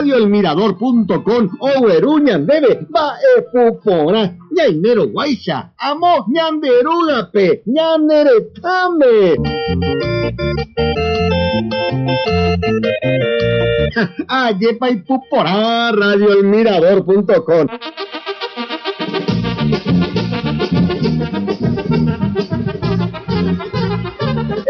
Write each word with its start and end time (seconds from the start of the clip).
radioelmirador.com 0.00 1.44
oweru 1.70 2.12
ñandeve 2.26 2.72
mba'epupórã 2.90 4.22
ñaimeroguáicha 4.56 5.56
amo 5.88 6.12
ñanderúgape 6.34 7.46
ñaneretãme 7.74 9.14
ajépa 14.28 14.86
ipuporã 14.94 15.92
radioelmirador.com 16.00 17.66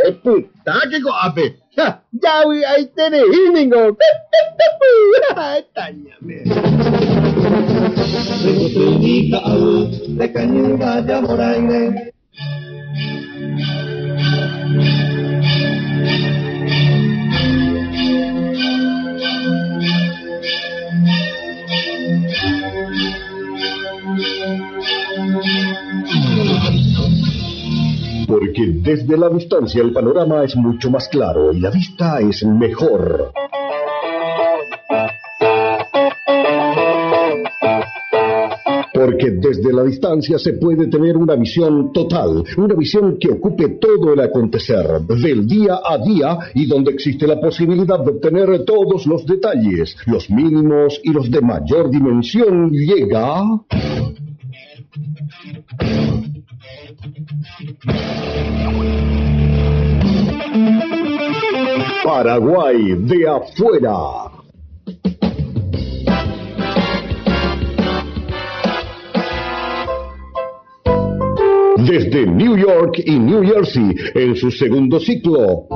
Espectáculo, 0.05 1.15
ape. 1.23 1.57
Ya, 1.77 2.03
voy 2.45 2.63
ahí 2.63 2.87
tenés, 2.95 3.25
Íñigo. 3.49 3.97
Táñame. 5.75 6.45
de 10.09 10.33
cañuga 10.33 11.01
de 11.01 11.15
amoraine. 11.15 12.13
Porque 28.35 28.67
desde 28.67 29.17
la 29.17 29.29
distancia 29.29 29.81
el 29.81 29.93
panorama 29.93 30.43
es 30.43 30.57
mucho 30.57 30.91
más 30.91 31.09
claro 31.09 31.53
y 31.53 31.61
la 31.61 31.71
vista 31.71 32.19
es 32.19 32.45
mejor. 32.45 33.31
Porque 38.93 39.31
desde 39.31 39.73
la 39.73 39.85
distancia 39.85 40.37
se 40.41 40.55
puede 40.55 40.89
tener 40.89 41.17
una 41.17 41.37
visión 41.37 41.93
total, 41.93 42.43
una 42.57 42.75
visión 42.75 43.19
que 43.21 43.31
ocupe 43.31 43.69
todo 43.81 44.15
el 44.15 44.19
acontecer 44.19 44.85
del 45.03 45.47
día 45.47 45.79
a 45.89 45.97
día 45.99 46.37
y 46.55 46.67
donde 46.67 46.91
existe 46.91 47.29
la 47.29 47.41
posibilidad 47.41 48.01
de 48.01 48.11
obtener 48.11 48.65
todos 48.65 49.07
los 49.07 49.25
detalles, 49.27 49.97
los 50.07 50.29
mínimos 50.29 51.01
y 51.05 51.13
los 51.13 51.31
de 51.31 51.41
mayor 51.41 51.89
dimensión 51.89 52.73
llega... 52.73 53.45
Paraguay 62.05 62.95
de 62.99 63.29
afuera. 63.29 64.31
Desde 71.79 72.27
New 72.27 72.57
York 72.57 73.03
y 73.05 73.19
New 73.19 73.43
Jersey 73.43 73.97
en 74.15 74.37
su 74.37 74.53
segundo 74.53 75.01
ciclo. 75.01 75.67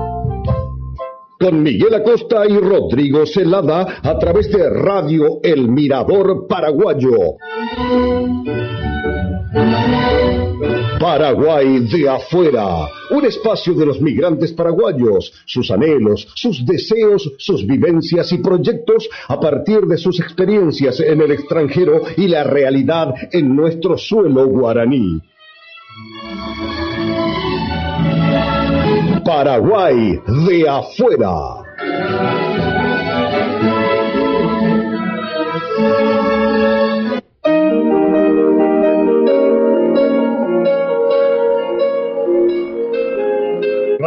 Con 1.40 1.62
Miguel 1.62 1.94
Acosta 1.94 2.46
y 2.46 2.56
Rodrigo 2.56 3.26
Celada 3.26 3.98
a 4.00 4.18
través 4.18 4.48
de 4.52 4.70
Radio 4.70 5.40
El 5.42 5.68
Mirador 5.68 6.46
Paraguayo. 6.46 7.36
Paraguay 10.98 11.80
de 11.80 12.08
afuera, 12.08 12.88
un 13.10 13.24
espacio 13.24 13.72
de 13.74 13.86
los 13.86 14.00
migrantes 14.00 14.52
paraguayos, 14.52 15.32
sus 15.46 15.70
anhelos, 15.70 16.28
sus 16.34 16.66
deseos, 16.66 17.32
sus 17.38 17.66
vivencias 17.66 18.32
y 18.32 18.38
proyectos 18.38 19.08
a 19.28 19.38
partir 19.38 19.80
de 19.82 19.96
sus 19.96 20.20
experiencias 20.20 21.00
en 21.00 21.20
el 21.20 21.30
extranjero 21.30 22.02
y 22.16 22.28
la 22.28 22.44
realidad 22.44 23.14
en 23.32 23.54
nuestro 23.54 23.96
suelo 23.96 24.46
guaraní. 24.48 25.20
Paraguay 29.24 30.20
de 30.46 30.68
afuera. 30.68 31.64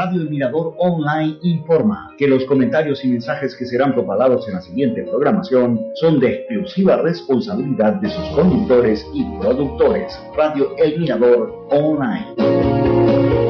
Radio 0.04 0.20
El 0.20 0.32
Mirador 0.32 0.74
Online 0.80 1.38
informa 1.44 2.16
que 2.18 2.28
los 2.28 2.44
comentarios 2.46 3.06
y 3.06 3.08
mensajes 3.08 3.56
que 3.56 3.68
serán 3.68 3.94
propagados 3.94 4.48
en 4.48 4.56
la 4.56 4.62
siguiente 4.62 5.04
programación 5.04 5.80
son 5.94 6.20
de 6.20 6.38
exclusiva 6.38 6.98
responsabilidad 6.98 7.94
de 8.02 8.10
sus 8.10 8.26
conductores 8.30 9.06
y 9.14 9.24
productores. 9.40 10.20
Radio 10.36 10.76
El 10.78 11.02
Mirador 11.02 11.68
Online. 11.70 13.41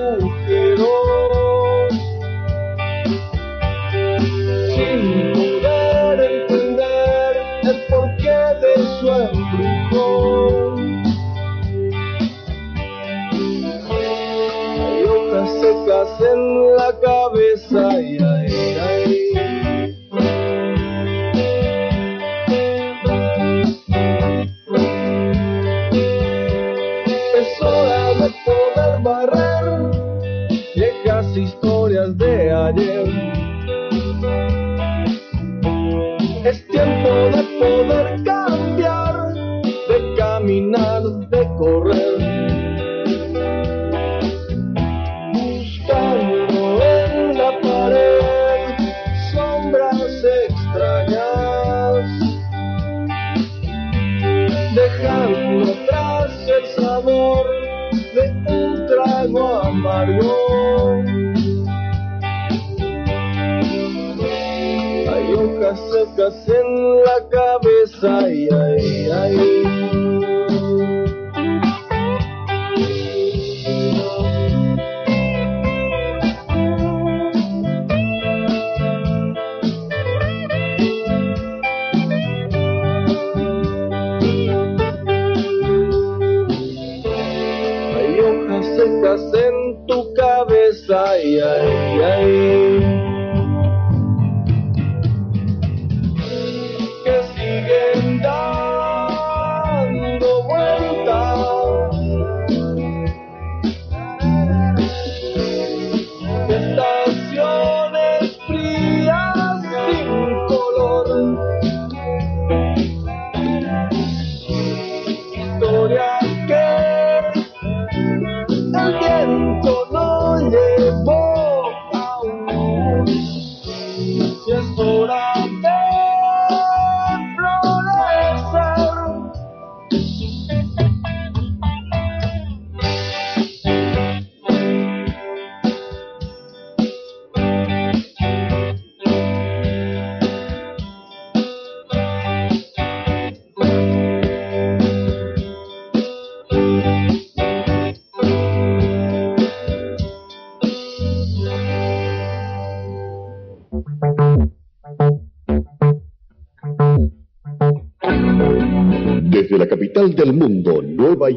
Agujeros 0.00 1.92
sin 4.74 5.32
poder 5.32 6.20
entender 6.20 7.32
el 7.62 7.78
porqué 7.88 8.40
de 8.62 8.74
su 9.00 9.06
embrujón. 9.10 10.76
Hay 13.90 15.04
hojas 15.04 15.48
secas 15.60 16.10
en 16.20 16.40
de 32.78 33.07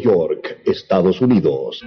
York, 0.02 0.64
Estados 0.66 1.22
Unidos. 1.22 1.82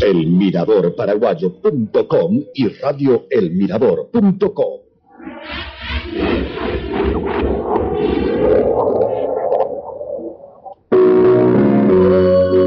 Elmiradorparaguayo.com 0.00 2.44
y 2.54 2.68
radioelmirador.com. 2.68 4.88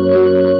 in 0.01 0.50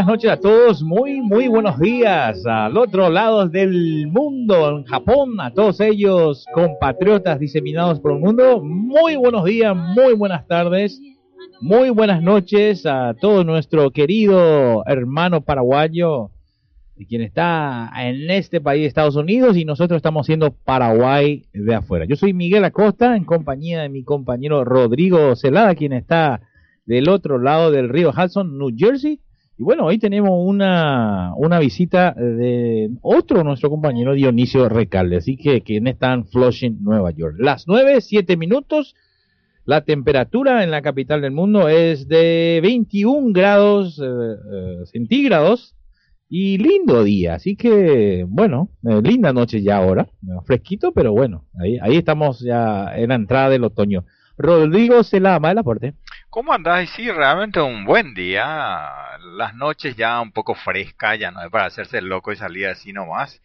buenas 0.00 0.14
noches 0.14 0.30
a 0.30 0.36
todos, 0.38 0.82
muy, 0.82 1.20
muy 1.20 1.48
buenos 1.48 1.78
días 1.78 2.46
al 2.46 2.74
otro 2.78 3.10
lado 3.10 3.46
del 3.46 4.06
mundo, 4.06 4.78
en 4.78 4.84
Japón, 4.84 5.38
a 5.42 5.52
todos 5.52 5.78
ellos 5.80 6.46
compatriotas 6.54 7.38
diseminados 7.38 8.00
por 8.00 8.12
el 8.12 8.18
mundo. 8.18 8.62
Muy 8.62 9.16
buenos 9.16 9.44
días, 9.44 9.76
muy 9.76 10.14
buenas 10.14 10.46
tardes, 10.46 10.98
muy 11.60 11.90
buenas 11.90 12.22
noches 12.22 12.86
a 12.86 13.12
todo 13.12 13.44
nuestro 13.44 13.90
querido 13.90 14.82
hermano 14.86 15.42
paraguayo, 15.42 16.30
quien 17.06 17.20
está 17.20 17.90
en 17.98 18.30
este 18.30 18.58
país, 18.58 18.86
Estados 18.86 19.16
Unidos, 19.16 19.58
y 19.58 19.66
nosotros 19.66 19.98
estamos 19.98 20.24
siendo 20.24 20.50
Paraguay 20.50 21.44
de 21.52 21.74
afuera. 21.74 22.06
Yo 22.06 22.16
soy 22.16 22.32
Miguel 22.32 22.64
Acosta, 22.64 23.16
en 23.16 23.24
compañía 23.24 23.82
de 23.82 23.90
mi 23.90 24.02
compañero 24.02 24.64
Rodrigo 24.64 25.36
Celada, 25.36 25.74
quien 25.74 25.92
está 25.92 26.40
del 26.86 27.10
otro 27.10 27.38
lado 27.38 27.70
del 27.70 27.90
río 27.90 28.14
Hudson, 28.16 28.56
New 28.56 28.70
Jersey. 28.74 29.20
Y 29.60 29.62
bueno, 29.62 29.84
hoy 29.84 29.98
tenemos 29.98 30.30
una, 30.32 31.34
una 31.36 31.58
visita 31.58 32.14
de 32.14 32.88
otro 33.02 33.44
nuestro 33.44 33.68
compañero 33.68 34.14
Dionisio 34.14 34.70
Recalde, 34.70 35.18
así 35.18 35.36
que 35.36 35.60
quien 35.60 35.86
está 35.86 36.14
en 36.14 36.24
Flushing, 36.24 36.82
Nueva 36.82 37.10
York. 37.10 37.36
Las 37.38 37.68
9, 37.68 38.00
7 38.00 38.38
minutos, 38.38 38.96
la 39.66 39.82
temperatura 39.82 40.64
en 40.64 40.70
la 40.70 40.80
capital 40.80 41.20
del 41.20 41.32
mundo 41.32 41.68
es 41.68 42.08
de 42.08 42.60
21 42.62 43.34
grados 43.34 43.98
eh, 43.98 44.06
eh, 44.06 44.76
centígrados 44.86 45.76
y 46.26 46.56
lindo 46.56 47.04
día, 47.04 47.34
así 47.34 47.54
que 47.54 48.24
bueno, 48.26 48.70
eh, 48.88 49.02
linda 49.02 49.34
noche 49.34 49.60
ya 49.60 49.76
ahora, 49.76 50.08
fresquito, 50.46 50.92
pero 50.92 51.12
bueno, 51.12 51.44
ahí, 51.60 51.76
ahí 51.82 51.98
estamos 51.98 52.40
ya 52.40 52.96
en 52.96 53.10
la 53.10 53.16
entrada 53.16 53.50
del 53.50 53.64
otoño. 53.64 54.06
Rodrigo 54.38 55.04
Celama, 55.04 55.50
el 55.50 55.58
aporte. 55.58 55.96
¿Cómo 56.30 56.52
andás? 56.52 56.88
Sí, 56.90 57.10
realmente 57.10 57.60
un 57.60 57.84
buen 57.84 58.14
día. 58.14 59.18
Las 59.36 59.54
noches 59.54 59.96
ya 59.96 60.20
un 60.20 60.30
poco 60.30 60.54
frescas, 60.54 61.18
ya 61.18 61.32
no 61.32 61.42
es 61.42 61.50
para 61.50 61.66
hacerse 61.66 62.00
loco 62.00 62.30
y 62.32 62.36
salir 62.36 62.68
así 62.68 62.92
nomás. 62.92 63.40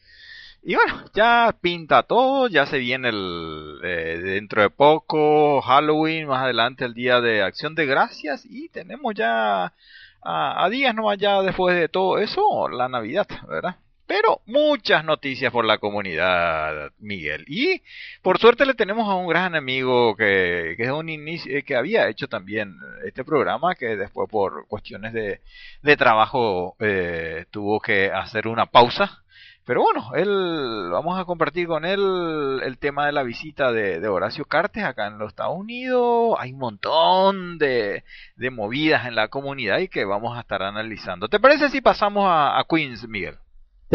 Y 0.64 0.76
bueno, 0.76 1.04
ya 1.14 1.56
pinta 1.62 2.04
todo, 2.04 2.48
ya 2.48 2.66
se 2.68 2.78
viene 2.80 3.10
el 3.10 3.80
eh, 3.84 4.20
dentro 4.24 4.62
de 4.62 4.70
poco 4.70 5.62
Halloween, 5.62 6.28
más 6.28 6.44
adelante 6.44 6.86
el 6.86 6.94
día 6.94 7.22
de 7.22 7.44
Acción 7.44 7.76
de 7.76 7.86
Gracias 7.88 8.46
y 8.46 8.70
tenemos 8.70 9.16
ya 9.16 9.74
a, 10.22 10.64
a 10.66 10.70
días 10.70 10.94
nomás 10.96 11.18
ya 11.18 11.42
después 11.42 11.76
de 11.76 11.90
todo 11.90 12.20
eso 12.20 12.70
la 12.70 12.90
Navidad, 12.90 13.28
¿verdad? 13.48 13.78
Pero 14.08 14.42
muchas 14.46 15.04
noticias 15.04 15.52
por 15.52 15.66
la 15.66 15.80
comunidad, 15.80 16.92
Miguel. 17.00 17.44
Y 17.48 17.82
por 18.22 18.38
suerte 18.38 18.66
le 18.66 18.76
tenemos 18.76 19.10
a 19.10 19.16
un 19.16 19.28
gran 19.28 19.56
amigo 19.56 20.16
que, 20.16 20.76
que 20.78 20.84
es 20.84 20.92
un 20.92 21.10
inicio, 21.10 21.58
eh, 21.58 21.64
que 21.64 21.76
había 21.76 22.08
hecho 22.08 22.28
también 22.28 22.76
este 23.04 23.24
programa, 23.24 23.74
que 23.74 23.96
después 23.96 24.30
por 24.30 24.68
cuestiones 24.68 25.12
de, 25.14 25.42
de 25.82 25.98
trabajo 25.98 26.76
eh, 26.80 27.46
tuvo 27.50 27.80
que 27.80 28.12
hacer 28.12 28.48
una 28.48 28.68
pausa. 28.68 29.24
Pero 29.66 29.82
bueno, 29.82 30.12
él, 30.14 30.90
vamos 30.92 31.20
a 31.20 31.26
compartir 31.26 31.66
con 31.66 31.86
él 31.86 32.62
el 32.64 32.78
tema 32.78 33.08
de 33.08 33.12
la 33.12 33.24
visita 33.24 33.72
de, 33.72 34.00
de 34.00 34.08
Horacio 34.08 34.46
Cartes 34.46 34.84
acá 34.84 35.08
en 35.08 35.18
los 35.18 35.30
Estados 35.30 35.58
Unidos. 35.58 36.36
Hay 36.38 36.54
un 36.54 36.60
montón 36.60 37.58
de, 37.58 38.04
de 38.36 38.50
movidas 38.52 39.08
en 39.08 39.16
la 39.16 39.30
comunidad 39.30 39.80
y 39.80 39.88
que 39.88 40.06
vamos 40.06 40.38
a 40.38 40.42
estar 40.42 40.62
analizando. 40.62 41.28
¿Te 41.30 41.40
parece 41.40 41.70
si 41.70 41.82
pasamos 41.82 42.26
a, 42.28 42.60
a 42.60 42.66
Queens, 42.70 43.08
Miguel? 43.08 43.38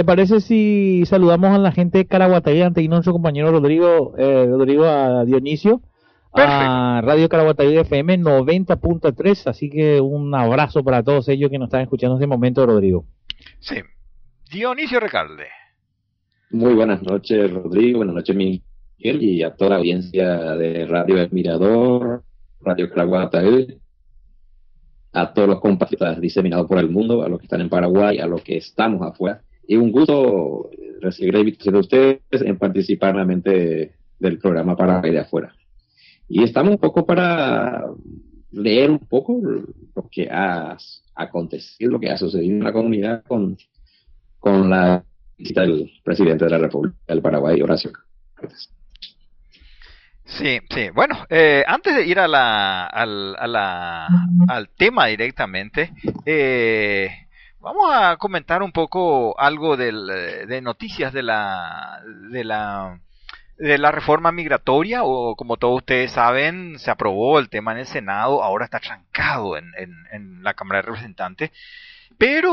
¿Te 0.01 0.05
parece 0.05 0.41
si 0.41 1.05
saludamos 1.05 1.51
a 1.51 1.59
la 1.59 1.73
gente 1.73 1.99
de 1.99 2.07
Caraguatay 2.07 2.63
ante 2.63 2.89
nuestro 2.89 3.13
compañero 3.13 3.51
Rodrigo, 3.51 4.15
eh, 4.17 4.47
Rodrigo 4.47 4.87
a 4.87 5.27
Dionisio? 5.27 5.83
A 6.33 7.03
Radio 7.05 7.29
Caraguatay 7.29 7.77
FM 7.77 8.21
90.3, 8.21 9.51
así 9.51 9.69
que 9.69 10.01
un 10.01 10.35
abrazo 10.35 10.83
para 10.83 11.03
todos 11.03 11.29
ellos 11.29 11.51
que 11.51 11.59
nos 11.59 11.67
están 11.67 11.83
escuchando 11.83 12.15
en 12.15 12.23
este 12.23 12.27
momento, 12.27 12.65
Rodrigo. 12.65 13.05
Sí. 13.59 13.77
Dionisio 14.51 15.01
Recalde. 15.01 15.49
Muy 16.51 16.73
buenas 16.73 17.03
noches, 17.03 17.53
Rodrigo. 17.53 17.99
Buenas 17.99 18.15
noches, 18.15 18.35
Miguel, 18.35 18.63
y 19.23 19.43
a 19.43 19.55
toda 19.55 19.73
la 19.73 19.77
audiencia 19.77 20.57
de 20.57 20.87
Radio 20.87 21.19
El 21.19 21.31
Mirador, 21.31 22.25
Radio 22.63 22.89
Caraguatay, 22.89 23.79
a 25.13 25.35
todos 25.35 25.47
los 25.47 25.61
compatriotas 25.61 26.19
diseminados 26.23 26.67
por 26.67 26.79
el 26.79 26.89
mundo, 26.89 27.23
a 27.23 27.29
los 27.29 27.39
que 27.39 27.45
están 27.45 27.61
en 27.61 27.69
Paraguay, 27.69 28.19
a 28.19 28.27
los 28.27 28.41
que 28.43 28.57
estamos 28.57 29.07
afuera. 29.07 29.43
Y 29.67 29.77
un 29.77 29.93
gusto 29.93 30.71
recibir 31.01 31.35
la 31.35 31.41
invitación 31.41 31.75
de 31.75 31.81
ustedes 31.81 32.21
en 32.33 32.59
participar 32.59 33.15
nuevamente 33.15 33.95
del 34.19 34.39
programa 34.39 34.77
Paraguay 34.77 35.13
de 35.13 35.21
afuera. 35.21 35.55
Y 36.29 36.43
estamos 36.43 36.73
un 36.73 36.79
poco 36.79 37.07
para 37.07 37.85
leer 38.53 38.91
un 38.91 38.99
poco 38.99 39.41
lo 39.43 40.09
que 40.11 40.29
ha 40.31 40.77
acontecido, 41.15 41.93
lo 41.93 42.01
que 42.01 42.11
ha 42.11 42.17
sucedido 42.17 42.53
en 42.53 42.65
la 42.65 42.73
comunidad 42.73 43.25
con, 43.27 43.57
con 44.39 44.71
la 44.71 45.05
visita 45.37 45.63
del 45.63 45.91
presidente 46.05 46.45
de 46.45 46.51
la 46.51 46.59
República 46.59 46.97
del 47.09 47.23
Paraguay, 47.23 47.61
Horacio. 47.61 47.93
Sí, 50.25 50.61
sí. 50.71 50.91
Bueno, 50.95 51.27
eh, 51.29 51.65
antes 51.67 51.97
de 51.97 52.07
ir 52.07 52.19
a 52.19 52.87
al, 52.87 53.37
al 53.37 54.69
tema 54.77 55.07
directamente, 55.07 55.93
eh, 56.25 57.09
vamos 57.61 57.95
a 57.95 58.17
comentar 58.17 58.63
un 58.63 58.73
poco 58.73 59.39
algo 59.39 59.77
del, 59.77 60.07
de 60.07 60.61
noticias 60.61 61.13
de 61.13 61.23
la, 61.23 62.03
de 62.31 62.45
la, 62.45 63.01
de 63.59 63.79
la 63.79 63.93
reforma 63.93 64.33
migratoria, 64.33 65.05
o 65.05 65.37
como 65.37 65.57
todos 65.57 65.77
ustedes 65.77 66.13
saben, 66.13 66.79
se 66.79 66.91
aprobó 66.91 67.39
el 67.39 67.49
tema 67.49 67.73
en 67.73 67.79
el 67.79 67.87
Senado, 67.87 68.43
ahora 68.43 68.65
está 68.65 68.81
trancado 68.81 69.57
en, 69.57 69.73
en 69.77 70.43
la 70.43 70.55
Cámara 70.55 70.81
de 70.81 70.87
Representantes. 70.87 71.51
Pero 72.21 72.53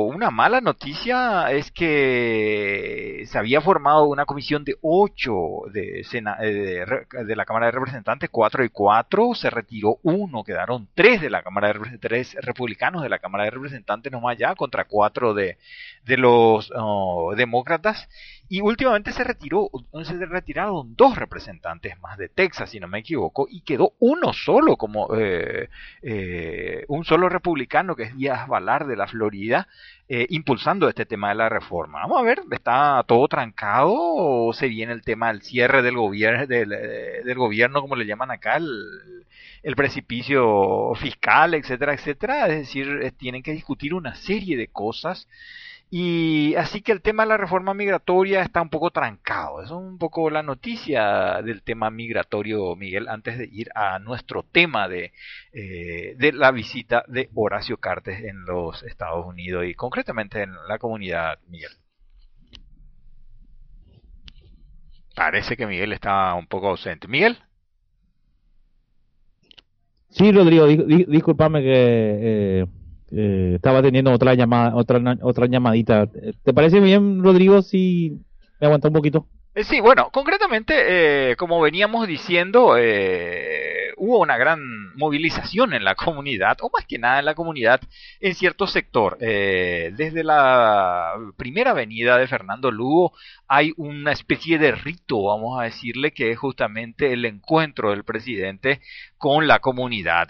una 0.00 0.32
mala 0.32 0.60
noticia 0.60 1.52
es 1.52 1.70
que 1.70 3.22
se 3.26 3.38
había 3.38 3.60
formado 3.60 4.06
una 4.06 4.24
comisión 4.24 4.64
de 4.64 4.74
ocho 4.82 5.32
de, 5.72 6.00
eh, 6.00 6.84
de, 7.24 7.36
la 7.36 7.44
Cámara 7.44 7.66
de 7.66 7.72
Representantes, 7.72 8.28
cuatro 8.32 8.64
y 8.64 8.68
cuatro, 8.68 9.32
se 9.34 9.48
retiró 9.48 9.98
uno, 10.02 10.42
quedaron 10.42 10.88
tres 10.96 11.20
de 11.20 11.30
la 11.30 11.44
Cámara 11.44 11.68
de 11.68 11.74
Representantes, 11.74 12.32
tres 12.32 12.44
republicanos 12.44 13.00
de 13.04 13.08
la 13.08 13.20
Cámara 13.20 13.44
de 13.44 13.50
Representantes 13.50 14.10
nomás 14.10 14.38
ya, 14.38 14.56
contra 14.56 14.86
cuatro 14.86 15.34
de, 15.34 15.56
de 16.04 16.16
los 16.16 16.72
oh, 16.74 17.32
demócratas, 17.36 18.08
y 18.48 18.60
últimamente 18.60 19.12
se 19.12 19.24
retiró, 19.24 19.70
se 20.04 20.26
retiraron 20.26 20.94
dos 20.94 21.16
representantes 21.16 21.98
más 22.00 22.16
de 22.16 22.28
Texas, 22.28 22.70
si 22.70 22.78
no 22.78 22.86
me 22.86 23.00
equivoco, 23.00 23.46
y 23.50 23.62
quedó 23.62 23.94
uno 23.98 24.32
solo 24.32 24.76
como 24.76 25.08
eh, 25.16 25.68
eh, 26.02 26.84
un 26.88 27.04
solo 27.04 27.28
republicano 27.28 27.96
que 27.96 28.04
es 28.04 28.16
Díaz 28.16 28.46
Valar 28.46 28.86
de 28.86 28.96
la 28.96 29.08
Florida, 29.08 29.66
eh, 30.08 30.26
impulsando 30.30 30.88
este 30.88 31.06
tema 31.06 31.30
de 31.30 31.34
la 31.34 31.48
reforma. 31.48 32.00
Vamos 32.00 32.20
a 32.20 32.22
ver, 32.22 32.40
está 32.52 33.02
todo 33.08 33.26
trancado 33.26 33.92
o 33.92 34.52
se 34.52 34.68
viene 34.68 34.92
el 34.92 35.02
tema 35.02 35.28
del 35.28 35.42
cierre 35.42 35.82
del 35.82 35.96
gobierno, 35.96 36.46
del, 36.46 36.68
del 36.68 37.34
gobierno, 37.38 37.80
como 37.80 37.96
le 37.96 38.06
llaman 38.06 38.30
acá, 38.30 38.58
el, 38.58 39.24
el 39.64 39.74
precipicio 39.74 40.92
fiscal, 40.94 41.54
etcétera, 41.54 41.94
etcétera. 41.94 42.46
Es 42.46 42.58
decir, 42.58 43.12
tienen 43.18 43.42
que 43.42 43.52
discutir 43.52 43.92
una 43.94 44.14
serie 44.14 44.56
de 44.56 44.68
cosas 44.68 45.26
y 45.88 46.54
así 46.56 46.82
que 46.82 46.90
el 46.90 47.00
tema 47.00 47.22
de 47.22 47.28
la 47.28 47.36
reforma 47.36 47.72
migratoria 47.72 48.42
está 48.42 48.60
un 48.60 48.70
poco 48.70 48.90
trancado. 48.90 49.62
Es 49.62 49.70
un 49.70 49.98
poco 49.98 50.30
la 50.30 50.42
noticia 50.42 51.40
del 51.42 51.62
tema 51.62 51.90
migratorio, 51.90 52.74
Miguel, 52.74 53.08
antes 53.08 53.38
de 53.38 53.48
ir 53.50 53.68
a 53.74 53.98
nuestro 54.00 54.42
tema 54.42 54.88
de, 54.88 55.12
eh, 55.52 56.14
de 56.16 56.32
la 56.32 56.50
visita 56.50 57.04
de 57.06 57.30
Horacio 57.34 57.76
Cartes 57.78 58.24
en 58.24 58.44
los 58.44 58.82
Estados 58.82 59.24
Unidos 59.26 59.64
y 59.66 59.74
concretamente 59.74 60.42
en 60.42 60.54
la 60.68 60.78
comunidad, 60.78 61.38
Miguel. 61.48 61.70
Parece 65.14 65.56
que 65.56 65.66
Miguel 65.66 65.92
está 65.92 66.34
un 66.34 66.46
poco 66.46 66.68
ausente. 66.68 67.06
Miguel. 67.08 67.38
Sí, 70.10 70.32
Rodrigo, 70.32 70.66
discúlpame 70.66 71.62
que 71.62 71.72
eh, 72.60 72.66
eh, 73.10 73.52
estaba 73.56 73.82
teniendo 73.82 74.12
otra 74.12 74.34
llamada, 74.34 74.74
otra, 74.74 75.00
otra 75.22 75.46
llamadita. 75.46 76.08
¿Te 76.42 76.52
parece 76.52 76.80
bien, 76.80 77.22
Rodrigo, 77.22 77.62
si 77.62 78.20
me 78.60 78.66
aguanta 78.66 78.88
un 78.88 78.94
poquito? 78.94 79.26
Eh, 79.54 79.64
sí, 79.64 79.80
bueno, 79.80 80.10
concretamente, 80.12 81.30
eh, 81.30 81.36
como 81.36 81.60
veníamos 81.62 82.06
diciendo, 82.06 82.76
eh, 82.78 83.92
hubo 83.96 84.20
una 84.20 84.36
gran 84.36 84.60
movilización 84.96 85.74
en 85.74 85.84
la 85.84 85.94
comunidad, 85.94 86.58
o 86.62 86.70
más 86.72 86.86
que 86.86 86.98
nada 86.98 87.18
en 87.18 87.24
la 87.24 87.34
comunidad, 87.34 87.80
en 88.20 88.34
cierto 88.34 88.66
sector. 88.66 89.18
Eh, 89.20 89.92
desde 89.96 90.24
la 90.24 91.14
primera 91.36 91.70
avenida 91.70 92.18
de 92.18 92.26
Fernando 92.26 92.70
Lugo 92.70 93.12
hay 93.48 93.72
una 93.76 94.12
especie 94.12 94.58
de 94.58 94.72
rito, 94.72 95.22
vamos 95.24 95.60
a 95.60 95.64
decirle, 95.64 96.12
que 96.12 96.30
es 96.30 96.38
justamente 96.38 97.12
el 97.12 97.24
encuentro 97.24 97.90
del 97.90 98.04
presidente 98.04 98.80
con 99.18 99.46
la 99.46 99.60
comunidad, 99.60 100.28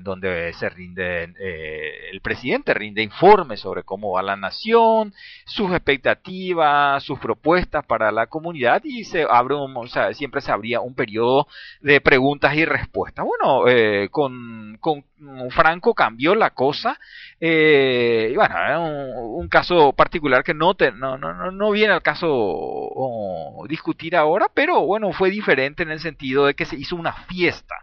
donde 0.00 0.52
se 0.52 0.68
rinde, 0.68 1.34
eh, 1.40 2.10
el 2.12 2.20
presidente 2.20 2.74
rinde 2.74 3.02
informes 3.02 3.60
sobre 3.60 3.82
cómo 3.82 4.12
va 4.12 4.22
la 4.22 4.36
nación, 4.36 5.12
sus 5.44 5.72
expectativas, 5.72 7.02
sus 7.02 7.18
propuestas 7.18 7.84
para 7.84 8.12
la 8.12 8.26
comunidad 8.26 8.82
y 8.84 9.04
se 9.04 9.26
abre 9.28 9.54
un, 9.54 9.76
o 9.76 9.86
sea, 9.86 10.12
siempre 10.14 10.40
se 10.40 10.52
abría 10.52 10.80
un 10.80 10.94
periodo 10.94 11.46
de 11.80 12.00
preguntas 12.00 12.54
y 12.54 12.64
respuestas. 12.64 13.24
Bueno, 13.24 13.68
eh, 13.68 13.91
con, 14.10 14.78
con 14.80 15.04
Franco 15.50 15.94
cambió 15.94 16.34
la 16.34 16.50
cosa. 16.50 16.98
Eh, 17.40 18.30
y 18.32 18.36
bueno, 18.36 18.54
un, 18.82 19.42
un, 19.42 19.48
caso 19.48 19.92
particular 19.92 20.44
que 20.44 20.54
no, 20.54 20.74
te, 20.74 20.92
no, 20.92 21.18
no, 21.18 21.50
no 21.50 21.70
viene 21.70 21.92
al 21.92 22.02
caso 22.02 22.28
o, 22.30 23.66
discutir 23.68 24.16
ahora, 24.16 24.46
pero 24.52 24.84
bueno, 24.86 25.12
fue 25.12 25.30
diferente 25.30 25.82
en 25.82 25.90
el 25.90 26.00
sentido 26.00 26.46
de 26.46 26.54
que 26.54 26.64
se 26.64 26.76
hizo 26.76 26.96
una 26.96 27.12
fiesta 27.12 27.74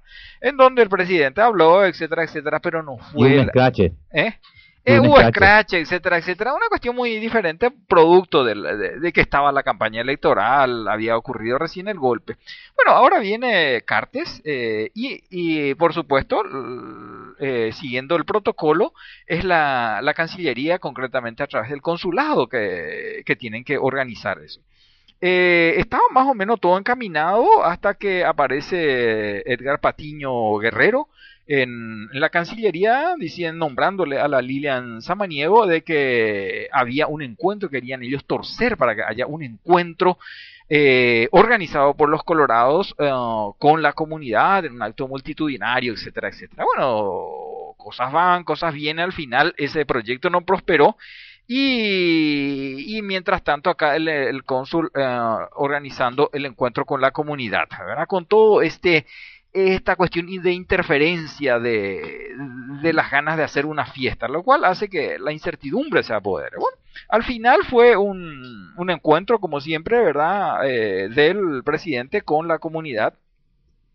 en 0.41 0.57
donde 0.57 0.81
el 0.81 0.89
presidente 0.89 1.41
habló, 1.41 1.85
etcétera, 1.85 2.23
etcétera, 2.23 2.59
pero 2.59 2.83
no 2.83 2.97
fue. 2.97 3.35
Y 3.35 3.39
un 3.39 3.51
¿Eh? 4.13 4.33
Eh, 4.85 4.99
hubo 4.99 5.21
scratch, 5.21 5.73
etcétera, 5.73 6.17
etcétera. 6.17 6.53
Una 6.53 6.67
cuestión 6.69 6.95
muy 6.95 7.19
diferente, 7.19 7.69
producto 7.71 8.43
de, 8.43 8.99
de, 8.99 9.13
que 9.13 9.21
estaba 9.21 9.51
la 9.51 9.63
campaña 9.63 10.01
electoral, 10.01 10.87
había 10.87 11.17
ocurrido 11.17 11.57
recién 11.57 11.87
el 11.87 11.99
golpe. 11.99 12.37
Bueno, 12.75 12.97
ahora 12.97 13.19
viene 13.19 13.81
Cartes 13.85 14.41
eh, 14.45 14.89
y, 14.95 15.21
y, 15.29 15.75
por 15.75 15.93
supuesto, 15.93 16.41
eh, 17.39 17.71
siguiendo 17.73 18.15
el 18.15 18.25
protocolo, 18.25 18.93
es 19.27 19.43
la, 19.43 19.99
la, 20.01 20.13
Cancillería, 20.13 20.79
concretamente 20.79 21.43
a 21.43 21.47
través 21.47 21.69
del 21.69 21.81
consulado, 21.81 22.47
que, 22.47 23.21
que 23.25 23.35
tienen 23.35 23.63
que 23.63 23.77
organizar 23.77 24.39
eso. 24.39 24.61
Eh, 25.21 25.73
estaba 25.77 26.03
más 26.13 26.27
o 26.27 26.33
menos 26.33 26.61
todo 26.61 26.77
encaminado 26.77 27.63
hasta 27.65 27.95
que 27.95 28.23
aparece 28.23 29.43
Edgar 29.51 29.81
Patiño 29.81 30.57
Guerrero, 30.59 31.09
en, 31.49 32.07
la 32.11 32.29
Cancillería 32.29 33.15
diciendo, 33.17 33.65
nombrándole 33.65 34.19
a 34.19 34.27
la 34.27 34.39
Lilian 34.39 35.01
Samaniego 35.01 35.65
de 35.65 35.81
que 35.81 36.69
había 36.71 37.07
un 37.07 37.23
encuentro, 37.23 37.69
querían 37.69 38.03
ellos 38.03 38.23
torcer 38.25 38.77
para 38.77 38.95
que 38.95 39.01
haya 39.01 39.25
un 39.25 39.41
encuentro 39.41 40.19
eh, 40.69 41.27
organizado 41.31 41.95
por 41.95 42.07
los 42.07 42.23
colorados 42.23 42.95
eh, 42.99 43.11
con 43.57 43.81
la 43.81 43.93
comunidad 43.93 44.65
en 44.65 44.73
un 44.73 44.83
acto 44.83 45.07
multitudinario, 45.07 45.93
etcétera, 45.93 46.29
etcétera. 46.29 46.63
Bueno, 46.63 47.73
cosas 47.77 48.11
van, 48.11 48.43
cosas 48.43 48.71
vienen, 48.71 49.05
al 49.05 49.13
final 49.13 49.55
ese 49.57 49.87
proyecto 49.87 50.29
no 50.29 50.41
prosperó 50.41 50.97
y, 51.47 52.95
y, 52.95 53.01
mientras 53.01 53.43
tanto 53.43 53.71
acá 53.71 53.95
el, 53.95 54.43
cónsul 54.43 54.91
eh, 54.93 55.29
organizando 55.55 56.29
el 56.31 56.45
encuentro 56.45 56.85
con 56.85 57.01
la 57.01 57.09
comunidad, 57.09 57.67
¿verdad? 57.71 58.05
Con 58.05 58.27
todo 58.27 58.61
este 58.61 59.07
esta 59.53 59.95
cuestión 59.95 60.27
de 60.27 60.53
interferencia 60.53 61.59
de, 61.59 62.35
las 62.93 63.11
ganas 63.11 63.37
de 63.37 63.43
hacer 63.43 63.65
una 63.65 63.85
fiesta, 63.85 64.27
lo 64.27 64.43
cual 64.43 64.65
hace 64.65 64.89
que 64.89 65.17
la 65.19 65.31
incertidumbre 65.31 66.03
se 66.03 66.13
apodere. 66.13 66.57
Bueno, 66.57 66.77
al 67.07 67.23
final 67.23 67.59
fue 67.69 67.97
un, 67.97 68.73
un 68.77 68.89
encuentro, 68.89 69.39
como 69.39 69.59
siempre, 69.59 70.03
¿verdad?, 70.03 70.67
eh, 70.67 71.09
del 71.09 71.63
presidente 71.63 72.21
con 72.21 72.47
la 72.47 72.59
comunidad 72.59 73.15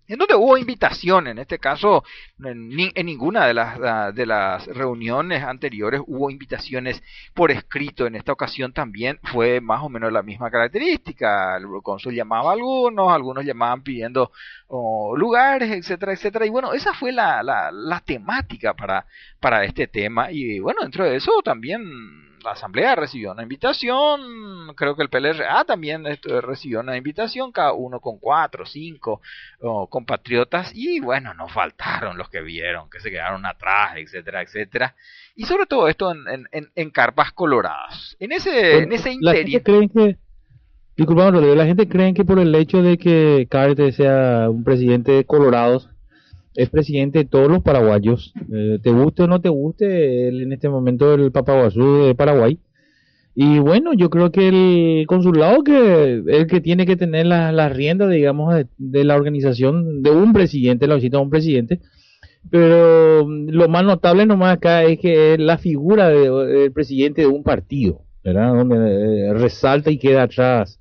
en 0.07 0.19
donde 0.19 0.35
hubo 0.35 0.59
invitación, 0.59 1.27
en 1.27 1.39
este 1.39 1.59
caso, 1.59 2.05
en, 2.43 2.69
ninguna 2.69 3.47
de 3.47 3.55
las, 3.55 4.15
de 4.15 4.27
las 4.27 4.67
reuniones 4.67 5.43
anteriores 5.43 6.03
hubo 6.07 6.31
invitaciones 6.31 7.03
por 7.33 7.51
escrito. 7.51 8.07
En 8.07 8.15
esta 8.15 8.33
ocasión 8.33 8.73
también 8.73 9.19
fue 9.33 9.61
más 9.61 9.83
o 9.83 9.89
menos 9.89 10.13
la 10.13 10.23
misma 10.23 10.51
característica. 10.51 11.57
El 11.57 11.67
cónsul 11.83 12.15
llamaba 12.15 12.51
a 12.51 12.53
algunos, 12.55 13.11
algunos 13.13 13.45
llamaban 13.45 13.83
pidiendo 13.83 14.31
lugares, 15.17 15.71
etcétera, 15.71 16.13
etcétera. 16.13 16.47
Y 16.47 16.51
bueno, 16.51 16.73
esa 16.75 16.93
fue 16.93 17.13
la, 17.13 17.43
la, 17.43 17.71
la 17.73 18.01
temática 18.01 18.75
para, 18.75 19.07
para 19.41 19.65
este 19.65 19.87
tema. 19.87 20.31
Y 20.31 20.59
bueno, 20.59 20.83
dentro 20.83 21.05
de 21.05 21.17
eso 21.17 21.33
también 21.43 22.34
la 22.45 22.53
Asamblea 22.53 22.95
recibió 22.95 23.33
una 23.33 23.43
invitación, 23.43 24.75
creo 24.77 24.95
que 24.95 25.03
el 25.03 25.09
PLRA 25.09 25.65
también 25.65 26.05
recibió 26.43 26.81
una 26.81 26.97
invitación, 26.97 27.51
cada 27.51 27.73
uno 27.73 28.01
con 28.01 28.19
cuatro, 28.19 28.67
cinco 28.67 29.21
compatriotas, 29.89 30.71
y 30.75 31.01
bueno, 31.01 31.35
no 31.35 31.49
faltaron 31.49 32.19
los 32.19 32.29
que 32.29 32.43
vieron, 32.43 32.91
que 32.91 33.01
se 33.01 33.11
quedaron 33.11 33.47
atrás, 33.47 33.97
etcétera, 33.97 34.43
etcétera, 34.43 34.95
y 35.35 35.45
sobre 35.45 35.67
todo 35.67 35.89
esto 35.89 36.13
en, 36.13 36.47
en, 36.53 36.71
en 36.75 36.91
carpas 36.91 37.33
coloradas. 37.33 38.17
En 38.21 38.33
ese, 38.33 38.79
en 38.79 38.93
ese 38.93 39.13
interior... 39.13 39.63
que, 39.65 40.19
disculpame, 40.97 41.57
la 41.57 41.67
gente 41.67 41.89
cree 41.89 42.15
que 42.15 42.25
por 42.25 42.39
el 42.39 42.55
hecho 42.55 42.83
de 42.83 42.99
que 42.99 43.49
Carter 43.51 43.93
sea 43.93 44.49
un 44.51 44.63
presidente 44.63 45.13
de 45.13 45.25
Colorados, 45.25 45.89
es 46.55 46.71
presidente 46.71 47.21
de 47.21 47.25
todos 47.25 47.49
los 47.49 47.63
paraguayos. 47.63 48.33
Eh, 48.53 48.79
te 48.83 48.91
guste 48.91 49.25
o 49.25 49.27
no 49.27 49.41
te 49.41 49.49
guste, 49.49 50.29
en 50.29 50.53
este 50.53 50.69
momento 50.69 51.15
el 51.15 51.33
papaguazú 51.33 52.05
de 52.07 52.15
Paraguay. 52.15 52.59
Y 53.35 53.59
bueno, 53.59 53.95
yo 53.95 54.11
creo 54.11 54.31
que 54.31 54.49
el 54.49 55.07
consulado 55.09 55.65
que 55.65 56.23
el 56.27 56.47
que 56.47 56.61
tiene 56.61 56.87
que 56.87 56.97
tener 56.97 57.27
las 57.27 57.53
la 57.53 57.69
riendas, 57.69 58.11
digamos, 58.11 58.55
de, 58.79 59.05
la 59.05 59.17
organización 59.17 60.03
de 60.03 60.11
un 60.11 60.33
presidente, 60.33 60.87
la 60.87 60.95
visita 60.95 61.17
de 61.19 61.25
un 61.25 61.31
presidente. 61.31 61.81
Pero 62.51 63.27
lo 63.29 63.69
más 63.69 63.85
notable 63.85 64.27
nomás 64.27 64.57
acá 64.57 64.85
es 64.85 65.01
que 65.01 65.35
es 65.35 65.41
la 65.41 65.59
figura 65.59 66.09
del 66.11 66.73
presidente 66.73 67.23
de 67.23 67.27
un 67.27 67.43
partido. 67.43 68.03
¿verdad? 68.23 68.55
Donde 68.55 68.77
eh, 68.77 69.35
resalta 69.35 69.91
y 69.91 69.99
queda 69.99 70.23
atrás 70.23 70.79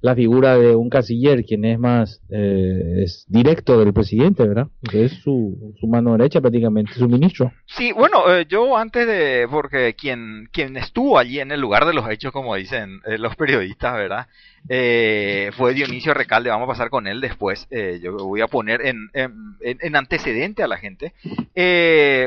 la 0.00 0.14
figura 0.14 0.56
de 0.56 0.76
un 0.76 0.88
canciller, 0.88 1.44
quien 1.44 1.64
es 1.64 1.78
más 1.78 2.20
eh, 2.30 3.02
es 3.02 3.24
directo 3.28 3.78
del 3.78 3.92
presidente, 3.92 4.46
¿verdad? 4.46 4.68
Que 4.88 5.04
es 5.04 5.12
su, 5.22 5.74
mano 5.82 6.16
derecha 6.16 6.40
prácticamente, 6.40 6.92
su 6.94 7.08
ministro. 7.08 7.52
Sí, 7.66 7.92
bueno, 7.92 8.32
eh, 8.32 8.46
yo 8.48 8.76
antes 8.76 9.06
de, 9.06 9.48
porque 9.50 9.94
quien, 9.94 10.48
quien 10.52 10.76
estuvo 10.76 11.18
allí 11.18 11.40
en 11.40 11.50
el 11.50 11.60
lugar 11.60 11.84
de 11.84 11.94
los 11.94 12.08
hechos, 12.08 12.32
como 12.32 12.54
dicen 12.54 13.00
eh, 13.06 13.18
los 13.18 13.34
periodistas, 13.34 13.94
¿verdad? 13.94 14.26
Eh, 14.68 15.50
fue 15.56 15.74
Dionisio 15.74 16.14
Recalde, 16.14 16.50
vamos 16.50 16.66
a 16.66 16.72
pasar 16.72 16.90
con 16.90 17.06
él 17.06 17.20
después, 17.20 17.66
eh, 17.70 17.98
yo 18.02 18.12
voy 18.16 18.40
a 18.40 18.48
poner 18.48 18.86
en, 18.86 19.08
en, 19.14 19.32
en 19.60 19.96
antecedente 19.96 20.62
a 20.62 20.68
la 20.68 20.76
gente. 20.76 21.12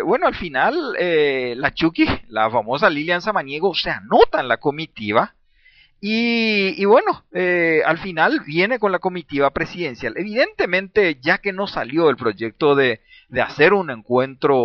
Bueno, 0.05 0.27
al 0.27 0.35
final, 0.35 0.75
la 1.55 1.73
Chucky, 1.73 2.05
la 2.27 2.49
famosa 2.49 2.89
Lilian 2.89 3.21
Samaniego, 3.21 3.73
se 3.75 3.91
anota 3.91 4.41
en 4.41 4.47
la 4.47 4.57
comitiva, 4.57 5.35
y, 6.03 6.81
y 6.81 6.85
bueno, 6.85 7.23
eh, 7.31 7.81
al 7.85 7.99
final 7.99 8.39
viene 8.45 8.79
con 8.79 8.91
la 8.91 8.97
comitiva 8.99 9.51
presidencial. 9.51 10.15
Evidentemente, 10.17 11.19
ya 11.21 11.37
que 11.37 11.53
no 11.53 11.67
salió 11.67 12.09
el 12.09 12.15
proyecto 12.17 12.73
de, 12.75 13.01
de 13.29 13.41
hacer 13.41 13.73
un 13.73 13.91
encuentro 13.91 14.57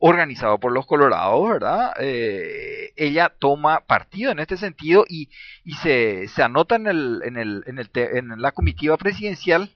organizado 0.00 0.58
por 0.58 0.72
los 0.72 0.84
Colorados, 0.86 1.48
¿verdad? 1.48 1.92
Eh, 2.00 2.92
ella 2.96 3.32
toma 3.38 3.80
partido 3.86 4.30
en 4.30 4.40
este 4.40 4.58
sentido 4.58 5.06
y, 5.08 5.30
y 5.64 5.72
se, 5.76 6.28
se 6.28 6.42
anota 6.42 6.76
en, 6.76 6.86
el, 6.86 7.22
en, 7.24 7.38
el, 7.38 7.64
en, 7.66 7.78
el 7.78 7.88
te- 7.88 8.18
en 8.18 8.40
la 8.42 8.52
comitiva 8.52 8.98
presidencial, 8.98 9.70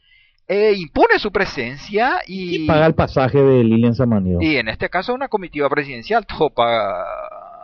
eh, 0.47 0.75
impone 0.77 1.19
su 1.19 1.33
presencia 1.33 2.21
y, 2.27 2.65
Y 2.65 2.67
paga 2.67 2.87
el 2.87 2.95
pasaje 2.95 3.39
de 3.43 3.65
Lilian 3.65 3.95
Samaniego. 3.95 4.43
y 4.43 4.57
en 4.57 4.69
este 4.69 4.91
caso 4.91 5.15
una 5.15 5.29
comitiva 5.29 5.69
presidencial, 5.71 6.27
todo 6.27 6.51
paga 6.51 7.05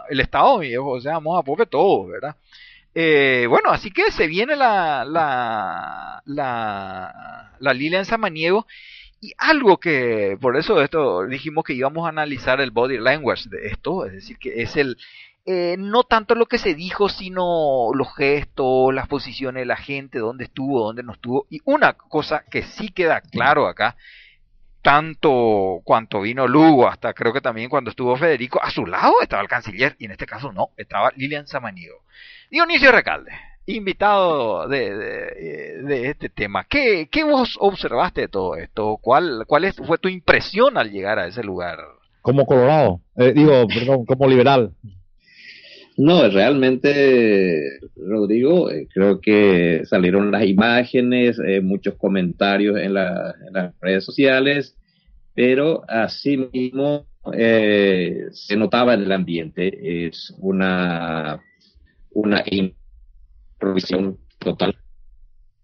el 0.08 0.20
Estado, 0.20 0.58
viejo, 0.58 0.90
o 0.90 1.00
sea, 1.00 1.14
vamos 1.14 1.38
a 1.38 1.42
pobre 1.42 1.64
todos, 1.66 2.08
¿verdad? 2.08 2.36
Eh, 2.94 3.46
bueno, 3.48 3.70
así 3.70 3.90
que 3.90 4.12
se 4.12 4.26
viene 4.26 4.54
la, 4.54 5.04
la, 5.04 6.22
la, 6.26 7.52
la 7.58 7.74
Lilian 7.74 8.04
Samaniego 8.04 8.66
y 9.20 9.32
algo 9.38 9.78
que, 9.78 10.36
por 10.40 10.56
eso 10.56 10.80
esto 10.82 11.26
dijimos 11.26 11.64
que 11.64 11.72
íbamos 11.72 12.06
a 12.06 12.10
analizar 12.10 12.60
el 12.60 12.70
body 12.70 12.98
language 12.98 13.48
de 13.48 13.68
esto, 13.68 14.04
es 14.04 14.12
decir, 14.12 14.38
que 14.38 14.62
es 14.62 14.76
el, 14.76 14.98
eh, 15.46 15.76
no 15.78 16.04
tanto 16.04 16.34
lo 16.34 16.46
que 16.46 16.58
se 16.58 16.74
dijo, 16.74 17.08
sino 17.08 17.90
los 17.94 18.14
gestos, 18.14 18.94
las 18.94 19.08
posiciones 19.08 19.62
de 19.62 19.66
la 19.66 19.76
gente, 19.76 20.18
dónde 20.18 20.44
estuvo, 20.44 20.84
dónde 20.84 21.02
no 21.02 21.12
estuvo. 21.12 21.46
Y 21.50 21.60
una 21.64 21.94
cosa 21.94 22.44
que 22.50 22.62
sí 22.62 22.90
queda 22.90 23.20
claro 23.20 23.66
acá, 23.66 23.96
tanto 24.82 25.80
cuanto 25.84 26.20
vino 26.20 26.46
Lugo, 26.46 26.88
hasta 26.88 27.14
creo 27.14 27.32
que 27.32 27.40
también 27.40 27.70
cuando 27.70 27.90
estuvo 27.90 28.16
Federico, 28.16 28.62
a 28.62 28.70
su 28.70 28.86
lado 28.86 29.14
estaba 29.22 29.42
el 29.42 29.48
canciller, 29.48 29.96
y 29.98 30.06
en 30.06 30.12
este 30.12 30.26
caso 30.26 30.52
no, 30.52 30.68
estaba 30.76 31.12
Lilian 31.16 31.46
Samaniego. 31.46 32.04
Dionisio 32.50 32.92
Recalde, 32.92 33.30
invitado 33.66 34.68
de, 34.68 34.96
de, 34.96 35.82
de 35.82 36.08
este 36.10 36.28
tema. 36.28 36.64
¿Qué, 36.68 37.08
¿Qué 37.10 37.24
vos 37.24 37.56
observaste 37.58 38.22
de 38.22 38.28
todo 38.28 38.56
esto? 38.56 38.98
¿Cuál, 39.00 39.44
cuál 39.46 39.64
es, 39.64 39.76
fue 39.76 39.98
tu 39.98 40.08
impresión 40.08 40.76
al 40.78 40.90
llegar 40.90 41.18
a 41.18 41.26
ese 41.26 41.42
lugar? 41.42 41.78
Como 42.22 42.46
Colorado, 42.46 43.00
eh, 43.16 43.32
digo, 43.34 43.66
perdón, 43.68 44.04
como 44.06 44.28
liberal. 44.28 44.72
No, 45.96 46.28
realmente, 46.28 47.78
Rodrigo, 47.96 48.68
eh, 48.70 48.88
creo 48.92 49.20
que 49.20 49.82
salieron 49.84 50.32
las 50.32 50.44
imágenes, 50.44 51.38
eh, 51.46 51.60
muchos 51.60 51.94
comentarios 51.94 52.76
en, 52.78 52.94
la- 52.94 53.32
en 53.46 53.52
las 53.52 53.74
redes 53.80 54.04
sociales, 54.04 54.76
pero 55.34 55.84
asimismo 55.88 57.06
eh, 57.32 58.24
se 58.32 58.56
notaba 58.56 58.94
en 58.94 59.02
el 59.02 59.12
ambiente, 59.12 60.06
es 60.08 60.34
una, 60.38 61.40
una 62.14 62.42
improvisión 62.47 64.18
total 64.38 64.76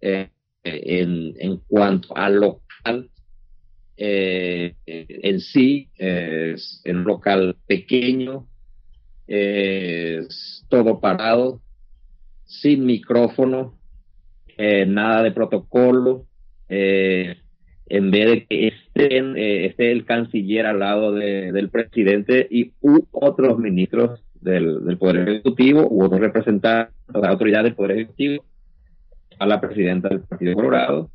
eh, 0.01 0.29
en, 0.63 1.33
en 1.39 1.57
cuanto 1.67 2.15
al 2.15 2.35
local 2.39 3.09
eh, 3.97 4.75
en 4.85 5.39
sí, 5.39 5.89
es 5.97 6.81
un 6.85 7.03
local 7.03 7.57
pequeño, 7.67 8.47
todo 10.69 10.99
parado, 10.99 11.61
sin 12.45 12.85
micrófono, 12.85 13.79
eh, 14.57 14.85
nada 14.85 15.23
de 15.23 15.31
protocolo. 15.31 16.27
eh, 16.73 17.37
en 17.87 18.09
vez 18.11 18.25
de 18.27 18.45
que 18.47 18.67
estén, 18.69 19.35
eh, 19.35 19.65
esté 19.65 19.91
el 19.91 20.05
canciller 20.05 20.65
al 20.65 20.79
lado 20.79 21.11
de- 21.11 21.51
del 21.51 21.69
presidente 21.69 22.47
y 22.49 22.71
u 22.79 23.05
otros 23.11 23.59
ministros 23.59 24.23
del, 24.41 24.97
Poder 24.97 25.27
Ejecutivo 25.29 25.87
u 25.89 26.03
otros 26.03 26.19
representantes 26.19 26.93
de 27.07 27.19
la 27.21 27.29
autoridad 27.29 27.63
del 27.63 27.75
Poder 27.75 27.91
Ejecutivo, 27.97 28.43
a 29.39 29.45
la 29.45 29.59
presidenta 29.61 30.09
del 30.09 30.21
Partido 30.21 30.53
Colorado, 30.53 31.09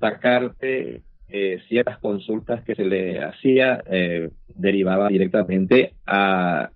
sacarte 0.00 1.02
eh, 1.28 1.58
ciertas 1.68 1.98
consultas 1.98 2.62
que 2.64 2.74
se 2.74 2.84
le 2.84 3.20
hacía 3.22 3.82
eh, 3.90 4.30
derivaban 4.54 5.12
directamente 5.12 5.94
a 6.06 6.70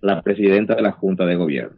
la 0.00 0.22
presidenta 0.22 0.74
de 0.74 0.82
la 0.82 0.92
Junta 0.92 1.24
de 1.24 1.36
Gobierno. 1.36 1.76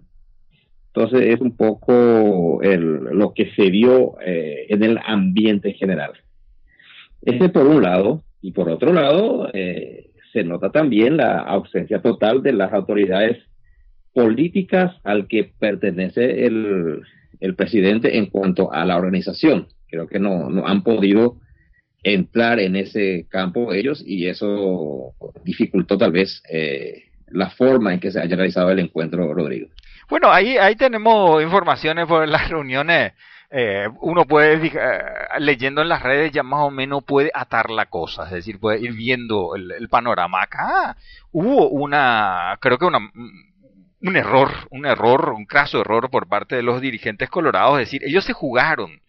Entonces 0.89 1.35
es 1.35 1.41
un 1.41 1.57
poco 1.57 2.61
el- 2.63 3.05
lo 3.13 3.33
que 3.35 3.51
se 3.55 3.71
vio 3.71 4.17
eh, 4.25 4.67
en 4.69 4.83
el 4.83 4.99
ambiente 5.05 5.73
general. 5.75 6.13
Este 7.23 7.49
por 7.49 7.67
un 7.67 7.83
lado, 7.83 8.23
y 8.41 8.53
por 8.53 8.69
otro 8.69 8.93
lado, 8.93 9.49
eh, 9.53 10.11
se 10.37 10.45
nota 10.45 10.71
también 10.71 11.17
la 11.17 11.39
ausencia 11.39 12.03
total 12.03 12.43
de 12.43 12.53
las 12.53 12.71
autoridades 12.75 13.39
políticas 14.13 14.95
al 15.03 15.29
que 15.29 15.51
pertenece 15.59 16.45
el, 16.45 17.01
el 17.41 17.55
presidente 17.55 18.19
en 18.19 18.27
cuanto 18.27 18.71
a 18.71 18.85
la 18.85 18.99
organización. 18.99 19.69
Creo 19.89 20.07
que 20.07 20.19
no, 20.19 20.51
no 20.51 20.67
han 20.67 20.83
podido 20.83 21.39
entrar 22.03 22.61
en 22.61 22.77
ese 22.77 23.27
campo 23.31 23.73
ellos 23.73 24.05
y 24.07 24.27
eso 24.27 25.15
dificultó 25.43 25.97
tal 25.97 26.13
vez 26.13 26.43
eh, 26.51 27.05
la 27.29 27.49
forma 27.49 27.95
en 27.95 28.01
que 28.01 28.11
se 28.11 28.21
haya 28.21 28.37
realizado 28.37 28.71
el 28.71 28.81
encuentro, 28.81 29.33
Rodrigo. 29.33 29.69
Bueno, 30.11 30.31
ahí, 30.31 30.59
ahí 30.59 30.77
tenemos 30.77 31.43
informaciones 31.43 32.05
por 32.07 32.29
las 32.29 32.51
reuniones. 32.51 33.15
Eh, 33.51 33.89
uno 34.01 34.25
puede, 34.25 34.67
eh, 34.67 35.03
leyendo 35.39 35.83
en 35.83 35.89
las 35.89 36.03
redes, 36.03 36.33
ya 36.33 36.43
más 36.43 36.61
o 36.61 36.71
menos 36.71 37.05
puede 37.05 37.31
atar 37.35 37.71
la 37.71 37.87
cosa, 37.87 38.25
es 38.25 38.31
decir, 38.33 38.59
puede 38.59 38.81
ir 38.81 38.93
viendo 38.93 39.55
el, 39.55 39.73
el 39.73 39.89
panorama. 39.89 40.43
Acá 40.43 40.97
hubo 41.33 41.69
una, 41.69 42.59
creo 42.61 42.79
que 42.79 42.85
una, 42.87 42.99
un 44.01 44.17
error, 44.17 44.51
un 44.71 44.87
error, 44.87 45.31
un 45.31 45.47
caso 45.47 45.81
error 45.81 46.11
por 46.11 46.29
parte 46.29 46.57
de 46.57 46.63
los 46.63 46.81
dirigentes 46.81 47.31
colorados, 47.31 47.81
es 47.81 47.87
decir, 47.87 48.03
ellos 48.05 48.25
se 48.25 48.33
jugaron 48.33 49.01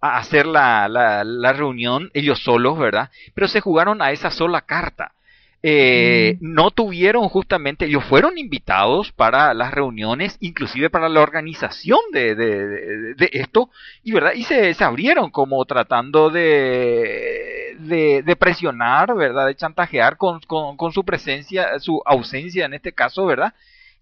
a 0.00 0.18
hacer 0.18 0.46
la, 0.46 0.88
la, 0.88 1.24
la 1.24 1.52
reunión 1.52 2.10
ellos 2.14 2.42
solos, 2.42 2.78
¿verdad? 2.78 3.10
Pero 3.34 3.48
se 3.48 3.60
jugaron 3.60 4.00
a 4.00 4.12
esa 4.12 4.30
sola 4.30 4.60
carta. 4.60 5.12
Eh, 5.60 6.36
no 6.40 6.70
tuvieron 6.70 7.28
justamente, 7.28 7.86
ellos 7.86 8.04
fueron 8.04 8.38
invitados 8.38 9.10
para 9.10 9.52
las 9.54 9.72
reuniones, 9.74 10.36
inclusive 10.40 10.88
para 10.88 11.08
la 11.08 11.20
organización 11.20 11.98
de, 12.12 12.36
de, 12.36 12.66
de- 12.68 13.14
de 13.14 13.30
esto, 13.32 13.68
y 14.04 14.12
verdad, 14.12 14.32
y 14.36 14.44
se, 14.44 14.72
se 14.74 14.84
abrieron 14.84 15.30
como 15.32 15.64
tratando 15.64 16.30
de, 16.30 17.74
de, 17.80 18.22
de 18.22 18.36
presionar, 18.36 19.14
verdad, 19.16 19.46
de 19.48 19.56
chantajear 19.56 20.16
con, 20.16 20.40
con, 20.42 20.76
con 20.76 20.92
su 20.92 21.04
presencia, 21.04 21.78
su 21.80 22.02
ausencia 22.06 22.64
en 22.66 22.74
este 22.74 22.92
caso, 22.92 23.26
verdad, 23.26 23.52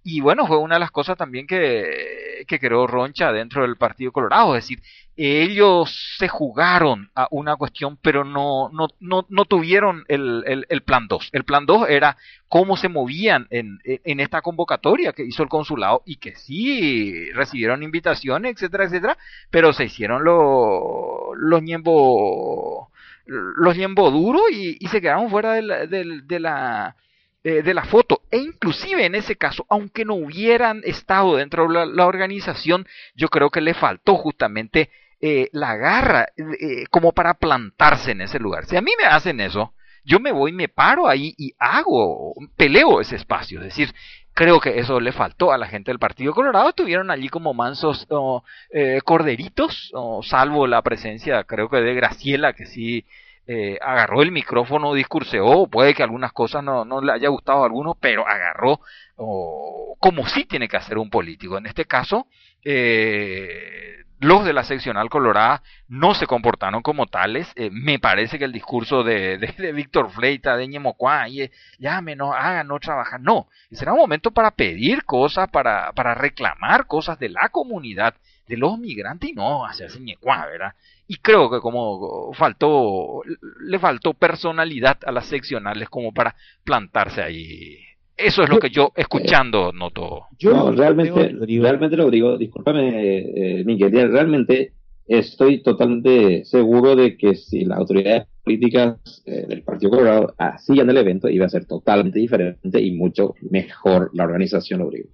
y 0.05 0.21
bueno, 0.21 0.47
fue 0.47 0.59
una 0.59 0.75
de 0.77 0.81
las 0.81 0.91
cosas 0.91 1.17
también 1.17 1.47
que, 1.47 2.45
que 2.47 2.59
creó 2.61 2.87
Roncha 2.87 3.33
dentro 3.33 3.63
del 3.63 3.77
Partido 3.77 4.13
Colorado, 4.13 4.55
es 4.57 4.65
decir, 4.65 4.83
ellos 5.17 6.17
se 6.19 6.29
jugaron 6.29 7.11
a 7.15 7.27
una 7.31 7.57
cuestión, 7.57 7.97
pero 8.03 8.23
no, 8.25 8.69
no, 8.71 8.89
no, 9.01 9.25
no 9.29 9.45
tuvieron 9.47 10.05
el, 10.09 10.65
el, 10.69 10.83
plan 10.83 11.09
2. 11.09 11.31
El 11.33 11.45
plan 11.45 11.65
2 11.65 11.89
era 11.89 12.19
cómo 12.49 12.77
se 12.77 12.89
movían 12.89 13.47
en, 13.51 13.79
en 13.85 14.21
esta 14.21 14.43
convocatoria 14.43 15.15
que 15.15 15.25
hizo 15.25 15.43
el 15.43 15.49
consulado 15.49 16.03
y 16.05 16.17
que 16.17 16.37
sí 16.37 17.31
recibieron 17.33 17.83
invitaciones, 17.83 18.53
etcétera, 18.53 18.85
etcétera, 18.85 19.19
pero 19.51 19.73
se 19.73 19.85
hicieron 19.85 20.23
los 20.23 21.37
los 21.39 21.63
ñembo 21.63 22.91
los 23.27 23.77
ñembo 23.77 24.11
duro 24.11 24.41
y, 24.51 24.77
y 24.79 24.87
se 24.89 25.01
quedaron 25.01 25.31
fuera 25.31 25.55
de 25.55 25.63
la, 25.63 25.87
de, 25.87 26.21
de 26.23 26.41
la 26.41 26.97
eh, 27.43 27.63
de 27.63 27.75
la 27.75 27.85
foto 27.85 28.23
e 28.31 28.39
inclusive 28.39 29.05
en 29.05 29.15
ese 29.15 29.37
caso 29.37 29.67
aunque 29.69 30.05
no 30.05 30.15
hubieran 30.15 30.83
estado 30.85 31.37
dentro 31.37 31.67
de 31.67 31.75
la, 31.75 31.87
la 31.87 32.07
organización 32.07 32.87
yo 33.15 33.29
creo 33.29 33.51
que 33.51 33.61
le 33.61 33.75
faltó 33.75 34.17
justamente 34.17 34.91
eh, 35.21 35.49
la 35.53 35.77
garra 35.77 36.29
eh, 36.37 36.87
como 36.91 37.13
para 37.13 37.35
plantarse 37.35 38.13
en 38.13 38.21
ese 38.21 38.39
lugar 38.39 38.67
si 38.67 38.77
a 38.77 38.83
mí 38.83 38.93
me 38.99 39.07
hacen 39.07 39.41
eso 39.41 39.75
yo 40.05 40.21
me 40.21 40.33
voy 40.33 40.53
me 40.53 40.69
paro 40.69 41.09
ahí 41.09 41.35
y 41.37 41.55
hago 41.59 42.35
peleo 42.57 43.01
ese 43.01 43.17
espacio 43.17 43.61
es 43.61 43.67
decir 43.67 43.95
creo 44.37 44.61
que 44.61 44.79
eso 44.79 45.01
le 45.01 45.13
faltó 45.13 45.51
a 45.51 45.57
la 45.57 45.67
gente 45.67 45.91
del 45.91 45.99
Partido 45.99 46.35
Colorado. 46.35 46.69
Estuvieron 46.69 47.11
allí 47.11 47.31
como 47.31 47.55
mansos 47.55 48.07
oh, 48.11 48.45
eh, 48.71 49.01
corderitos, 49.03 49.91
oh, 49.95 50.23
salvo 50.23 50.67
la 50.67 50.83
presencia, 50.83 51.43
creo 51.45 51.71
que 51.71 51.79
de 51.79 51.95
Graciela, 51.95 52.53
que 52.53 52.67
sí 52.67 53.07
eh, 53.47 53.79
agarró 53.81 54.21
el 54.21 54.33
micrófono, 54.33 54.93
discurseó. 54.93 55.69
Puede 55.69 55.95
que 55.95 56.03
algunas 56.03 56.33
cosas 56.35 56.63
no, 56.63 56.85
le 57.01 57.13
haya 57.13 57.31
gustado 57.31 57.63
a 57.63 57.65
algunos, 57.65 57.97
pero 57.99 58.29
agarró 58.29 58.81
o 59.17 59.97
como 59.99 60.27
sí 60.27 60.45
tiene 60.45 60.69
que 60.69 60.77
hacer 60.77 60.99
un 60.99 61.09
político. 61.09 61.57
En 61.57 61.65
este 61.65 61.87
caso, 61.87 62.27
eh, 62.63 64.05
los 64.19 64.45
de 64.45 64.53
la 64.53 64.65
seccional 64.65 65.11
colorada 65.11 65.63
no 65.89 66.15
se 66.15 66.27
comportaron 66.27 66.83
como 66.83 67.07
tales. 67.07 67.53
Eh, 67.57 67.71
me 67.71 67.99
parece 67.99 68.39
que 68.39 68.45
el 68.45 68.53
discurso 68.53 69.03
de, 69.03 69.39
de, 69.39 69.73
Víctor 69.73 70.11
Fleita, 70.11 70.57
de 70.57 70.69
Ñemocuá, 70.69 71.29
y 71.29 71.51
no 71.79 72.33
hagan, 72.33 72.69
no 72.69 72.79
trabajan. 72.81 73.23
No, 73.23 73.49
será 73.71 73.93
un 73.93 73.99
momento 73.99 74.31
para 74.31 74.51
pedir 74.51 75.05
cosas, 75.05 75.51
para, 75.51 75.93
para 75.93 76.15
reclamar 76.15 76.87
cosas 76.87 77.19
de 77.19 77.29
la 77.29 77.49
comunidad, 77.51 78.15
de 78.47 78.57
los 78.57 78.79
migrantes 78.79 79.31
y 79.31 79.33
no 79.33 79.67
hacerse 79.67 80.01
Ñecuá, 80.01 80.47
¿verdad? 80.47 80.75
Y 81.09 81.17
creo 81.17 81.51
que 81.51 81.61
como 81.61 82.33
faltó, 82.35 83.23
le 83.61 83.79
faltó 83.79 84.15
personalidad 84.15 84.99
a 85.07 85.13
las 85.13 85.27
seccionales 85.27 85.89
como 85.89 86.13
para 86.13 86.35
plantarse 86.65 87.23
ahí 87.23 87.86
eso 88.17 88.43
es 88.43 88.49
lo 88.49 88.59
que 88.59 88.71
yo 88.71 88.93
escuchando 88.97 89.73
noto. 89.73 90.27
Yo 90.39 90.53
no, 90.53 90.73
realmente, 90.73 91.35
realmente 91.61 91.97
lo 91.97 92.11
digo, 92.11 92.37
discúlpame, 92.39 93.61
eh, 93.61 93.65
Miguel, 93.65 94.11
realmente 94.11 94.73
estoy 95.07 95.63
totalmente 95.63 96.45
seguro 96.45 96.97
de 96.97 97.17
que 97.17 97.35
si 97.37 97.65
las 97.65 97.79
autoridades 97.79 98.27
políticas 98.43 99.23
eh, 99.27 99.47
del 99.49 99.63
Partido 99.63 99.91
Colorado 99.91 100.35
hacían 100.39 100.91
el 100.91 100.97
evento, 100.97 101.29
iba 101.29 101.47
a 101.47 101.51
ser 101.51 101.67
totalmente 101.67 102.19
diferente 102.19 102.81
y 102.81 102.93
mucho 102.93 103.35
mejor 103.51 104.11
la 104.15 104.25
organización, 104.25 104.81
lo 104.81 104.91
digo. 104.91 105.09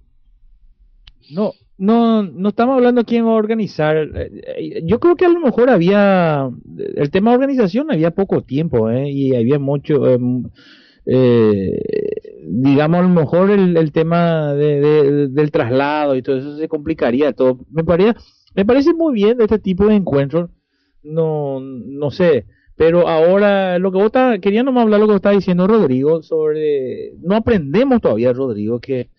No, 1.31 1.53
no, 1.77 2.23
no 2.23 2.49
estamos 2.49 2.75
hablando 2.75 3.05
quién 3.05 3.25
va 3.25 3.31
a 3.31 3.35
organizar. 3.35 3.97
Eh, 3.97 4.83
yo 4.85 4.99
creo 4.99 5.15
que 5.15 5.25
a 5.25 5.29
lo 5.29 5.39
mejor 5.39 5.69
había, 5.69 6.49
el 6.95 7.09
tema 7.11 7.31
de 7.31 7.37
organización 7.37 7.91
había 7.91 8.11
poco 8.11 8.41
tiempo, 8.41 8.89
¿eh? 8.89 9.09
y 9.09 9.35
había 9.35 9.59
mucho, 9.59 10.07
em, 10.09 10.43
eh, 11.05 11.79
digamos, 12.45 12.99
a 12.99 13.03
lo 13.03 13.09
mejor 13.09 13.51
el, 13.51 13.91
tema 13.91 14.53
de, 14.53 15.29
del 15.29 15.51
traslado 15.51 16.15
y 16.15 16.21
todo 16.21 16.37
eso 16.37 16.57
se 16.57 16.67
complicaría 16.67 17.33
todo. 17.33 17.59
Me, 17.71 17.83
parece, 17.83 18.15
me 18.55 18.65
parece 18.65 18.93
muy 18.93 19.13
bien 19.13 19.41
este 19.41 19.59
tipo 19.59 19.87
de 19.87 19.95
encuentros, 19.95 20.49
no, 21.03 21.59
no 21.59 22.11
sé, 22.11 22.45
pero 22.75 23.07
ahora 23.07 23.77
lo 23.79 23.91
que 23.91 23.97
vos 23.97 24.07
está, 24.07 24.39
quería 24.39 24.63
nomás 24.63 24.83
hablar 24.83 24.99
lo 24.99 25.07
que 25.07 25.15
está 25.15 25.31
diciendo 25.31 25.67
Rodrigo 25.67 26.23
sobre, 26.23 27.13
no 27.21 27.35
aprendemos 27.35 28.01
todavía, 28.01 28.33
Rodrigo, 28.33 28.79
que 28.79 29.09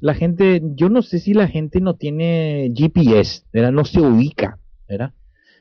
la 0.00 0.14
gente, 0.14 0.60
yo 0.74 0.88
no 0.88 1.02
sé 1.02 1.18
si 1.18 1.34
la 1.34 1.48
gente 1.48 1.80
no 1.80 1.96
tiene 1.96 2.72
GPS, 2.74 3.44
¿verdad? 3.52 3.72
no 3.72 3.84
se 3.84 4.00
ubica, 4.00 4.58
¿verdad? 4.88 5.12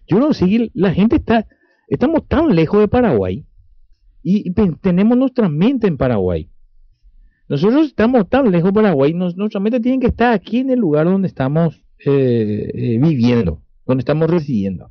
Yo 0.08 0.20
no 0.20 0.34
sé, 0.34 0.72
la 0.74 0.94
gente 0.94 1.18
está, 1.18 1.48
estamos 1.88 2.28
tan 2.28 2.56
lejos 2.56 2.80
de 2.80 2.88
Paraguay 2.88 3.46
y, 4.28 4.52
tenemos 4.82 5.16
nuestra 5.16 5.48
mente 5.48 5.86
en 5.86 5.98
Paraguay. 5.98 6.50
Nosotros 7.48 7.86
estamos 7.86 8.28
tan 8.28 8.50
lejos 8.50 8.70
de 8.70 8.74
Paraguay, 8.74 9.14
nuestra 9.14 9.60
mente 9.60 9.80
tiene 9.80 10.00
que 10.00 10.08
estar 10.08 10.34
aquí 10.34 10.58
en 10.58 10.72
el 10.72 10.80
lugar 10.80 11.06
donde 11.06 11.28
estamos 11.28 11.80
eh, 12.04 12.72
eh, 12.74 12.98
viviendo, 13.00 13.62
donde 13.86 14.02
estamos 14.02 14.28
residiendo. 14.28 14.90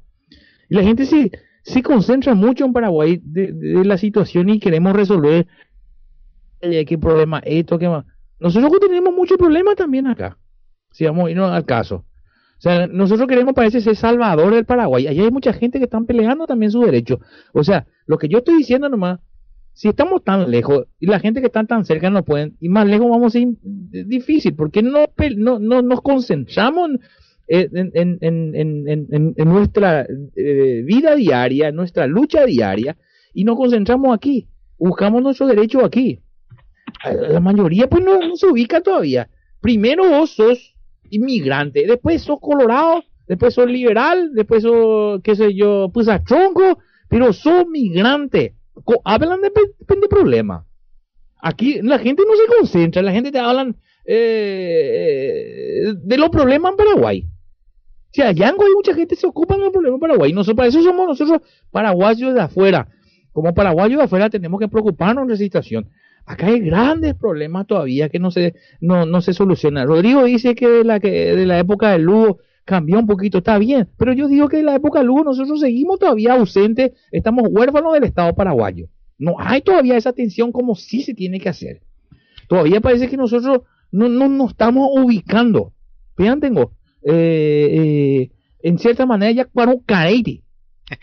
Y 0.68 0.76
la 0.76 0.84
gente 0.84 1.04
se, 1.04 1.32
se 1.64 1.82
concentra 1.82 2.36
mucho 2.36 2.64
en 2.64 2.72
Paraguay 2.72 3.20
de, 3.24 3.84
la 3.84 3.98
situación 3.98 4.50
y 4.50 4.60
queremos 4.60 4.92
resolver 4.92 5.48
qué 6.60 6.96
problema 6.96 7.40
esto, 7.44 7.76
qué 7.76 7.88
más. 7.88 8.06
Nosotros 8.38 8.78
tenemos 8.80 9.12
muchos 9.12 9.36
problemas 9.36 9.74
también 9.74 10.06
acá, 10.06 10.38
si 10.92 11.04
vamos 11.06 11.26
a 11.26 11.30
irnos 11.32 11.50
al 11.50 11.64
caso. 11.64 12.04
Sea, 12.64 12.86
nosotros 12.86 13.28
queremos, 13.28 13.52
parece 13.52 13.82
ser 13.82 13.94
salvador 13.94 14.54
del 14.54 14.64
Paraguay. 14.64 15.06
Allá 15.06 15.22
hay 15.24 15.30
mucha 15.30 15.52
gente 15.52 15.76
que 15.76 15.84
están 15.84 16.06
peleando 16.06 16.46
también 16.46 16.72
su 16.72 16.80
derecho. 16.80 17.20
O 17.52 17.62
sea, 17.62 17.86
lo 18.06 18.16
que 18.16 18.26
yo 18.26 18.38
estoy 18.38 18.56
diciendo 18.56 18.88
nomás, 18.88 19.20
si 19.74 19.88
estamos 19.88 20.24
tan 20.24 20.50
lejos 20.50 20.86
y 20.98 21.06
la 21.06 21.20
gente 21.20 21.42
que 21.42 21.48
está 21.48 21.62
tan 21.64 21.84
cerca 21.84 22.08
no 22.08 22.24
pueden, 22.24 22.56
y 22.60 22.70
más 22.70 22.86
lejos 22.86 23.10
vamos 23.10 23.34
a 23.34 23.38
ir 23.38 23.48
difícil, 23.60 24.54
porque 24.54 24.82
no, 24.82 25.04
no, 25.36 25.58
no 25.58 25.82
nos 25.82 26.00
concentramos 26.00 26.92
en, 27.48 27.90
en, 27.92 28.18
en, 28.22 29.34
en 29.36 29.48
nuestra 29.50 30.06
eh, 30.34 30.82
vida 30.86 31.16
diaria, 31.16 31.68
en 31.68 31.76
nuestra 31.76 32.06
lucha 32.06 32.46
diaria, 32.46 32.96
y 33.34 33.44
nos 33.44 33.56
concentramos 33.56 34.14
aquí, 34.16 34.48
buscamos 34.78 35.22
nuestro 35.22 35.46
derecho 35.48 35.84
aquí. 35.84 36.22
La 37.28 37.40
mayoría 37.40 37.90
pues 37.90 38.02
no, 38.02 38.20
no 38.20 38.36
se 38.36 38.46
ubica 38.46 38.80
todavía. 38.80 39.28
Primero 39.60 40.08
vos 40.08 40.30
sos 40.30 40.73
inmigrante, 41.10 41.86
después 41.86 42.22
sos 42.22 42.38
colorado, 42.40 43.02
después 43.26 43.54
sos 43.54 43.66
liberal, 43.66 44.32
después 44.34 44.62
sos, 44.62 45.20
qué 45.22 45.36
sé 45.36 45.54
yo, 45.54 45.90
pues 45.92 46.08
a 46.08 46.22
tronco, 46.22 46.78
pero 47.08 47.32
sos 47.32 47.66
migrante. 47.68 48.54
Hablan 49.04 49.40
de, 49.40 49.50
de 49.50 50.08
problema. 50.08 50.66
Aquí 51.40 51.80
la 51.82 51.98
gente 51.98 52.22
no 52.26 52.34
se 52.36 52.46
concentra, 52.58 53.02
la 53.02 53.12
gente 53.12 53.30
te 53.30 53.38
hablan 53.38 53.76
eh, 54.06 55.94
de 55.96 56.18
los 56.18 56.30
problemas 56.30 56.72
en 56.72 56.76
Paraguay. 56.76 57.26
O 57.26 58.14
sea, 58.14 58.28
allá 58.28 58.48
hay 58.48 58.72
mucha 58.74 58.94
gente 58.94 59.14
que 59.14 59.20
se 59.20 59.26
ocupa 59.26 59.54
de 59.54 59.60
los 59.60 59.72
problemas 59.72 59.96
en 59.96 60.00
Paraguay. 60.00 60.32
Nosotros, 60.32 60.56
para 60.56 60.68
eso 60.68 60.82
somos 60.82 61.06
nosotros 61.06 61.42
paraguayos 61.70 62.32
de 62.34 62.40
afuera. 62.40 62.88
Como 63.32 63.52
paraguayos 63.52 63.98
de 63.98 64.04
afuera 64.04 64.30
tenemos 64.30 64.60
que 64.60 64.68
preocuparnos 64.68 65.26
de 65.26 65.32
la 65.32 65.36
situación. 65.36 65.88
Acá 66.26 66.46
hay 66.46 66.60
grandes 66.60 67.14
problemas 67.14 67.66
todavía 67.66 68.08
que 68.08 68.18
no 68.18 68.30
se, 68.30 68.54
no, 68.80 69.04
no 69.04 69.20
se 69.20 69.34
solucionan. 69.34 69.86
Rodrigo 69.86 70.24
dice 70.24 70.54
que 70.54 70.68
de 70.68 70.84
la, 70.84 71.00
que 71.00 71.10
de 71.36 71.46
la 71.46 71.58
época 71.58 71.92
del 71.92 72.02
Lugo 72.02 72.38
cambió 72.64 72.98
un 72.98 73.06
poquito, 73.06 73.38
está 73.38 73.58
bien, 73.58 73.90
pero 73.98 74.14
yo 74.14 74.26
digo 74.26 74.48
que 74.48 74.60
en 74.60 74.66
la 74.66 74.74
época 74.74 75.00
de 75.00 75.04
Lugo 75.04 75.24
nosotros 75.24 75.60
seguimos 75.60 75.98
todavía 75.98 76.32
ausentes, 76.32 76.92
estamos 77.12 77.44
huérfanos 77.50 77.92
del 77.92 78.04
Estado 78.04 78.34
paraguayo. 78.34 78.88
No 79.18 79.36
hay 79.38 79.60
todavía 79.60 79.96
esa 79.96 80.10
atención 80.10 80.50
como 80.50 80.74
sí 80.74 81.02
se 81.02 81.14
tiene 81.14 81.40
que 81.40 81.50
hacer. 81.50 81.82
Todavía 82.48 82.80
parece 82.80 83.08
que 83.08 83.16
nosotros 83.16 83.60
no 83.92 84.08
nos 84.08 84.30
no 84.30 84.48
estamos 84.48 84.88
ubicando. 84.92 85.72
Vean, 86.16 86.40
tengo, 86.40 86.72
eh, 87.02 87.68
eh, 87.70 88.30
en 88.62 88.78
cierta 88.78 89.04
manera 89.04 89.30
ya 89.30 89.44
para 89.44 89.72
un 89.72 89.84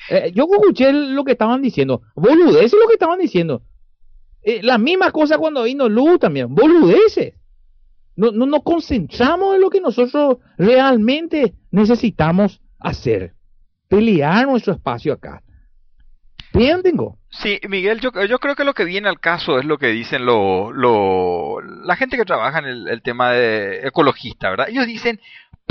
eh, 0.10 0.32
yo 0.34 0.48
escuché 0.52 0.92
lo 0.94 1.24
que 1.24 1.34
estaban 1.34 1.62
diciendo, 1.62 2.02
boludeces 2.16 2.74
lo 2.74 2.88
que 2.88 2.94
estaban 2.94 3.20
diciendo. 3.20 3.64
Eh, 4.44 4.62
la 4.64 4.78
misma 4.78 5.12
cosa 5.12 5.38
cuando 5.38 5.64
vino 5.64 5.88
Luz 5.88 6.20
también, 6.20 6.54
boludeces. 6.54 7.36
No, 8.16 8.32
no 8.32 8.46
nos 8.46 8.64
concentramos 8.64 9.56
en 9.56 9.62
lo 9.62 9.70
que 9.70 9.82
nosotros 9.82 10.38
realmente 10.58 11.54
necesitamos 11.72 12.62
hacer. 12.80 13.34
Pelear 13.88 14.48
nuestro 14.48 14.74
espacio 14.74 15.14
acá. 15.14 15.42
Tengo. 16.52 17.18
Sí, 17.30 17.60
Miguel, 17.70 18.02
yo, 18.02 18.12
yo 18.26 18.40
creo 18.40 18.56
que 18.56 18.66
lo 18.66 18.74
que 18.74 18.84
viene 18.84 19.08
al 19.08 19.20
caso 19.20 19.58
es 19.58 19.66
lo 19.66 19.78
que 19.78 19.88
dicen 19.88 20.26
lo, 20.26 21.62
la 21.62 21.96
gente 21.96 22.18
que 22.18 22.26
trabaja 22.26 22.60
en 22.60 22.66
el, 22.66 22.88
el 22.90 23.02
tema 23.02 23.32
de 23.32 23.88
ecologista, 23.88 24.50
¿verdad? 24.50 24.68
Ellos 24.70 24.86
dicen, 24.86 25.20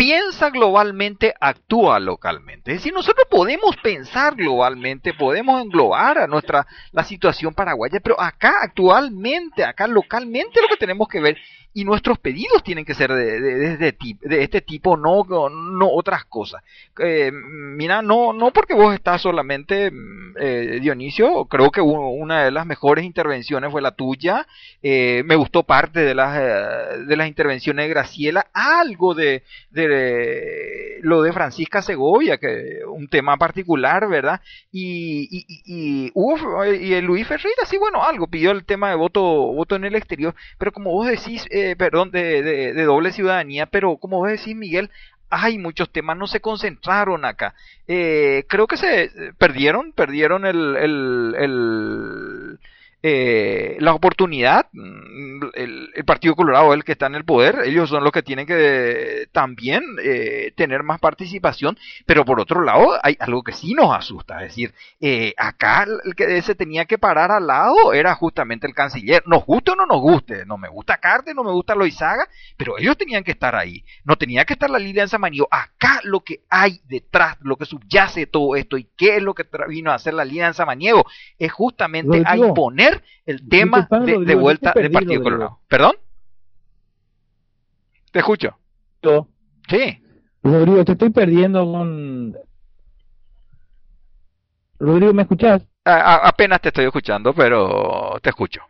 piensa 0.00 0.48
globalmente, 0.48 1.34
actúa 1.38 2.00
localmente. 2.00 2.70
Es 2.70 2.78
decir, 2.78 2.94
nosotros 2.94 3.26
podemos 3.30 3.76
pensar 3.76 4.34
globalmente, 4.34 5.12
podemos 5.12 5.60
englobar 5.60 6.16
a 6.16 6.26
nuestra 6.26 6.66
la 6.92 7.04
situación 7.04 7.52
paraguaya, 7.52 8.00
pero 8.00 8.18
acá 8.18 8.54
actualmente, 8.62 9.62
acá 9.62 9.86
localmente 9.86 10.62
lo 10.62 10.68
que 10.68 10.78
tenemos 10.78 11.06
que 11.06 11.20
ver 11.20 11.36
y 11.72 11.84
nuestros 11.84 12.18
pedidos 12.18 12.64
tienen 12.64 12.84
que 12.84 12.94
ser 12.94 13.12
de, 13.12 13.40
de, 13.40 13.76
de, 13.76 13.96
de 14.20 14.42
este 14.42 14.60
tipo, 14.60 14.96
no, 14.96 15.24
no 15.24 15.88
otras 15.88 16.24
cosas. 16.24 16.62
Eh, 16.98 17.30
mira, 17.32 18.02
no, 18.02 18.32
no 18.32 18.50
porque 18.52 18.74
vos 18.74 18.92
estás 18.92 19.22
solamente, 19.22 19.90
mm, 19.90 20.34
eh, 20.40 20.78
Dionisio, 20.80 21.44
creo 21.44 21.70
que 21.70 21.80
una 21.80 22.44
de 22.44 22.50
las 22.50 22.66
mejores 22.66 23.04
intervenciones 23.04 23.70
fue 23.70 23.82
la 23.82 23.92
tuya. 23.92 24.46
Eh, 24.82 25.22
me 25.24 25.36
gustó 25.36 25.62
parte 25.62 26.00
de 26.00 26.14
las, 26.14 26.36
eh, 26.36 27.04
de 27.06 27.16
las 27.16 27.28
intervenciones 27.28 27.84
de 27.84 27.90
Graciela, 27.90 28.46
algo 28.52 29.14
de, 29.14 29.44
de 29.70 30.98
lo 31.02 31.22
de 31.22 31.32
Francisca 31.32 31.82
Segovia, 31.82 32.38
que 32.38 32.80
un 32.86 33.08
tema 33.08 33.36
particular, 33.36 34.08
¿verdad? 34.08 34.40
Y, 34.72 35.28
y, 35.30 35.44
y, 35.64 36.12
y, 36.12 36.94
y 36.94 37.00
Luis 37.00 37.26
Ferreira, 37.26 37.62
sí, 37.66 37.78
bueno, 37.78 38.02
algo, 38.04 38.26
pidió 38.26 38.50
el 38.50 38.64
tema 38.64 38.90
de 38.90 38.96
voto, 38.96 39.22
voto 39.22 39.76
en 39.76 39.84
el 39.84 39.94
exterior, 39.94 40.34
pero 40.58 40.72
como 40.72 40.90
vos 40.90 41.06
decís, 41.06 41.46
perdón, 41.76 42.10
de, 42.10 42.42
de, 42.42 42.84
doble 42.84 43.12
ciudadanía, 43.12 43.66
pero 43.66 43.96
como 43.96 44.18
vos 44.18 44.28
decís, 44.28 44.54
Miguel, 44.56 44.90
hay 45.30 45.58
muchos 45.58 45.90
temas, 45.90 46.16
no 46.16 46.26
se 46.26 46.40
concentraron 46.40 47.24
acá. 47.24 47.54
Eh, 47.86 48.44
creo 48.48 48.66
que 48.66 48.76
se 48.76 49.10
perdieron, 49.38 49.92
perdieron 49.92 50.44
el, 50.44 50.76
el, 50.76 51.34
el 51.38 52.58
eh, 53.02 53.76
la 53.80 53.94
oportunidad, 53.94 54.66
mm, 54.72 55.40
el, 55.54 55.90
Partido 56.04 56.34
Colorado 56.34 56.72
es 56.72 56.78
el 56.78 56.84
que 56.84 56.92
está 56.92 57.06
en 57.06 57.14
el 57.14 57.24
poder, 57.24 57.60
ellos 57.64 57.88
son 57.88 58.02
los 58.02 58.12
que 58.12 58.22
tienen 58.22 58.46
que 58.46 59.28
también 59.32 59.82
eh, 60.02 60.52
tener 60.56 60.82
más 60.82 60.98
participación, 60.98 61.78
pero 62.04 62.24
por 62.24 62.40
otro 62.40 62.62
lado 62.62 62.98
hay 63.02 63.16
algo 63.20 63.42
que 63.42 63.52
sí 63.52 63.74
nos 63.74 63.96
asusta, 63.96 64.42
es 64.42 64.48
decir, 64.48 64.74
eh, 65.00 65.32
acá 65.36 65.86
el 66.04 66.14
que 66.14 66.42
se 66.42 66.54
tenía 66.54 66.84
que 66.84 66.98
parar 66.98 67.30
al 67.30 67.46
lado 67.46 67.92
era 67.92 68.14
justamente 68.14 68.66
el 68.66 68.74
canciller, 68.74 69.22
nos 69.26 69.46
guste 69.46 69.70
o 69.70 69.76
no 69.76 69.86
nos 69.86 70.00
guste, 70.00 70.44
no 70.44 70.58
me 70.58 70.68
gusta 70.68 70.98
Carte, 70.98 71.32
no 71.32 71.44
me 71.44 71.52
gusta 71.52 71.74
Loizaga, 71.74 72.28
pero 72.56 72.76
ellos 72.78 72.96
tenían 72.98 73.24
que 73.24 73.32
estar 73.32 73.54
ahí, 73.54 73.84
no 74.04 74.16
tenía 74.16 74.44
que 74.44 74.54
estar 74.54 74.68
la 74.68 74.78
de 74.78 75.08
Samanío, 75.08 75.46
acá 75.50 76.00
lo 76.02 76.20
que 76.20 76.42
hay 76.48 76.80
detrás, 76.88 77.36
lo 77.40 77.56
que 77.56 77.64
subyace 77.64 78.26
todo 78.26 78.56
esto 78.56 78.76
y 78.76 78.88
qué 78.96 79.16
es 79.16 79.22
lo 79.22 79.34
que 79.34 79.46
vino 79.68 79.90
a 79.90 79.94
hacer 79.94 80.14
la 80.14 80.24
línea 80.24 80.48
de 80.48 80.54
Samaniego, 80.54 81.06
es 81.38 81.52
justamente 81.52 82.22
a 82.26 82.36
imponer 82.36 82.89
el 83.26 83.48
tema 83.48 83.88
de, 83.90 84.34
vuelta 84.34 84.72
del 84.74 84.90
Partido 84.90 85.22
Colorado. 85.22 85.58
¿Perdón? 85.68 85.92
Te 88.12 88.18
escucho. 88.20 88.56
Yo, 89.02 89.28
Sí. 89.68 90.02
Rodrigo, 90.42 90.84
te 90.84 90.92
estoy 90.92 91.10
perdiendo 91.10 91.64
con... 91.70 92.34
Rodrigo, 94.78 95.12
¿me 95.12 95.22
escuchás? 95.22 95.62
A- 95.84 96.14
a- 96.14 96.28
apenas 96.28 96.60
te 96.60 96.68
estoy 96.68 96.86
escuchando, 96.86 97.32
pero 97.34 98.18
te 98.22 98.30
escucho. 98.30 98.62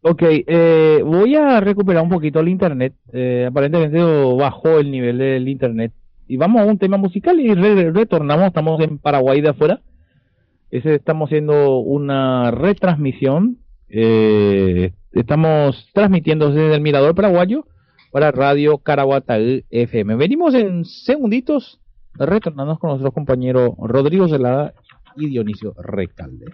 Ok, 0.00 0.22
eh, 0.24 1.00
voy 1.04 1.36
a 1.36 1.60
recuperar 1.60 2.02
un 2.02 2.08
poquito 2.08 2.40
el 2.40 2.48
internet. 2.48 2.94
Eh, 3.12 3.46
aparentemente 3.48 4.02
bajó 4.36 4.78
el 4.78 4.90
nivel 4.90 5.18
del 5.18 5.48
internet. 5.48 5.92
Y 6.26 6.36
vamos 6.36 6.62
a 6.62 6.64
un 6.64 6.78
tema 6.78 6.96
musical 6.96 7.38
y 7.38 7.54
re- 7.54 7.92
retornamos. 7.92 8.46
Estamos 8.46 8.80
en 8.80 8.98
Paraguay 8.98 9.40
de 9.40 9.50
afuera. 9.50 9.80
Estamos 10.72 11.28
haciendo 11.28 11.80
una 11.80 12.50
retransmisión. 12.50 13.58
Eh, 13.90 14.94
estamos 15.12 15.90
transmitiendo 15.92 16.48
desde 16.48 16.74
el 16.74 16.80
Mirador 16.80 17.14
Paraguayo 17.14 17.66
para 18.10 18.30
Radio 18.30 18.78
Caraguatá 18.78 19.36
FM. 19.68 20.16
Venimos 20.16 20.54
en 20.54 20.86
segunditos 20.86 21.78
retornando 22.14 22.78
con 22.78 22.88
nuestros 22.88 23.12
compañeros 23.12 23.72
Rodrigo 23.76 24.26
Zelada 24.28 24.72
y 25.14 25.26
Dionisio 25.26 25.74
Recalde. 25.76 26.46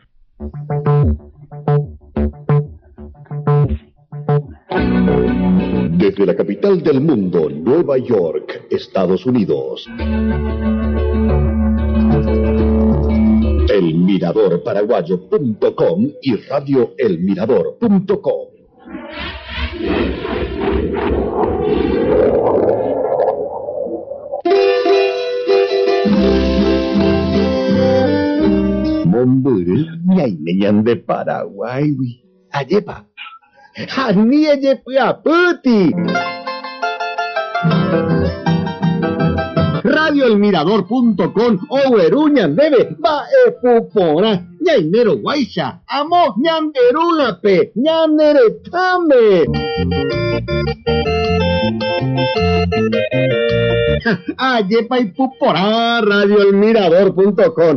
Desde 5.97 6.27
la 6.27 6.35
capital 6.35 6.83
del 6.83 7.01
mundo, 7.01 7.49
Nueva 7.49 7.99
York, 7.99 8.67
Estados 8.69 9.27
Unidos. 9.27 9.89
Elmiradorparaguayo.com 13.79 16.09
y 16.23 16.37
radioelmirador.com. 16.37 18.49
Neñan 30.45 30.85
de 30.85 30.97
Paraguay. 30.97 31.97
Ayepa. 32.51 33.07
Hani 33.89 34.47
ayepa 34.47 35.09
aputi. 35.09 35.95
Radioelmirador.com 39.89 41.53
o 41.71 41.99
Eruñan 41.99 42.55
debe 42.55 42.97
va 43.03 43.25
e 43.31 43.53
pupora. 43.53 44.45
Ñainero 44.61 45.17
guaisa. 45.17 45.81
Amo 45.89 46.35
ñanderula 46.37 47.41
pe. 47.41 47.73
Ñanere 47.75 48.61
tame. 48.71 49.47
Ayepa 54.37 54.99
y 54.99 55.07
pupora. 55.17 56.01
Radioelmirador.com. 56.03 57.77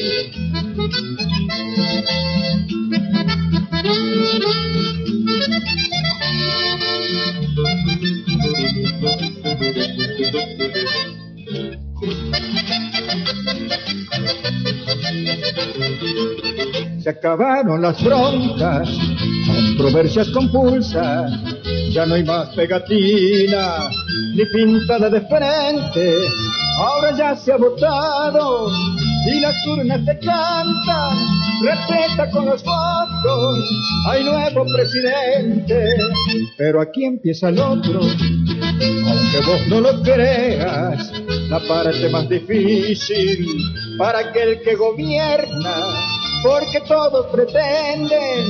Se 17.01 17.09
acabaron 17.09 17.81
las 17.81 18.03
broncas, 18.03 18.89
controversias 19.47 20.29
compulsas, 20.29 21.31
ya 21.91 22.05
no 22.05 22.15
hay 22.15 22.23
más 22.23 22.49
pegatina 22.55 23.89
ni 24.35 24.45
pintada 24.45 25.09
de 25.09 25.21
frente, 25.21 26.15
ahora 26.77 27.17
ya 27.17 27.35
se 27.35 27.51
ha 27.51 27.57
votado 27.57 28.69
y 29.25 29.39
las 29.39 29.55
urnas 29.67 30.05
te 30.05 30.19
cantan, 30.19 31.17
respeta 31.63 32.29
con 32.31 32.45
los 32.45 32.63
votos, 32.63 33.69
hay 34.07 34.23
nuevo 34.23 34.65
presidente, 34.73 35.95
pero 36.57 36.81
aquí 36.81 37.05
empieza 37.05 37.49
el 37.49 37.59
otro, 37.59 38.01
vos 39.45 39.67
no 39.67 39.81
lo 39.81 40.01
creas, 40.01 41.11
la 41.49 41.59
parte 41.67 42.09
más 42.09 42.27
difícil 42.29 43.47
para 43.97 44.19
aquel 44.19 44.61
que 44.61 44.75
gobierna, 44.75 45.75
porque 46.43 46.81
todos 46.87 47.27
pretenden 47.27 48.45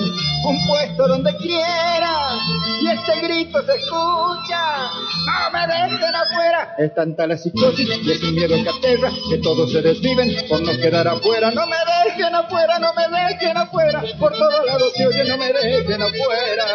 un 0.46 0.68
puesto 0.68 1.08
donde 1.08 1.36
quiera, 1.38 2.40
y 2.82 2.88
este 2.88 3.22
grito 3.22 3.64
se 3.64 3.76
escucha, 3.76 4.90
no 5.26 5.52
me 5.52 5.68
dejen 5.68 6.16
afuera. 6.16 6.76
Es 6.78 6.94
tanta 6.96 7.28
la 7.28 7.38
psicosis 7.38 7.88
y 8.04 8.12
es 8.12 8.24
un 8.24 8.36
miedo 8.36 8.56
que 8.64 8.70
aterra, 8.70 9.12
que 9.30 9.38
todos 9.38 9.72
se 9.72 9.82
desviven 9.82 10.36
por 10.50 10.62
no 10.62 10.72
quedar 10.74 11.08
afuera, 11.08 11.52
no 11.52 11.68
me 11.68 11.78
dejen 12.06 12.34
afuera, 12.34 12.80
no 12.80 12.92
me 12.94 13.08
dejen 13.18 13.58
afuera, 13.58 14.04
por 14.20 14.34
todos 14.34 14.66
lados 14.66 14.92
se 14.96 15.08
oye, 15.08 15.24
no 15.26 15.38
me 15.38 15.54
dejen 15.54 16.02
afuera. 16.02 16.66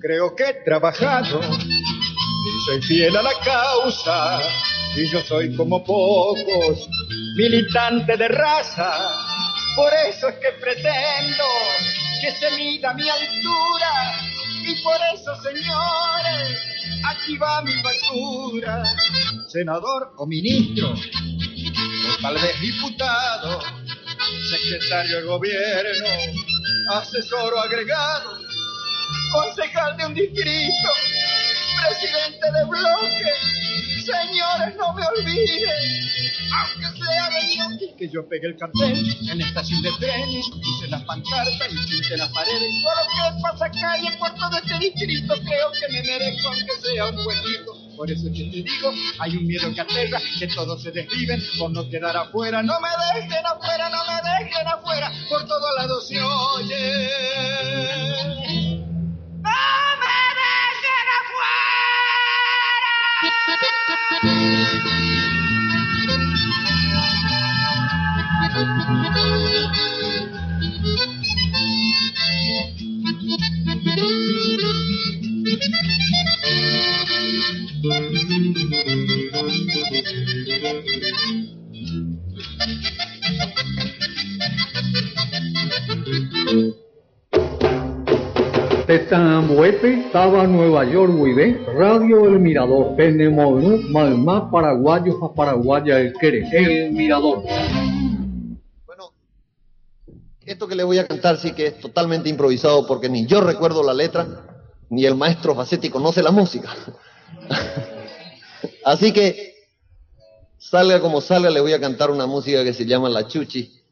Creo 0.00 0.36
que 0.36 0.44
he 0.44 0.54
trabajado 0.64 1.40
y 1.40 2.66
soy 2.66 2.82
fiel 2.82 3.16
a 3.16 3.22
la 3.22 3.32
causa 3.42 4.40
y 4.96 5.06
yo 5.10 5.20
soy 5.22 5.56
como 5.56 5.82
pocos, 5.82 6.88
militante 7.36 8.16
de 8.16 8.28
raza. 8.28 9.23
Por 9.76 9.92
eso 10.08 10.28
es 10.28 10.36
que 10.36 10.52
pretendo 10.60 11.44
que 12.20 12.30
se 12.32 12.50
mida 12.56 12.94
mi 12.94 13.08
altura 13.08 14.14
y 14.66 14.82
por 14.82 14.96
eso, 15.12 15.34
señores, 15.42 16.58
aquí 17.04 17.36
va 17.36 17.60
mi 17.62 17.82
basura. 17.82 18.84
Senador 19.48 20.12
o 20.16 20.26
ministro, 20.26 20.90
o 20.92 22.22
tal 22.22 22.34
vez 22.34 22.60
diputado, 22.60 23.60
secretario 24.50 25.16
de 25.16 25.22
gobierno, 25.24 26.08
asesor 26.90 27.52
o 27.54 27.60
agregado, 27.60 28.38
concejal 29.32 29.96
de 29.96 30.06
un 30.06 30.14
distrito, 30.14 30.90
presidente 31.86 32.52
de 32.52 32.64
bloque. 32.64 33.32
Señores, 34.04 34.76
no 34.76 34.92
me 34.92 35.02
olviden, 35.06 36.04
aunque 36.52 36.88
sea 37.02 37.30
ñoqui, 37.56 37.94
que 37.96 38.08
yo 38.10 38.28
pegue 38.28 38.48
el 38.48 38.56
cartel 38.58 39.16
en 39.30 39.38
la 39.38 39.46
estación 39.46 39.80
de 39.82 39.90
trenes, 39.98 40.44
puse 40.50 40.88
las 40.88 41.02
pancartas 41.04 41.68
y 41.70 41.76
pinte 41.90 42.16
las 42.18 42.28
paredes. 42.28 42.70
Por 42.82 42.94
lo 42.96 43.04
que 43.08 43.42
pasa 43.42 43.70
calle 43.70 44.10
por 44.18 44.34
todo 44.34 44.56
este 44.58 44.78
distrito, 44.78 45.34
creo 45.34 45.72
que 45.72 45.88
me 45.90 46.02
merezco 46.02 46.48
aunque 46.48 46.72
sea 46.82 47.06
un 47.06 47.24
puestito. 47.24 47.84
Por 47.96 48.10
eso 48.10 48.28
es 48.28 48.36
que 48.36 48.44
te 48.44 48.62
digo, 48.62 48.92
hay 49.20 49.36
un 49.36 49.46
miedo 49.46 49.72
que 49.72 49.80
aterra, 49.80 50.20
que 50.38 50.48
todos 50.48 50.82
se 50.82 50.90
desviven 50.90 51.42
por 51.58 51.70
no 51.70 51.88
quedar 51.88 52.14
afuera. 52.16 52.62
No 52.62 52.78
me 52.80 52.88
dejen 53.14 53.46
afuera, 53.46 53.88
no 53.88 54.04
me 54.04 54.20
dejen 54.44 54.66
afuera, 54.66 55.10
por 55.30 55.46
todos 55.46 55.74
lados 55.78 56.06
se 56.06 56.20
oye. 56.20 57.08
Estaba 90.14 90.46
Nueva 90.46 90.84
York, 90.84 91.12
Huibe, 91.12 91.66
Radio 91.74 92.28
El 92.28 92.38
Mirador, 92.38 92.94
Penemonu, 92.94 93.78
Malmá, 93.90 94.48
Paraguayos 94.48 95.16
a 95.20 95.34
Paraguaya, 95.34 95.98
el 95.98 96.12
Quere, 96.12 96.48
El 96.52 96.92
Mirador. 96.92 97.42
Esto 100.46 100.68
que 100.68 100.76
le 100.76 100.84
voy 100.84 100.98
a 100.98 101.08
cantar 101.08 101.36
sí 101.36 101.52
que 101.52 101.66
es 101.66 101.80
totalmente 101.80 102.28
improvisado 102.28 102.86
porque 102.86 103.08
ni 103.08 103.26
yo 103.26 103.40
recuerdo 103.40 103.82
la 103.82 103.92
letra, 103.92 104.46
ni 104.88 105.04
el 105.04 105.16
maestro 105.16 105.56
Facetti 105.56 105.90
conoce 105.90 106.22
la 106.22 106.30
música. 106.30 106.72
Así 108.84 109.12
que, 109.12 109.66
salga 110.58 111.00
como 111.00 111.20
salga, 111.22 111.50
le 111.50 111.58
voy 111.58 111.72
a 111.72 111.80
cantar 111.80 112.12
una 112.12 112.26
música 112.26 112.62
que 112.62 112.72
se 112.72 112.86
llama 112.86 113.08
La 113.08 113.26
Chuchi. 113.26 113.82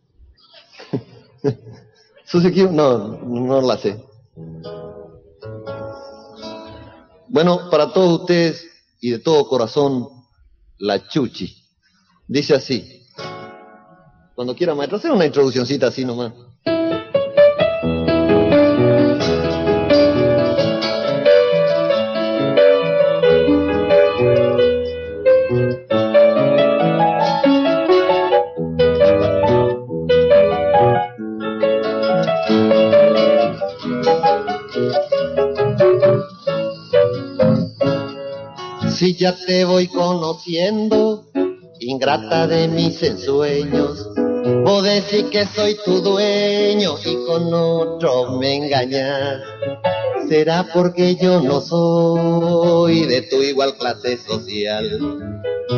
¿Susi 2.25 2.69
No, 2.71 3.19
no 3.25 3.61
la 3.61 3.77
sé. 3.77 4.01
Bueno, 7.33 7.71
para 7.71 7.91
todos 7.95 8.21
ustedes 8.21 8.67
y 9.01 9.13
de 9.13 9.19
todo 9.19 9.49
corazón, 9.49 10.07
La 10.77 11.09
Chuchi. 11.09 11.65
Dice 12.29 12.55
así. 12.55 13.07
Cuando 14.35 14.55
quiera, 14.55 14.75
maestro, 14.75 14.99
hacer 14.99 15.13
una 15.13 15.25
introduccióncita 15.25 15.87
así 15.87 16.05
nomás. 16.05 16.35
Ya 39.23 39.37
te 39.47 39.65
voy 39.65 39.87
conociendo, 39.87 41.25
ingrata 41.79 42.49
de 42.49 42.67
mis 42.67 43.01
ensueños, 43.05 44.09
Vos 44.65 44.83
decís 44.83 45.27
que 45.31 45.47
soy 45.47 45.77
tu 45.85 46.01
dueño 46.01 46.97
y 47.05 47.15
con 47.27 47.55
otro 47.55 48.39
me 48.41 48.57
engañas. 48.57 49.41
Será 50.29 50.67
porque 50.75 51.15
yo 51.15 51.41
no 51.41 51.61
soy 51.61 53.07
de 53.07 53.23
tu 53.23 53.41
igual 53.41 53.77
clase 53.77 54.17
social. 54.17 54.99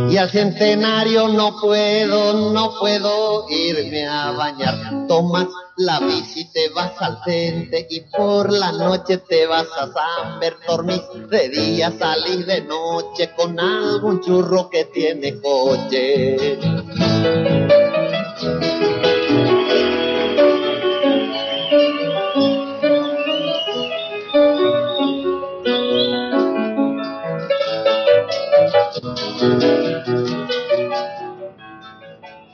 Y 0.08 0.16
al 0.16 0.30
centenario 0.30 1.28
no 1.28 1.60
puedo, 1.60 2.52
no 2.54 2.72
puedo 2.80 3.44
irme 3.50 4.06
a 4.06 4.30
bañar. 4.30 5.06
Tomas 5.08 5.48
la 5.76 5.98
bici, 6.00 6.44
te 6.52 6.68
vas 6.68 6.92
al 7.00 7.18
centro 7.24 7.78
y 7.88 8.00
por 8.16 8.52
la 8.52 8.72
noche 8.72 9.18
te 9.18 9.46
vas 9.46 9.66
a 9.76 9.86
San 9.86 10.40
Dormís 10.66 11.02
de 11.28 11.48
día, 11.48 11.92
salís 11.98 12.46
de 12.46 12.60
noche 12.62 13.32
con 13.36 13.58
algún 13.58 14.20
churro 14.20 14.70
que 14.70 14.84
tiene 14.86 15.40
coche. 15.40 16.58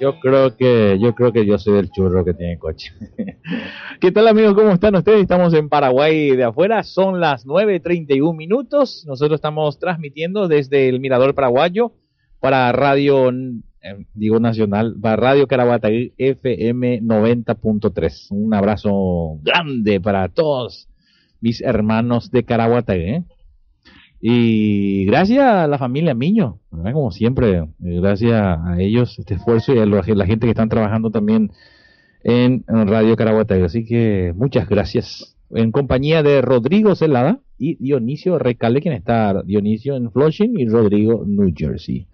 Yo 0.00 0.18
creo 0.18 0.56
que 0.56 0.98
yo 0.98 1.14
creo 1.14 1.30
que 1.30 1.44
yo 1.44 1.58
soy 1.58 1.78
el 1.78 1.90
churro 1.90 2.24
que 2.24 2.32
tiene 2.32 2.58
coche. 2.58 2.90
¿Qué 4.00 4.10
tal 4.10 4.28
amigos? 4.28 4.54
¿Cómo 4.54 4.70
están 4.70 4.94
ustedes? 4.94 5.20
Estamos 5.20 5.52
en 5.52 5.68
Paraguay 5.68 6.34
de 6.34 6.44
afuera. 6.44 6.82
Son 6.84 7.20
las 7.20 7.46
9.31 7.46 8.34
minutos. 8.34 9.04
Nosotros 9.06 9.36
estamos 9.36 9.78
transmitiendo 9.78 10.48
desde 10.48 10.88
el 10.88 11.00
Mirador 11.00 11.34
Paraguayo 11.34 11.92
para 12.40 12.72
Radio, 12.72 13.28
eh, 13.28 14.06
digo 14.14 14.40
nacional, 14.40 14.96
para 15.02 15.16
Radio 15.16 15.46
Caraguatay 15.46 16.14
FM 16.16 17.02
90.3. 17.02 18.28
Un 18.30 18.54
abrazo 18.54 19.38
grande 19.42 20.00
para 20.00 20.30
todos 20.30 20.88
mis 21.42 21.60
hermanos 21.60 22.30
de 22.30 22.44
Caraguatay. 22.44 23.00
¿eh? 23.00 23.24
Y 24.20 25.06
gracias 25.06 25.42
a 25.42 25.66
la 25.66 25.78
familia 25.78 26.14
Miño, 26.14 26.58
como 26.70 27.10
siempre, 27.10 27.58
eh, 27.58 27.66
gracias 27.78 28.32
a 28.34 28.76
ellos, 28.78 29.18
este 29.18 29.34
esfuerzo 29.34 29.74
y 29.74 29.78
a 29.78 29.86
la 29.86 30.26
gente 30.26 30.46
que 30.46 30.50
están 30.50 30.68
trabajando 30.68 31.10
también 31.10 31.52
en, 32.22 32.64
Radio 32.66 33.16
Caraguatay. 33.16 33.62
Así 33.62 33.84
que 33.84 34.34
muchas 34.36 34.68
gracias. 34.68 35.36
En 35.50 35.72
compañía 35.72 36.22
de 36.22 36.42
Rodrigo 36.42 36.94
Celada 36.94 37.40
y 37.58 37.76
Dionisio 37.76 38.38
Recalde, 38.38 38.82
quien 38.82 38.94
está 38.94 39.42
Dionisio 39.42 39.96
en 39.96 40.12
Flushing 40.12 40.58
y 40.58 40.68
Rodrigo 40.68 41.24
New 41.26 41.52
Jersey. 41.56 42.06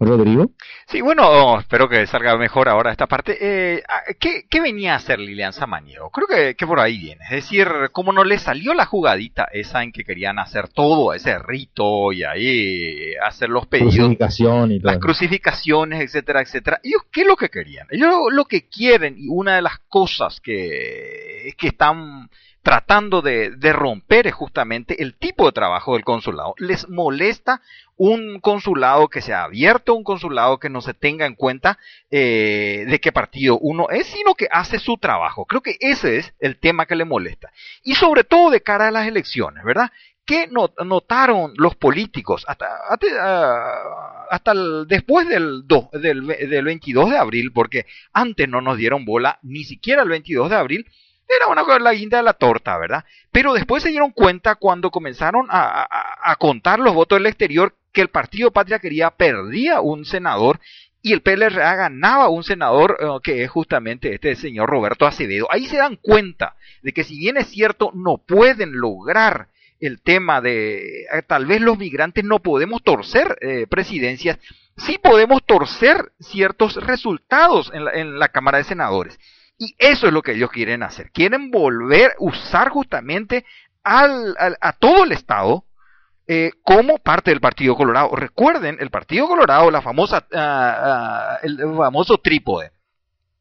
Rodrigo. 0.00 0.52
Sí, 0.86 1.00
bueno, 1.00 1.58
espero 1.58 1.88
que 1.88 2.06
salga 2.06 2.36
mejor 2.36 2.68
ahora 2.68 2.92
esta 2.92 3.06
parte. 3.06 3.36
Eh, 3.40 3.82
ah, 3.88 4.02
¿qué, 4.18 4.60
venía 4.60 4.92
a 4.92 4.96
hacer 4.96 5.18
Lilian 5.18 5.52
Samaniego? 5.52 6.10
Creo 6.10 6.26
que, 6.28 6.54
que, 6.54 6.66
por 6.66 6.78
ahí 6.78 6.98
viene. 6.98 7.24
Es 7.24 7.30
decir, 7.30 7.68
como 7.92 8.12
no 8.12 8.22
le 8.22 8.38
salió 8.38 8.74
la 8.74 8.86
jugadita 8.86 9.48
esa 9.52 9.82
en 9.82 9.90
que 9.92 10.04
querían 10.04 10.38
hacer 10.38 10.68
todo 10.68 11.14
ese 11.14 11.38
rito 11.38 12.12
y 12.12 12.22
ahí 12.22 13.14
hacer 13.24 13.48
los 13.48 13.66
pedidos. 13.66 13.94
Crucificación 13.94 14.72
y 14.72 14.80
todo. 14.80 14.92
Las 14.92 15.00
crucificaciones, 15.00 16.00
etcétera, 16.00 16.42
etcétera. 16.42 16.80
Ellos, 16.82 17.02
¿qué 17.10 17.22
es 17.22 17.26
lo 17.26 17.36
que 17.36 17.48
querían? 17.48 17.88
Ellos 17.90 18.14
lo 18.30 18.44
que 18.44 18.68
quieren 18.68 19.16
y 19.18 19.28
una 19.28 19.56
de 19.56 19.62
las 19.62 19.78
cosas 19.88 20.40
que, 20.40 21.52
que 21.56 21.68
están 21.68 22.28
tratando 22.62 23.22
de, 23.22 23.50
romper 23.72 24.30
justamente 24.30 25.02
el 25.02 25.14
tipo 25.14 25.46
de 25.46 25.52
trabajo 25.52 25.94
del 25.94 26.04
consulado. 26.04 26.54
Les 26.58 26.88
molesta 26.88 27.62
un 27.96 28.40
consulado 28.40 29.08
que 29.08 29.20
sea 29.20 29.44
abierto, 29.44 29.94
un 29.94 30.04
consulado 30.04 30.58
que 30.58 30.68
no 30.68 30.80
se 30.80 30.94
tenga 30.94 31.26
en 31.26 31.34
cuenta 31.34 31.78
eh, 32.10 32.84
de 32.88 33.00
qué 33.00 33.12
partido 33.12 33.58
uno 33.58 33.88
es, 33.90 34.06
sino 34.06 34.34
que 34.34 34.48
hace 34.50 34.78
su 34.78 34.96
trabajo. 34.98 35.44
Creo 35.46 35.62
que 35.62 35.76
ese 35.80 36.18
es 36.18 36.34
el 36.40 36.58
tema 36.58 36.86
que 36.86 36.96
le 36.96 37.04
molesta. 37.04 37.52
Y 37.82 37.94
sobre 37.94 38.24
todo 38.24 38.50
de 38.50 38.62
cara 38.62 38.88
a 38.88 38.92
las 38.92 39.06
elecciones, 39.06 39.64
¿verdad? 39.64 39.90
¿Qué 40.24 40.46
notaron 40.84 41.54
los 41.56 41.74
políticos 41.74 42.44
hasta, 42.46 42.68
ah, 42.90 44.42
después 44.86 45.26
del, 45.26 45.62
del, 45.66 46.26
del 46.26 46.64
22 46.66 47.10
de 47.10 47.16
abril? 47.16 47.50
Porque 47.50 47.86
antes 48.12 48.46
no 48.46 48.60
nos 48.60 48.76
dieron 48.76 49.06
bola, 49.06 49.38
ni 49.42 49.64
siquiera 49.64 50.02
el 50.02 50.10
22 50.10 50.50
de 50.50 50.56
abril, 50.56 50.86
era 51.28 51.46
una 51.46 51.78
la 51.78 51.92
guinda 51.92 52.18
de 52.18 52.24
la 52.24 52.32
torta, 52.32 52.78
¿verdad? 52.78 53.04
Pero 53.30 53.52
después 53.52 53.82
se 53.82 53.90
dieron 53.90 54.10
cuenta 54.12 54.54
cuando 54.54 54.90
comenzaron 54.90 55.46
a, 55.50 56.36
contar 56.38 56.78
los 56.78 56.94
votos 56.94 57.18
del 57.18 57.26
exterior 57.26 57.74
que 57.92 58.00
el 58.00 58.08
Partido 58.08 58.50
Patria 58.50 58.78
Quería 58.78 59.10
perdía 59.10 59.80
un 59.80 60.04
senador 60.04 60.60
y 61.02 61.12
el 61.12 61.20
PLRA 61.20 61.74
ganaba 61.74 62.28
un 62.28 62.44
senador 62.44 62.98
eh, 63.00 63.06
que 63.22 63.44
es 63.44 63.50
justamente 63.50 64.14
este 64.14 64.34
señor 64.36 64.68
Roberto 64.68 65.06
Acevedo. 65.06 65.46
Ahí 65.50 65.66
se 65.66 65.76
dan 65.76 65.96
cuenta 65.96 66.56
de 66.82 66.92
que 66.92 67.04
si 67.04 67.18
bien 67.18 67.36
es 67.36 67.48
cierto 67.48 67.92
no 67.94 68.18
pueden 68.18 68.78
lograr 68.78 69.48
el 69.80 70.00
tema 70.00 70.40
de 70.40 71.02
eh, 71.02 71.22
tal 71.26 71.46
vez 71.46 71.60
los 71.60 71.78
migrantes 71.78 72.24
no 72.24 72.40
podemos 72.40 72.82
torcer 72.82 73.38
eh, 73.40 73.66
presidencias, 73.68 74.38
sí 74.76 74.98
podemos 74.98 75.44
torcer 75.44 76.12
ciertos 76.18 76.76
resultados 76.76 77.70
en 77.72 77.84
la, 77.84 77.92
en 77.92 78.18
la 78.18 78.28
Cámara 78.28 78.58
de 78.58 78.64
Senadores. 78.64 79.18
Y 79.58 79.74
eso 79.78 80.06
es 80.06 80.12
lo 80.12 80.22
que 80.22 80.32
ellos 80.32 80.50
quieren 80.50 80.82
hacer. 80.82 81.10
Quieren 81.10 81.50
volver, 81.50 82.12
a 82.12 82.14
usar 82.20 82.70
justamente 82.70 83.44
al, 83.82 84.36
a 84.38 84.72
todo 84.72 85.04
el 85.04 85.12
Estado 85.12 85.64
eh, 86.26 86.52
como 86.62 86.98
parte 86.98 87.30
del 87.30 87.40
Partido 87.40 87.74
Colorado. 87.74 88.14
Recuerden, 88.14 88.76
el 88.80 88.90
Partido 88.90 89.26
Colorado, 89.26 89.70
la 89.70 89.82
famosa, 89.82 90.26
ah, 90.32 91.36
ah, 91.36 91.38
el 91.42 91.58
famoso 91.76 92.18
trípode 92.18 92.70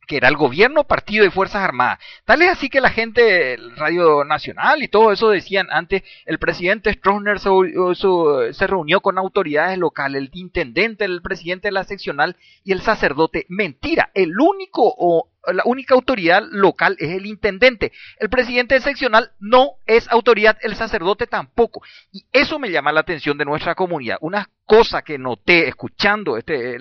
que 0.08 0.18
era 0.18 0.30
el 0.30 0.38
gobierno, 0.38 0.86
partido 0.86 1.26
y 1.26 1.30
fuerzas 1.30 1.62
armadas. 1.62 2.00
Tal 2.26 2.42
es 2.42 2.50
así 2.50 2.70
que 2.70 2.82
la 2.82 2.90
gente, 2.90 3.58
Radio 3.76 4.24
Nacional 4.24 4.82
y 4.82 4.88
todo 4.88 5.12
eso 5.12 5.30
decían 5.30 5.68
antes, 5.70 6.02
el 6.26 6.40
presidente 6.40 6.94
Stroessner 6.94 7.40
se, 7.40 8.54
se, 8.54 8.68
reunió 8.68 9.02
con 9.02 9.18
autoridades 9.18 9.78
locales, 9.78 10.22
el 10.22 10.32
intendente, 10.34 11.06
el 11.06 11.22
presidente 11.22 11.68
de 11.68 11.74
la 11.74 11.84
seccional 11.84 12.38
y 12.64 12.72
el 12.72 12.82
sacerdote. 12.82 13.46
Mentira, 13.50 14.10
el 14.14 14.40
único 14.40 14.82
o 14.98 15.30
la 15.54 15.64
única 15.66 15.94
autoridad 15.94 16.44
local 16.52 16.96
es 17.00 17.10
el 17.10 17.26
intendente. 17.26 17.92
El 18.20 18.30
presidente 18.30 18.80
seccional 18.80 19.32
no 19.40 19.76
es 19.86 20.10
autoridad, 20.10 20.58
el 20.62 20.76
sacerdote 20.76 21.28
tampoco. 21.28 21.82
Y 22.12 22.26
eso 22.32 22.60
me 22.60 22.72
llama 22.72 22.92
la 22.92 23.02
atención 23.02 23.38
de 23.38 23.46
nuestra 23.46 23.76
comunidad. 23.76 24.18
Una 24.22 24.50
cosa 24.66 25.02
que 25.02 25.18
noté 25.18 25.68
escuchando 25.68 26.38
este, 26.38 26.78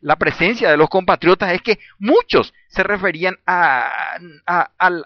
la 0.00 0.16
presencia 0.16 0.70
de 0.70 0.76
los 0.76 0.88
compatriotas 0.88 1.52
es 1.52 1.62
que 1.62 1.78
muchos 1.98 2.52
se 2.68 2.82
referían 2.82 3.38
a, 3.46 3.90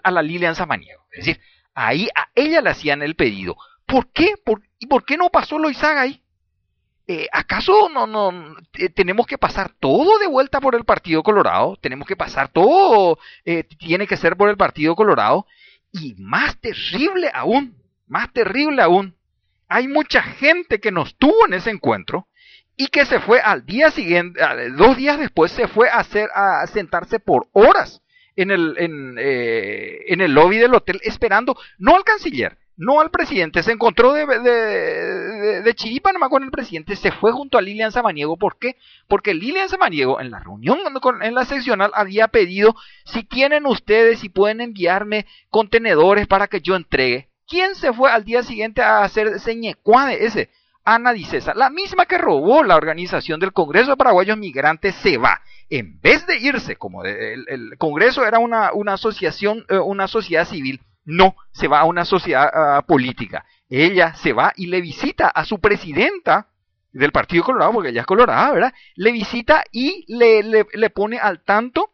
la 0.03 0.21
Lilian 0.21 0.55
Samaniego. 0.55 1.05
Es 1.11 1.25
decir, 1.25 1.41
ahí 1.73 2.07
a 2.15 2.29
ella 2.35 2.61
le 2.61 2.71
hacían 2.71 3.01
el 3.01 3.15
pedido. 3.15 3.55
¿Por 3.85 4.11
qué? 4.11 4.35
¿Y 4.79 4.87
por 4.87 5.05
qué 5.05 5.17
no 5.17 5.29
pasó 5.29 5.59
Loizaga 5.59 6.01
ahí? 6.01 6.21
Eh, 7.09 7.27
¿acaso 7.31 7.87
no, 7.87 8.05
no 8.05 8.57
eh, 8.73 8.89
tenemos 8.89 9.25
que 9.25 9.37
pasar 9.37 9.71
todo 9.79 10.19
de 10.19 10.27
vuelta 10.27 10.59
por 10.59 10.75
el 10.75 10.83
Partido 10.83 11.23
Colorado? 11.23 11.77
Tenemos 11.81 12.05
que 12.07 12.17
pasar 12.17 12.49
todo, 12.49 13.17
eh, 13.45 13.63
tiene 13.63 14.07
que 14.07 14.17
ser 14.17 14.35
por 14.35 14.49
el 14.49 14.57
Partido 14.57 14.95
Colorado. 14.95 15.45
Y 15.93 16.15
más 16.17 16.59
terrible 16.59 17.31
aún, 17.33 17.81
más 18.07 18.31
terrible 18.33 18.81
aún, 18.81 19.15
hay 19.69 19.87
mucha 19.87 20.21
gente 20.21 20.79
que 20.79 20.91
no 20.91 21.03
estuvo 21.03 21.45
en 21.45 21.53
ese 21.53 21.69
encuentro 21.69 22.27
y 22.75 22.87
que 22.87 23.05
se 23.05 23.19
fue 23.19 23.39
al 23.39 23.65
día 23.65 23.89
siguiente, 23.89 24.39
dos 24.75 24.97
días 24.97 25.17
después, 25.17 25.51
se 25.51 25.67
fue 25.67 25.89
a, 25.89 25.99
hacer, 25.99 26.29
a 26.35 26.67
sentarse 26.67 27.19
por 27.19 27.47
horas 27.53 28.01
en 28.35 28.51
el, 28.51 28.75
en, 28.77 29.15
eh, 29.17 30.03
en 30.07 30.21
el 30.21 30.33
lobby 30.33 30.57
del 30.57 30.75
hotel 30.75 30.99
esperando, 31.03 31.57
no 31.79 31.95
al 31.95 32.03
canciller, 32.03 32.57
no 32.77 33.01
al 33.01 33.09
presidente, 33.09 33.63
se 33.63 33.71
encontró 33.71 34.13
de, 34.13 34.25
de, 34.27 35.75
con 36.29 36.43
el 36.43 36.51
presidente, 36.51 36.95
se 36.95 37.11
fue 37.11 37.31
junto 37.31 37.57
a 37.57 37.61
Lilian 37.61 37.91
Samaniego. 37.91 38.37
¿Por 38.37 38.59
qué? 38.59 38.77
Porque 39.07 39.33
Lilian 39.33 39.67
Samaniego 39.67 40.21
en 40.21 40.29
la 40.29 40.39
reunión 40.39 40.79
con, 41.01 41.23
en 41.23 41.33
la 41.33 41.45
seccional 41.45 41.91
había 41.95 42.27
pedido 42.27 42.75
si 43.03 43.23
tienen 43.23 43.65
ustedes, 43.65 44.19
si 44.19 44.29
pueden 44.29 44.61
enviarme 44.61 45.25
contenedores 45.49 46.27
para 46.27 46.47
que 46.47 46.61
yo 46.61 46.75
entregue. 46.75 47.29
¿Quién 47.47 47.75
se 47.75 47.93
fue 47.93 48.11
al 48.11 48.25
día 48.25 48.43
siguiente 48.43 48.81
a 48.81 49.03
hacer 49.03 49.39
señecuade 49.39 50.25
ese? 50.25 50.49
Ana 50.83 51.11
Dicesa, 51.11 51.53
la 51.53 51.69
misma 51.69 52.05
que 52.05 52.17
robó 52.17 52.63
la 52.63 52.77
organización 52.77 53.41
del 53.41 53.51
Congreso 53.51 53.91
de 53.91 53.97
Paraguayos 53.97 54.37
Migrantes, 54.37 54.95
se 54.95 55.17
va. 55.17 55.41
En 55.69 55.99
vez 55.99 56.25
de 56.27 56.37
irse, 56.37 56.77
como 56.77 57.03
el, 57.03 57.45
el 57.49 57.77
Congreso 57.77 58.25
era 58.25 58.39
una, 58.39 58.71
una 58.71 58.93
asociación, 58.93 59.65
eh, 59.67 59.79
una 59.79 60.07
sociedad 60.07 60.47
civil, 60.47 60.79
no, 61.07 61.37
se 61.53 61.69
va 61.69 61.79
a 61.79 61.85
una 61.85 62.03
sociedad 62.03 62.85
política. 62.85 63.45
Ella 63.69 64.13
se 64.15 64.33
va 64.33 64.51
y 64.57 64.67
le 64.67 64.81
visita 64.81 65.29
a 65.29 65.45
su 65.45 65.59
presidenta 65.59 66.49
del 66.91 67.13
Partido 67.13 67.43
Colorado, 67.43 67.71
porque 67.71 67.89
ella 67.89 68.01
es 68.01 68.07
colorada, 68.07 68.51
¿verdad? 68.51 68.73
Le 68.95 69.11
visita 69.13 69.63
y 69.71 70.03
le, 70.07 70.43
le, 70.43 70.89
pone 70.89 71.17
al 71.17 71.43
tanto 71.43 71.91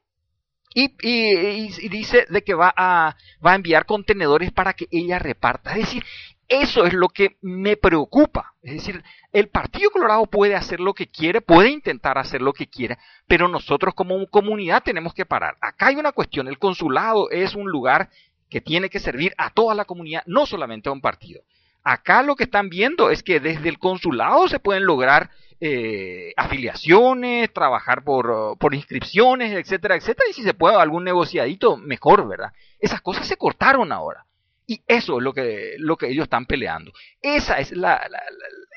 y, 0.73 0.95
y, 1.01 1.89
dice 1.89 2.25
de 2.29 2.43
que 2.43 2.55
va 2.55 2.73
a, 2.75 3.15
va 3.45 3.51
a 3.51 3.55
enviar 3.55 3.85
contenedores 3.85 4.51
para 4.51 4.73
que 4.73 4.87
ella 4.89 5.19
reparta. 5.19 5.71
Es 5.71 5.85
decir, 5.85 6.03
eso 6.47 6.85
es 6.85 6.93
lo 6.93 7.09
que 7.09 7.37
me 7.41 7.77
preocupa. 7.77 8.55
Es 8.63 8.73
decir, 8.73 9.03
el 9.31 9.47
Partido 9.49 9.91
Colorado 9.91 10.25
puede 10.25 10.55
hacer 10.55 10.79
lo 10.79 10.93
que 10.95 11.07
quiere, 11.07 11.41
puede 11.41 11.69
intentar 11.69 12.17
hacer 12.17 12.41
lo 12.41 12.53
que 12.53 12.67
quiera, 12.67 12.97
pero 13.27 13.47
nosotros 13.47 13.93
como 13.93 14.25
comunidad 14.27 14.81
tenemos 14.83 15.13
que 15.13 15.25
parar. 15.25 15.57
Acá 15.61 15.87
hay 15.87 15.97
una 15.97 16.13
cuestión, 16.13 16.47
el 16.47 16.57
consulado 16.57 17.29
es 17.29 17.53
un 17.53 17.69
lugar 17.69 18.09
que 18.53 18.61
tiene 18.61 18.91
que 18.91 18.99
servir 18.99 19.33
a 19.39 19.49
toda 19.49 19.73
la 19.73 19.83
comunidad, 19.83 20.21
no 20.27 20.45
solamente 20.45 20.87
a 20.87 20.91
un 20.91 21.01
partido. 21.01 21.41
Acá 21.83 22.21
lo 22.21 22.35
que 22.35 22.43
están 22.43 22.69
viendo 22.69 23.09
es 23.09 23.23
que 23.23 23.39
desde 23.39 23.67
el 23.67 23.79
consulado 23.79 24.47
se 24.47 24.59
pueden 24.59 24.85
lograr 24.85 25.31
eh, 25.59 26.33
afiliaciones, 26.37 27.51
trabajar 27.51 28.03
por, 28.03 28.55
por, 28.59 28.75
inscripciones, 28.75 29.53
etcétera, 29.53 29.95
etcétera, 29.95 30.29
y 30.29 30.33
si 30.33 30.43
se 30.43 30.53
puede 30.53 30.75
algún 30.75 31.03
negociadito, 31.03 31.77
mejor, 31.77 32.27
¿verdad? 32.27 32.53
Esas 32.79 33.01
cosas 33.01 33.25
se 33.27 33.37
cortaron 33.37 33.91
ahora. 33.91 34.23
Y 34.67 34.81
eso 34.87 35.17
es 35.17 35.23
lo 35.23 35.33
que, 35.33 35.73
lo 35.79 35.97
que 35.97 36.09
ellos 36.09 36.25
están 36.25 36.45
peleando. 36.45 36.93
Esa 37.23 37.57
es 37.57 37.71
la, 37.71 38.07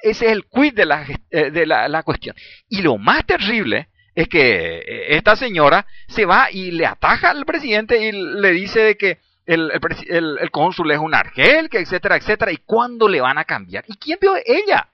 ese 0.03 0.25
es 0.25 0.33
el 0.33 0.47
quid 0.47 0.73
de, 0.73 0.87
la, 0.87 1.07
eh, 1.31 1.51
de 1.51 1.67
la, 1.67 2.03
cuestión. 2.03 2.35
Y 2.71 2.81
lo 2.81 2.97
más 2.97 3.27
terrible 3.27 3.89
es 4.15 4.27
que 4.27 4.79
eh, 4.79 5.17
esta 5.17 5.37
señora 5.37 5.87
se 6.09 6.25
va 6.25 6.51
y 6.51 6.71
le 6.71 6.87
ataja 6.87 7.29
al 7.29 7.45
presidente 7.45 8.03
y 8.03 8.13
le 8.13 8.53
dice 8.53 8.81
de 8.81 8.97
que 8.97 9.26
el, 9.47 10.51
cónsul 10.51 10.91
es 10.91 10.99
un 10.99 11.15
argel, 11.15 11.69
que 11.69 11.79
etcétera, 11.79 12.17
etcétera, 12.17 12.53
y 12.53 12.59
cuándo 12.59 13.09
le 13.09 13.21
van 13.21 13.39
a 13.39 13.45
cambiar. 13.45 13.85
¿Y 13.87 13.97
quién 13.97 14.19
vio? 14.21 14.35
Ella. 14.45 14.91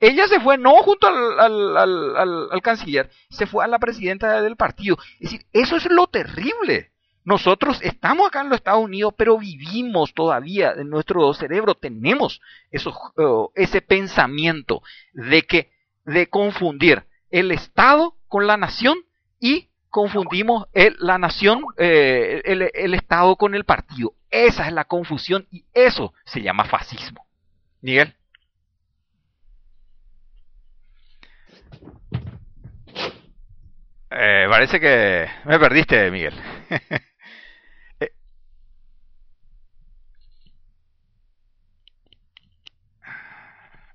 Ella 0.00 0.26
se 0.26 0.40
fue 0.40 0.58
no 0.58 0.74
junto 0.82 1.06
al, 1.06 1.76
al, 1.76 2.16
al, 2.50 2.62
canciller, 2.62 3.08
se 3.30 3.46
fue 3.46 3.64
a 3.64 3.68
la 3.68 3.78
presidenta 3.78 4.42
del 4.42 4.56
partido. 4.56 4.98
Es 5.20 5.30
decir, 5.30 5.46
eso 5.52 5.76
es 5.76 5.88
lo 5.88 6.08
terrible. 6.08 6.90
Nosotros 7.24 7.78
estamos 7.82 8.26
acá 8.26 8.40
en 8.40 8.48
los 8.48 8.56
Estados 8.56 8.82
Unidos, 8.82 9.14
pero 9.16 9.38
vivimos 9.38 10.12
todavía 10.12 10.72
en 10.72 10.90
nuestro 10.90 11.32
cerebro, 11.34 11.76
tenemos 11.76 12.40
eso, 12.72 12.92
eh, 13.16 13.62
ese 13.62 13.80
pensamiento 13.80 14.82
de 15.12 15.42
que, 15.42 15.70
de 16.04 16.28
confundir 16.28 17.04
el 17.30 17.52
Estado 17.52 18.16
con 18.26 18.48
la 18.48 18.56
nación 18.56 18.98
y 19.38 19.68
confundimos 19.92 20.66
el, 20.72 20.96
la 20.98 21.18
nación, 21.18 21.66
eh, 21.76 22.40
el, 22.44 22.70
el, 22.74 22.94
Estado 22.94 23.36
con 23.36 23.54
el 23.54 23.64
partido. 23.64 24.14
Esa 24.30 24.66
es 24.66 24.72
la 24.72 24.86
confusión 24.86 25.46
y 25.52 25.64
eso 25.74 26.14
se 26.24 26.42
llama 26.42 26.64
fascismo. 26.64 27.26
Miguel. 27.82 28.16
Eh, 34.10 34.46
parece 34.50 34.80
que 34.80 35.26
me 35.44 35.58
perdiste, 35.58 36.10
Miguel. 36.10 36.34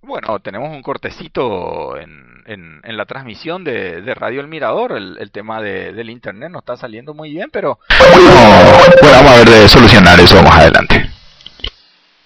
Bueno, 0.07 0.39
tenemos 0.39 0.69
un 0.69 0.81
cortecito 0.81 1.97
en, 1.97 2.41
en, 2.45 2.95
la 2.95 3.05
transmisión 3.05 3.65
de, 3.65 4.01
de, 4.01 4.15
Radio 4.15 4.39
El 4.39 4.47
Mirador. 4.47 4.93
El, 4.93 5.17
el 5.19 5.31
tema 5.31 5.61
de, 5.61 5.91
del 5.91 6.09
internet 6.09 6.49
no 6.49 6.59
está 6.59 6.77
saliendo 6.77 7.13
muy 7.13 7.31
bien, 7.31 7.49
pero. 7.51 7.77
Bueno, 9.01 9.17
vamos 9.17 9.33
a 9.33 9.37
ver 9.39 9.49
de 9.49 9.67
solucionar 9.67 10.17
eso 10.17 10.41
más 10.41 10.59
adelante. 10.59 11.09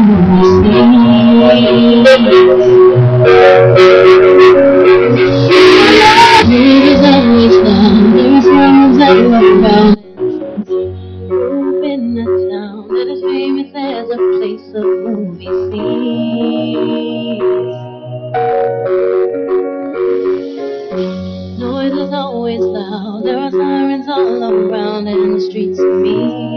all 24.39 24.53
around 24.53 25.07
in 25.07 25.33
the 25.33 25.41
streets 25.41 25.79
of 25.79 25.93
me. 26.01 26.50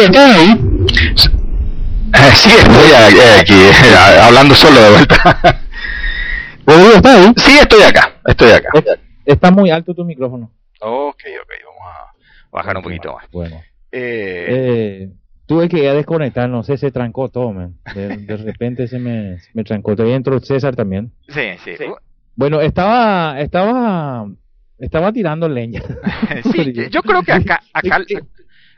De 0.00 0.08
vuelta. 0.08 0.26
Rodrigo, 0.26 0.54
¿estás 0.54 1.28
ahí? 1.28 1.48
Eh, 2.14 2.32
sí, 2.34 2.50
estoy 2.50 2.92
a- 2.92 3.40
aquí, 3.40 3.54
eh, 3.54 4.20
hablando 4.22 4.54
solo 4.54 4.80
de 4.80 4.90
vuelta. 4.90 5.16
¿estás 6.96 7.16
ahí? 7.26 7.32
Sí, 7.36 7.58
estoy 7.60 7.82
acá, 7.82 8.12
estoy 8.26 8.50
acá. 8.50 8.70
Está 9.24 9.50
muy 9.50 9.70
alto 9.70 9.94
tu 9.94 10.04
micrófono. 10.04 10.50
Ok, 10.80 11.16
ok, 11.42 11.50
vamos 11.66 11.82
a 11.94 12.12
bajar 12.50 12.76
un 12.76 12.82
poquito 12.82 13.12
más. 13.14 13.24
Bueno. 13.30 13.56
Eh, 13.92 14.46
Eh, 14.48 15.08
tuve 15.46 15.68
que 15.68 15.82
ya 15.82 15.92
desconectar, 15.94 16.48
no 16.48 16.62
sé, 16.62 16.76
se 16.78 16.90
trancó 16.90 17.28
todo, 17.28 17.52
man. 17.52 17.74
De, 17.94 18.16
de 18.18 18.36
repente 18.36 18.86
se 18.88 18.98
me, 18.98 19.38
se 19.40 19.50
me 19.54 19.64
trancó. 19.64 19.94
Todavía 19.96 20.16
entró 20.16 20.38
César 20.40 20.76
también. 20.76 21.12
sí, 21.28 21.42
sí. 21.64 21.84
Bueno, 22.36 22.60
estaba, 22.60 23.40
estaba, 23.40 24.26
estaba 24.78 25.12
tirando 25.12 25.48
leña. 25.48 25.82
Sí, 26.52 26.72
yo 26.90 27.02
creo 27.02 27.22
que 27.22 27.32
acá, 27.32 27.60
acá 27.72 27.98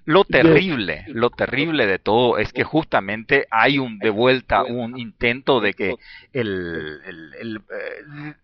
lo 0.04 0.24
terrible, 0.24 1.04
lo 1.08 1.30
terrible 1.30 1.86
de 1.86 1.98
todo 1.98 2.38
es 2.38 2.52
que 2.52 2.64
justamente 2.64 3.46
hay 3.50 3.78
un 3.78 3.98
de 3.98 4.10
vuelta 4.10 4.64
un 4.64 4.98
intento 4.98 5.60
de 5.60 5.74
que 5.74 5.96
el, 6.32 7.00
el- 7.06 7.34
el, 7.40 7.56
eh, 7.56 8.34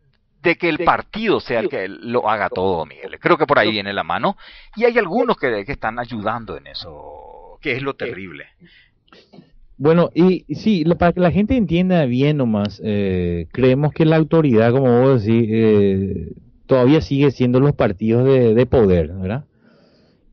de 0.42 0.57
que 0.57 0.68
el 0.68 0.78
partido 0.78 1.40
sea 1.40 1.61
el 1.61 1.68
que 1.68 1.88
lo 1.88 2.28
haga 2.28 2.48
todo, 2.48 2.86
Miguel. 2.86 3.18
Creo 3.18 3.36
que 3.36 3.46
por 3.46 3.59
ahí 3.59 3.70
viene 3.72 3.92
la 3.92 4.04
mano 4.04 4.36
y 4.76 4.84
hay 4.84 4.96
algunos 4.98 5.36
que, 5.36 5.64
que 5.64 5.72
están 5.72 5.98
ayudando 5.98 6.57
en 6.57 6.68
eso, 6.68 7.59
que 7.61 7.72
es 7.72 7.82
lo 7.82 7.94
terrible. 7.94 8.46
Bueno, 9.78 10.11
y 10.14 10.44
sí, 10.54 10.84
lo- 10.84 10.96
para 10.96 11.12
que 11.12 11.20
la 11.20 11.30
gente 11.30 11.57
entienda 11.57 12.04
bien 12.07 12.38
nomás, 12.38 12.80
eh, 12.84 13.46
creemos 13.52 13.92
que 13.92 14.04
la 14.07 14.16
autoridad, 14.16 14.70
como 14.72 15.02
vos 15.02 15.24
decís, 15.24 15.48
eh, 15.50 16.32
todavía 16.66 17.00
sigue 17.00 17.30
siendo 17.30 17.61
los 17.61 17.74
partidos 17.74 18.24
de, 18.24 18.54
de 18.54 18.66
poder, 18.66 19.09
¿verdad? 19.09 19.44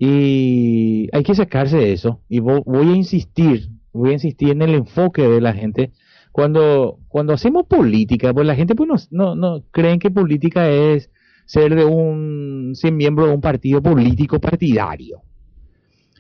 Y 0.08 1.10
hay 1.14 1.24
que 1.24 1.34
sacarse 1.36 1.78
de 1.78 1.93
eso. 1.93 2.20
Y 2.30 2.39
vo- 2.39 2.64
voy 2.66 2.89
a 2.89 2.95
insistir, 2.95 3.70
voy 3.93 4.10
a 4.10 4.14
insistir 4.14 4.49
en 4.49 4.62
el 4.62 4.74
enfoque 4.76 5.22
de 5.28 5.39
la 5.41 5.54
gente. 5.54 5.91
Cuando, 6.32 6.99
cuando 7.08 7.34
hacemos 7.34 7.68
política, 7.68 8.34
pues 8.34 8.45
la 8.45 8.56
gente 8.56 8.76
pues 8.76 8.89
no, 8.89 8.95
no, 9.12 9.36
no 9.36 9.64
creen 9.72 9.99
que 9.99 10.12
política 10.12 10.70
es 10.70 11.10
ser 11.45 11.76
de 11.76 11.86
un, 11.86 12.72
ser 12.74 12.91
miembro 12.91 13.28
de 13.28 13.34
un 13.36 13.41
partido 13.41 13.82
político 13.82 14.39
partidario 14.39 15.22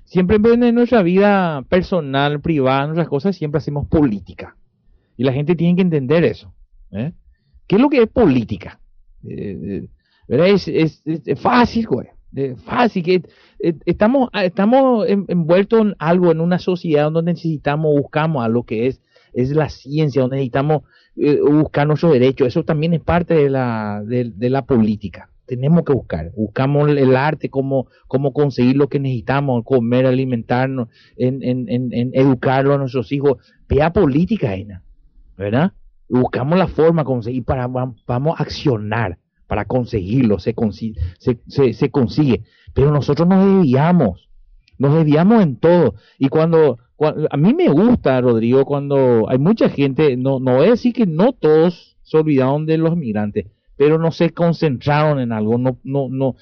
siempre 0.05 0.37
en 0.37 0.75
nuestra 0.75 1.01
vida 1.01 1.63
personal, 1.69 2.39
privada, 2.39 2.85
nuestras 2.85 3.07
cosas, 3.07 3.35
siempre 3.35 3.57
hacemos 3.57 3.87
política. 3.87 4.55
Y 5.17 5.23
la 5.23 5.33
gente 5.33 5.55
tiene 5.55 5.75
que 5.75 5.81
entender 5.81 6.23
eso. 6.23 6.53
¿eh? 6.91 7.13
¿Qué 7.65 7.77
es 7.77 7.81
lo 7.81 7.89
que 7.89 8.03
es 8.03 8.09
política? 8.09 8.79
Eh, 9.27 9.57
eh, 9.63 9.87
¿verdad? 10.27 10.49
Es, 10.49 10.67
es- 10.67 11.01
es 11.05 11.39
fácil, 11.39 11.87
güey. 11.87 12.07
Eh, 12.35 12.55
fácil. 12.55 13.03
Que, 13.03 13.21
eh, 13.59 13.73
estamos 13.85 14.29
ah, 14.33 14.45
estamos 14.45 15.07
en- 15.07 15.25
envueltos 15.27 15.81
en 15.81 15.95
algo, 15.99 16.31
en 16.31 16.41
una 16.41 16.59
sociedad 16.59 17.11
donde 17.11 17.33
necesitamos, 17.33 17.93
buscamos 17.95 18.43
a 18.43 18.47
lo 18.49 18.63
que 18.63 18.87
es, 18.87 19.01
es 19.33 19.51
la 19.51 19.69
ciencia, 19.69 20.21
donde 20.21 20.37
necesitamos 20.37 20.83
eh, 21.15 21.39
buscar 21.41 21.85
nuestros 21.87 22.13
derechos. 22.13 22.47
Eso 22.47 22.63
también 22.63 22.93
es 22.93 23.01
parte 23.01 23.33
de 23.35 23.49
la, 23.49 24.01
de, 24.05 24.49
la 24.49 24.65
política. 24.65 25.29
Tenemos 25.45 25.83
que 25.83 25.93
buscar. 25.93 26.31
Buscamos 26.35 26.89
el 26.89 27.15
arte, 27.15 27.49
cómo, 27.49 27.87
cómo 28.07 28.31
conseguir 28.33 28.77
lo 28.77 28.87
que 28.87 28.99
necesitamos, 28.99 29.63
comer, 29.65 30.05
alimentarnos, 30.05 30.87
en, 31.17 31.43
en, 31.43 31.69
en, 31.69 31.93
en 31.93 32.11
educarlo 32.13 32.73
a 32.73 32.77
nuestros 32.77 33.11
hijos. 33.11 33.37
Vea 33.67 33.91
política, 33.91 34.55
Ena, 34.55 34.81
¿verdad? 35.37 35.73
Buscamos 36.09 36.57
la 36.57 36.67
forma 36.67 37.03
conseguir 37.03 37.43
para, 37.43 37.67
vam- 37.67 37.95
vamos 38.07 38.39
a 38.39 38.43
accionar 38.43 39.17
para 39.53 39.65
conseguirlo, 39.65 40.39
se, 40.39 40.55
consi- 40.55 40.97
se, 41.19 41.37
se, 41.47 41.91
consigue. 41.91 42.41
Pero 42.73 42.89
nosotros 42.89 43.27
nos 43.27 43.45
desviamos, 43.45 44.27
nos 44.79 44.95
desviamos 44.95 45.43
en 45.43 45.57
todo. 45.57 45.93
Y 46.17 46.29
cuando, 46.29 46.79
cua- 46.97 47.27
a 47.29 47.37
mí 47.37 47.53
me 47.53 47.67
gusta, 47.69 48.19
Rodrigo, 48.19 48.65
cuando 48.65 49.29
hay 49.29 49.37
mucha 49.37 49.69
gente, 49.69 50.17
no, 50.17 50.39
no 50.39 50.55
voy 50.55 50.69
a 50.69 50.71
que 50.91 51.05
no 51.05 51.33
todos 51.33 51.97
se 52.01 52.17
olvidaron 52.17 52.65
de 52.65 52.79
los 52.79 52.97
migrantes, 52.97 53.45
pero 53.77 53.99
no 53.99 54.11
se 54.11 54.31
concentraron 54.31 55.19
en 55.19 55.31
algo, 55.31 55.59
no, 55.59 55.77
no, 55.83 56.07
no, 56.09 56.35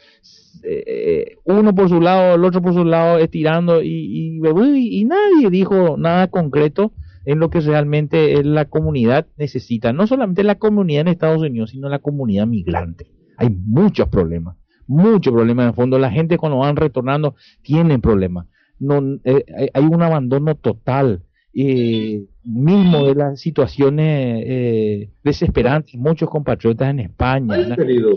eh, 0.63 1.35
uno 1.43 1.75
por 1.75 1.89
su 1.89 1.99
lado, 1.99 2.35
el 2.35 2.45
otro 2.45 2.61
por 2.61 2.73
su 2.73 2.85
lado, 2.85 3.17
estirando 3.17 3.81
y, 3.81 3.89
y, 3.89 4.99
y 5.01 5.03
nadie 5.03 5.49
dijo 5.49 5.97
nada 5.97 6.29
concreto 6.29 6.93
en 7.25 7.39
lo 7.39 7.49
que 7.49 7.59
realmente 7.61 8.43
la 8.43 8.65
comunidad 8.65 9.27
necesita, 9.37 9.93
no 9.93 10.07
solamente 10.07 10.43
la 10.43 10.55
comunidad 10.55 11.01
en 11.01 11.07
Estados 11.09 11.41
Unidos, 11.41 11.69
sino 11.71 11.87
la 11.89 11.99
comunidad 11.99 12.47
migrante. 12.47 13.07
Hay 13.37 13.49
muchos 13.49 14.07
problemas, 14.09 14.57
muchos 14.87 15.31
problemas 15.33 15.63
en 15.63 15.69
el 15.69 15.75
fondo. 15.75 15.97
La 15.99 16.11
gente 16.11 16.37
cuando 16.37 16.57
van 16.59 16.75
retornando 16.75 17.35
tienen 17.61 18.01
problemas. 18.01 18.47
No, 18.79 18.99
eh, 19.23 19.45
hay- 19.73 19.83
un 19.85 20.01
abandono 20.01 20.55
total 20.55 21.23
eh, 21.53 22.23
mismo 22.43 23.05
de 23.05 23.13
las 23.15 23.39
situaciones 23.41 24.43
eh, 24.47 25.11
desesperantes, 25.23 25.95
muchos 25.95 26.29
compatriotas 26.29 26.89
en 26.89 26.99
España. 27.01 27.55
en 27.57 27.75
querido. 27.75 28.11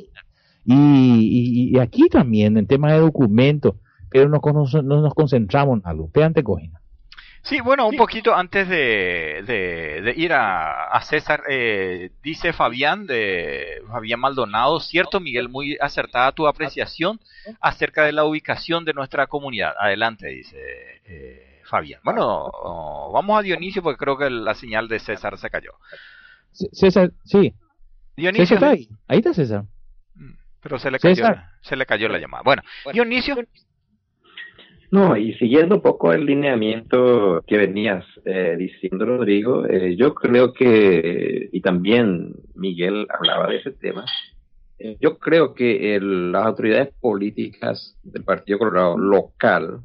y, 0.64 0.74
y- 0.74 1.70
y 1.76 1.78
aquí 1.78 2.08
también 2.08 2.56
en 2.56 2.66
temas 2.66 2.92
de 2.92 2.98
documentos, 3.00 3.74
pero 4.10 4.28
no, 4.28 4.40
cono- 4.40 4.64
no 4.82 5.02
nos 5.02 5.12
concentramos 5.14 5.78
en 5.80 5.82
algo. 5.84 6.08
Peante 6.10 6.42
cojina. 6.42 6.80
Sí, 7.44 7.60
bueno, 7.60 7.86
un 7.86 7.96
poquito 7.96 8.34
antes 8.34 8.66
de, 8.70 9.42
de, 9.46 10.00
de 10.00 10.14
ir 10.16 10.32
a, 10.32 10.86
a 10.86 11.02
César, 11.02 11.42
eh, 11.46 12.10
dice 12.22 12.54
Fabián 12.54 13.06
de 13.06 13.82
Fabián 13.86 14.18
Maldonado, 14.18 14.80
cierto 14.80 15.20
Miguel, 15.20 15.50
muy 15.50 15.76
acertada 15.78 16.32
tu 16.32 16.46
apreciación 16.46 17.20
acerca 17.60 18.04
de 18.04 18.12
la 18.12 18.24
ubicación 18.24 18.86
de 18.86 18.94
nuestra 18.94 19.26
comunidad. 19.26 19.74
Adelante, 19.78 20.28
dice 20.28 20.56
eh, 21.04 21.60
Fabián. 21.64 22.00
Bueno, 22.02 22.50
oh, 22.50 23.12
vamos 23.12 23.38
a 23.38 23.42
Dionisio 23.42 23.82
porque 23.82 23.98
creo 23.98 24.16
que 24.16 24.30
la 24.30 24.54
señal 24.54 24.88
de 24.88 24.98
César 24.98 25.36
se 25.36 25.50
cayó. 25.50 25.72
César, 26.50 27.12
sí. 27.24 27.52
Dionisio, 28.16 28.46
César 28.46 28.56
está 28.56 28.70
ahí. 28.70 28.88
Ahí 29.06 29.18
está 29.18 29.34
César. 29.34 29.64
pero 30.62 30.78
se 30.78 30.90
le 30.90 30.98
cayó, 30.98 31.14
César. 31.14 31.50
se 31.60 31.76
le 31.76 31.84
cayó 31.84 32.08
la 32.08 32.18
llamada. 32.18 32.42
Bueno, 32.42 32.62
Dionisio, 32.90 33.36
No, 34.94 35.16
y 35.16 35.34
siguiendo 35.34 35.74
un 35.74 35.82
poco 35.82 36.12
el 36.12 36.24
lineamiento 36.24 37.42
que 37.48 37.56
venías 37.56 38.04
eh, 38.24 38.54
diciendo, 38.56 39.04
Rodrigo, 39.04 39.66
eh, 39.66 39.96
yo 39.96 40.14
creo 40.14 40.52
que, 40.52 41.48
y 41.50 41.60
también 41.62 42.32
Miguel 42.54 43.04
hablaba 43.10 43.48
de 43.48 43.56
ese 43.56 43.72
tema, 43.72 44.04
eh, 44.78 44.96
yo 45.00 45.18
creo 45.18 45.52
que 45.52 45.96
el- 45.96 46.30
las 46.30 46.46
autoridades 46.46 46.94
políticas 47.00 47.98
del 48.04 48.22
Partido 48.22 48.60
Colorado 48.60 48.96
local, 48.96 49.80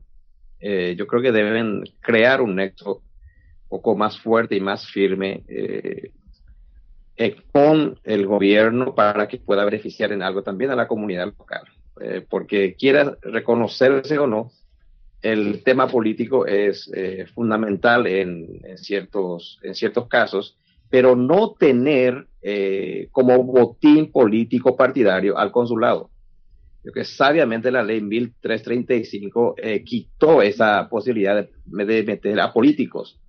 eh, 0.59 0.93
yo 0.95 1.07
creo 1.07 1.23
que 1.23 1.31
deben 1.31 1.81
crear 1.99 2.39
un 2.39 2.57
nexo 2.57 2.97
un 2.97 3.67
poco 3.67 3.97
más 3.97 4.19
fuerte 4.19 4.57
y 4.57 4.61
más 4.61 4.85
firme 4.91 5.43
con 7.51 7.99
el 8.03 8.27
gobierno 8.27 8.93
para 8.93 9.27
que 9.27 9.39
pueda 9.39 9.65
beneficiar 9.65 10.11
en 10.11 10.21
algo 10.21 10.43
también 10.43 10.69
a 10.69 10.75
la 10.75 10.87
comunidad 10.87 11.33
local. 11.35 11.63
Porque 12.29 12.75
quiera 12.75 13.17
reconocerse 13.23 14.17
o 14.19 14.27
no, 14.27 14.51
el 15.21 15.63
tema 15.63 15.87
político 15.87 16.45
es 16.45 16.89
eh, 16.93 17.25
fundamental 17.33 18.07
en, 18.07 18.61
en 18.63 18.77
ciertos, 18.77 19.59
en 19.63 19.75
ciertos 19.75 20.07
casos, 20.07 20.57
pero 20.89 21.15
no 21.15 21.55
tener 21.59 22.27
eh, 22.41 23.09
como 23.11 23.43
botín 23.43 24.11
político 24.11 24.75
partidario 24.75 25.37
al 25.37 25.51
consulado. 25.51 26.09
Yo 26.83 26.93
que 26.93 27.03
sabiamente 27.03 27.71
la 27.71 27.83
ley 27.83 28.01
1335 28.01 29.55
eh, 29.57 29.83
quitó 29.83 30.41
esa 30.41 30.87
posibilidad 30.89 31.35
de, 31.65 31.85
de 31.85 32.03
meter 32.03 32.39
a 32.39 32.53
políticos 32.53 33.19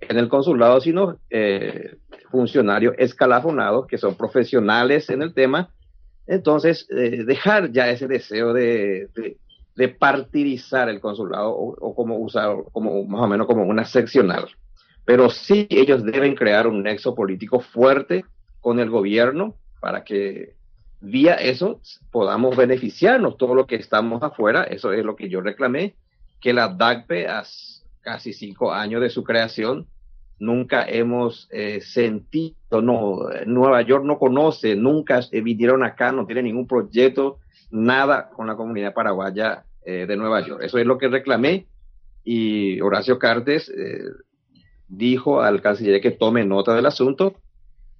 en 0.00 0.18
el 0.18 0.28
consulado, 0.28 0.80
sino 0.80 1.18
eh, 1.28 1.96
funcionarios 2.30 2.94
escalafonados 2.98 3.86
que 3.86 3.98
son 3.98 4.14
profesionales 4.14 5.10
en 5.10 5.22
el 5.22 5.34
tema. 5.34 5.70
Entonces, 6.26 6.86
eh, 6.90 7.24
dejar 7.24 7.72
ya 7.72 7.90
ese 7.90 8.06
deseo 8.06 8.52
de, 8.52 9.08
de, 9.14 9.36
de 9.80 9.88
partidizar 9.88 10.90
el 10.90 11.00
consulado 11.00 11.56
o, 11.56 11.94
como 11.94 12.18
usar 12.18 12.54
como 12.70 13.02
más 13.06 13.22
o 13.22 13.26
menos 13.26 13.46
como 13.46 13.62
una 13.62 13.86
seccional. 13.86 14.46
Pero 15.06 15.30
sí 15.30 15.66
ellos 15.70 16.04
deben 16.04 16.34
crear 16.34 16.66
un 16.66 16.82
nexo 16.82 17.14
político 17.14 17.60
fuerte 17.60 18.26
con 18.60 18.78
el 18.78 18.90
gobierno 18.90 19.54
para 19.80 20.04
que 20.04 20.52
vía 21.00 21.32
eso 21.32 21.80
podamos 22.10 22.58
beneficiarnos 22.58 23.38
todo 23.38 23.54
lo 23.54 23.66
que 23.66 23.76
estamos 23.76 24.22
afuera. 24.22 24.64
Eso 24.64 24.92
es 24.92 25.02
lo 25.02 25.16
que 25.16 25.30
yo 25.30 25.40
reclamé, 25.40 25.94
que 26.42 26.52
la 26.52 26.68
DACPE 26.68 27.28
a 27.28 27.42
casi 28.02 28.34
cinco 28.34 28.74
años 28.74 29.00
de 29.00 29.08
su 29.08 29.24
creación 29.24 29.86
nunca 30.38 30.84
hemos 30.86 31.48
eh, 31.52 31.80
sentido, 31.80 32.82
no, 32.82 33.20
Nueva 33.46 33.80
York 33.80 34.04
no 34.04 34.18
conoce, 34.18 34.76
nunca 34.76 35.20
vinieron 35.32 35.84
acá, 35.84 36.12
no 36.12 36.26
tiene 36.26 36.42
ningún 36.42 36.66
proyecto, 36.66 37.38
nada 37.70 38.28
con 38.28 38.46
la 38.46 38.56
comunidad 38.56 38.92
paraguaya 38.92 39.64
eh, 39.84 40.06
de 40.06 40.16
Nueva 40.16 40.46
York. 40.46 40.62
Eso 40.62 40.78
es 40.78 40.86
lo 40.86 40.98
que 40.98 41.08
reclamé 41.08 41.66
y 42.24 42.80
Horacio 42.80 43.18
Cartes 43.18 43.70
eh, 43.70 44.04
dijo 44.88 45.40
al 45.40 45.62
canciller 45.62 46.00
que 46.00 46.10
tome 46.10 46.44
nota 46.44 46.74
del 46.74 46.86
asunto 46.86 47.36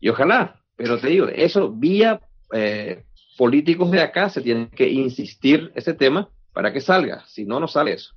Y 0.01 0.09
ojalá, 0.09 0.61
pero 0.77 0.99
te 0.99 1.09
digo, 1.09 1.29
eso 1.29 1.71
vía 1.71 2.21
eh, 2.53 3.05
políticos 3.39 3.91
de 3.91 4.03
acá 4.03 4.29
se 4.29 4.43
tienen 4.43 4.69
que 4.69 4.89
insistir 4.89 5.73
ese 5.75 5.95
tema 5.95 6.29
para 6.53 6.73
que 6.73 6.81
salga, 6.81 7.25
si 7.27 7.45
no, 7.45 7.61
no 7.61 7.69
sale 7.69 7.93
eso. 7.93 8.13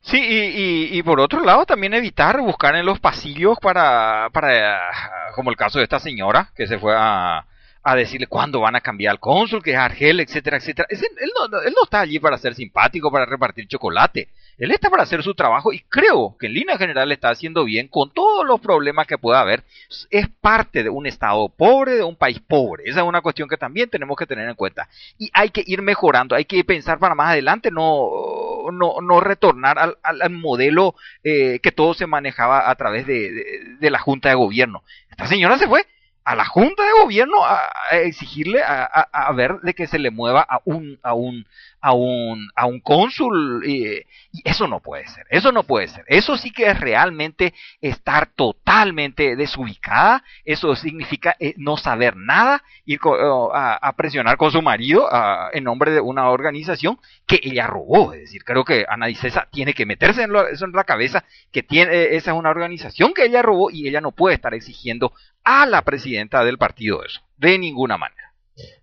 Sí, 0.00 0.18
y, 0.18 0.98
y, 0.98 1.02
por 1.02 1.18
otro 1.18 1.40
lado 1.40 1.64
también 1.64 1.94
evitar 1.94 2.38
buscar 2.40 2.76
en 2.76 2.84
los 2.84 3.00
pasillos 3.00 3.56
para, 3.58 4.28
para, 4.32 4.90
como 5.34 5.50
el 5.50 5.56
caso 5.56 5.78
de 5.78 5.84
esta 5.84 5.98
señora 5.98 6.50
que 6.54 6.66
se 6.66 6.78
fue 6.78 6.94
a, 6.94 7.46
a 7.84 7.94
decirle 7.94 8.26
cuándo 8.26 8.60
van 8.60 8.76
a 8.76 8.80
cambiar 8.80 9.12
al 9.12 9.20
cónsul, 9.20 9.62
que 9.62 9.72
es 9.72 9.78
Argel, 9.78 10.20
etcétera, 10.20 10.56
etcétera. 10.56 10.88
él, 10.90 11.30
no, 11.38 11.60
él 11.60 11.74
no 11.76 11.84
está 11.84 12.00
allí 12.00 12.18
para 12.18 12.38
ser 12.38 12.54
simpático, 12.54 13.12
para 13.12 13.26
repartir 13.26 13.68
chocolate. 13.68 14.28
Él 14.56 14.70
está 14.70 14.88
para 14.88 15.02
hacer 15.02 15.22
su 15.22 15.34
trabajo 15.34 15.72
y 15.72 15.80
creo 15.80 16.36
que 16.38 16.46
en 16.46 16.54
línea 16.54 16.78
general 16.78 17.12
está 17.12 17.28
haciendo 17.28 17.64
bien 17.64 17.88
con 17.88 18.10
todos 18.10 18.46
los 18.46 18.60
problemas 18.60 19.06
que 19.06 19.18
pueda 19.18 19.40
haber. 19.40 19.64
Es 20.10 20.28
parte 20.40 20.82
de 20.82 20.88
un 20.88 21.06
Estado 21.06 21.48
pobre, 21.50 21.96
de 21.96 22.04
un 22.04 22.16
país 22.16 22.40
pobre. 22.40 22.84
Esa 22.86 23.00
es 23.00 23.06
una 23.06 23.20
cuestión 23.20 23.48
que 23.48 23.58
también 23.58 23.90
tenemos 23.90 24.16
que 24.16 24.26
tener 24.26 24.48
en 24.48 24.54
cuenta. 24.54 24.88
Y 25.18 25.30
hay 25.34 25.50
que 25.50 25.62
ir 25.66 25.82
mejorando, 25.82 26.34
hay 26.36 26.46
que 26.46 26.64
pensar 26.64 26.98
para 26.98 27.14
más 27.14 27.30
adelante, 27.30 27.70
no, 27.70 28.70
no, 28.72 29.00
no 29.02 29.20
retornar 29.20 29.78
al, 29.78 29.98
al, 30.02 30.30
modelo 30.30 30.94
eh, 31.22 31.58
que 31.62 31.72
todo 31.72 31.92
se 31.92 32.06
manejaba 32.06 32.70
a 32.70 32.74
través 32.76 33.06
de, 33.06 33.76
de 33.78 33.90
la 33.90 33.98
Junta 33.98 34.30
de 34.30 34.36
Gobierno. 34.36 34.84
Esta 35.10 35.26
señora 35.26 35.58
se 35.58 35.68
fue 35.68 35.84
a 36.24 36.34
la 36.34 36.44
Junta 36.44 36.82
de 36.82 37.02
Gobierno 37.02 37.44
a, 37.44 37.70
exigirle 37.92 38.62
a, 38.62 38.84
a, 38.84 39.32
ver 39.32 39.60
de 39.62 39.74
que 39.74 39.86
se 39.86 39.98
le 39.98 40.10
mueva 40.10 40.40
a 40.40 40.60
un 40.64 40.98
a 41.02 41.14
un 41.14 41.46
a 41.84 41.92
un 41.92 42.48
a 42.56 42.64
un 42.64 42.80
cónsul 42.80 43.62
y, 43.66 44.00
eso 44.42 44.66
no 44.66 44.80
puede 44.80 45.06
ser 45.06 45.26
eso 45.28 45.52
no 45.52 45.64
puede 45.64 45.88
ser. 45.88 46.04
Eso 46.06 46.36
sí 46.36 46.50
que 46.50 46.66
es 46.66 46.80
realmente 46.80 47.54
estar 47.80 48.26
totalmente 48.26 49.36
desubicada. 49.36 50.22
Eso 50.44 50.74
significa 50.76 51.36
eh, 51.40 51.54
no 51.56 51.76
saber 51.76 52.16
nada 52.16 52.62
ir 52.86 53.00
a, 53.52 53.92
presionar 53.96 54.36
con 54.36 54.52
su 54.52 54.62
marido 54.62 55.08
en 55.52 55.64
nombre 55.64 55.90
de 55.90 56.00
una 56.00 56.30
organización 56.30 56.98
que 57.26 57.40
ella 57.42 57.66
robó. 57.66 58.12
Es 58.12 58.20
decir 58.20 58.44
creo 58.44 58.64
que 58.64 58.86
Ana 58.88 59.06
Dicesa 59.06 59.48
tiene 59.50 59.74
que 59.74 59.86
meterse 59.86 60.22
en 60.22 60.32
eso 60.52 60.64
en 60.64 60.72
la 60.72 60.84
cabeza 60.84 61.24
que 61.52 61.62
tiene 61.62 62.14
esa 62.16 62.30
es 62.30 62.36
una 62.36 62.50
organización 62.50 63.12
que 63.12 63.24
ella 63.24 63.42
robó 63.42 63.70
y 63.70 63.88
ella 63.88 64.00
no 64.00 64.12
puede 64.12 64.36
estar 64.36 64.54
exigiendo 64.54 65.12
a 65.42 65.66
la 65.66 65.82
presidenta 65.82 66.44
del 66.44 66.58
partido 66.58 67.04
eso, 67.04 67.20
de 67.36 67.58
ninguna 67.58 67.98
manera. 67.98 68.23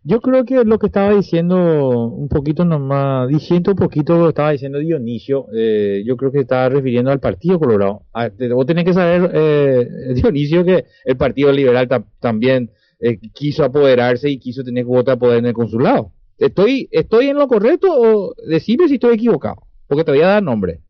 Yo 0.03 0.19
creo 0.19 0.43
que 0.43 0.63
lo 0.65 0.79
que 0.79 0.87
estaba 0.87 1.13
diciendo 1.13 2.09
un 2.09 2.27
poquito 2.27 2.65
nomás, 2.65 3.29
diciendo 3.29 3.71
un 3.71 3.77
poquito 3.77 4.17
lo 4.17 4.23
que 4.23 4.29
estaba 4.29 4.51
diciendo 4.51 4.79
Dionisio, 4.79 5.47
eh, 5.53 6.03
yo 6.05 6.17
creo 6.17 6.31
que 6.31 6.39
estaba 6.39 6.69
refiriendo 6.69 7.11
al 7.11 7.19
Partido 7.19 7.59
Colorado. 7.59 8.03
Ah, 8.13 8.29
vos 8.53 8.65
tenés 8.65 8.83
que 8.83 8.93
saber, 8.93 9.31
eh, 9.33 9.87
Dionisio, 10.15 10.65
que 10.65 10.85
el 11.05 11.17
Partido 11.17 11.51
Liberal 11.51 11.87
también 12.19 12.71
eh, 12.99 13.17
quiso 13.33 13.63
apoderarse 13.63 14.29
y 14.29 14.39
quiso 14.39 14.63
tener 14.63 14.85
cuota 14.85 15.11
de 15.11 15.17
poder 15.17 15.39
en 15.39 15.45
el 15.45 15.53
consulado. 15.53 16.11
¿Estoy, 16.37 16.89
¿Estoy 16.91 17.27
en 17.27 17.37
lo 17.37 17.47
correcto 17.47 17.87
o 17.91 18.33
decime 18.47 18.87
si 18.87 18.95
estoy 18.95 19.15
equivocado? 19.15 19.67
Porque 19.87 20.03
te 20.03 20.11
voy 20.11 20.21
a 20.21 20.27
dar 20.27 20.43
nombre. 20.43 20.81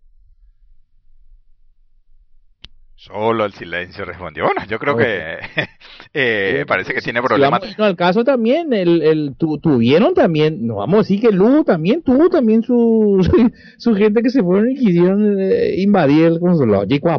Solo 3.01 3.45
el 3.45 3.53
silencio 3.53 4.05
respondió. 4.05 4.43
Bueno, 4.43 4.61
yo 4.69 4.77
creo 4.77 4.95
que 4.95 5.39
eh, 6.13 6.65
parece 6.67 6.93
que 6.93 7.01
tiene 7.01 7.19
problemas. 7.19 7.75
no, 7.75 7.87
el 7.87 7.95
caso 7.95 8.23
también, 8.23 8.73
el, 8.73 9.01
el 9.01 9.35
tuvieron 9.35 10.13
también, 10.13 10.67
no 10.67 10.75
vamos 10.75 10.93
a 10.93 10.99
decir 10.99 11.19
que 11.19 11.31
Lugo 11.31 11.63
también 11.63 12.03
tuvo 12.03 12.29
también 12.29 12.61
su, 12.61 13.27
su, 13.79 13.95
gente 13.95 14.21
que 14.21 14.29
se 14.29 14.43
fueron 14.43 14.69
y 14.69 14.75
quisieron 14.75 15.35
eh, 15.39 15.81
invadir 15.81 16.25
el 16.25 16.39
consulado. 16.39 16.85
Chico 16.85 17.09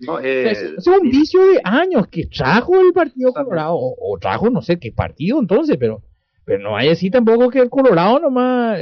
No, 0.00 0.20
eh, 0.20 0.50
es, 0.76 0.86
un 0.86 1.08
vicio 1.08 1.40
de 1.46 1.58
años 1.64 2.06
que 2.08 2.26
trajo 2.26 2.78
el 2.78 2.92
Partido 2.92 3.32
Colorado, 3.32 3.76
o, 3.78 4.18
trajo 4.20 4.50
no 4.50 4.60
sé 4.60 4.78
qué 4.78 4.92
partido 4.92 5.40
entonces, 5.40 5.78
pero, 5.80 6.02
pero 6.44 6.62
no 6.62 6.76
hay 6.76 6.90
así 6.90 7.08
tampoco 7.08 7.48
que 7.48 7.60
el 7.60 7.70
Colorado 7.70 8.20
nomás. 8.20 8.78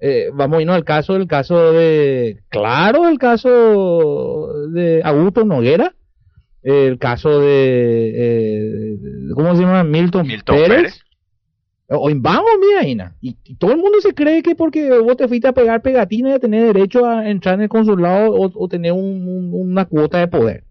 Eh, 0.00 0.30
vamos 0.32 0.58
a 0.58 0.62
irnos 0.62 0.76
al 0.76 0.84
caso 0.84 1.14
del 1.14 1.26
caso 1.26 1.72
de, 1.72 2.40
claro, 2.48 3.08
el 3.08 3.18
caso 3.18 4.52
de 4.70 5.02
Augusto 5.02 5.44
Noguera, 5.44 5.94
el 6.62 6.98
caso 6.98 7.40
de, 7.40 8.12
eh, 8.14 8.98
¿cómo 9.34 9.56
se 9.56 9.62
llama? 9.62 9.84
Milton, 9.84 10.28
Pérez. 10.44 11.00
O 11.90 12.10
en 12.10 12.20
Bango, 12.20 12.44
mira, 12.60 13.16
y, 13.22 13.34
todo 13.54 13.72
el 13.72 13.78
mundo 13.78 13.98
se 14.02 14.12
cree 14.12 14.42
que 14.42 14.54
porque 14.54 14.90
vos 14.98 15.16
te 15.16 15.26
fuiste 15.26 15.48
a 15.48 15.52
pegar 15.52 15.80
pegatina 15.80 16.36
y 16.36 16.38
tener 16.38 16.74
derecho 16.74 17.06
a 17.06 17.28
entrar 17.30 17.54
en 17.54 17.62
el 17.62 17.68
consulado 17.70 18.30
o, 18.30 18.68
tener 18.68 18.92
una 18.92 19.86
cuota 19.86 20.18
de 20.18 20.28
poder. 20.28 20.64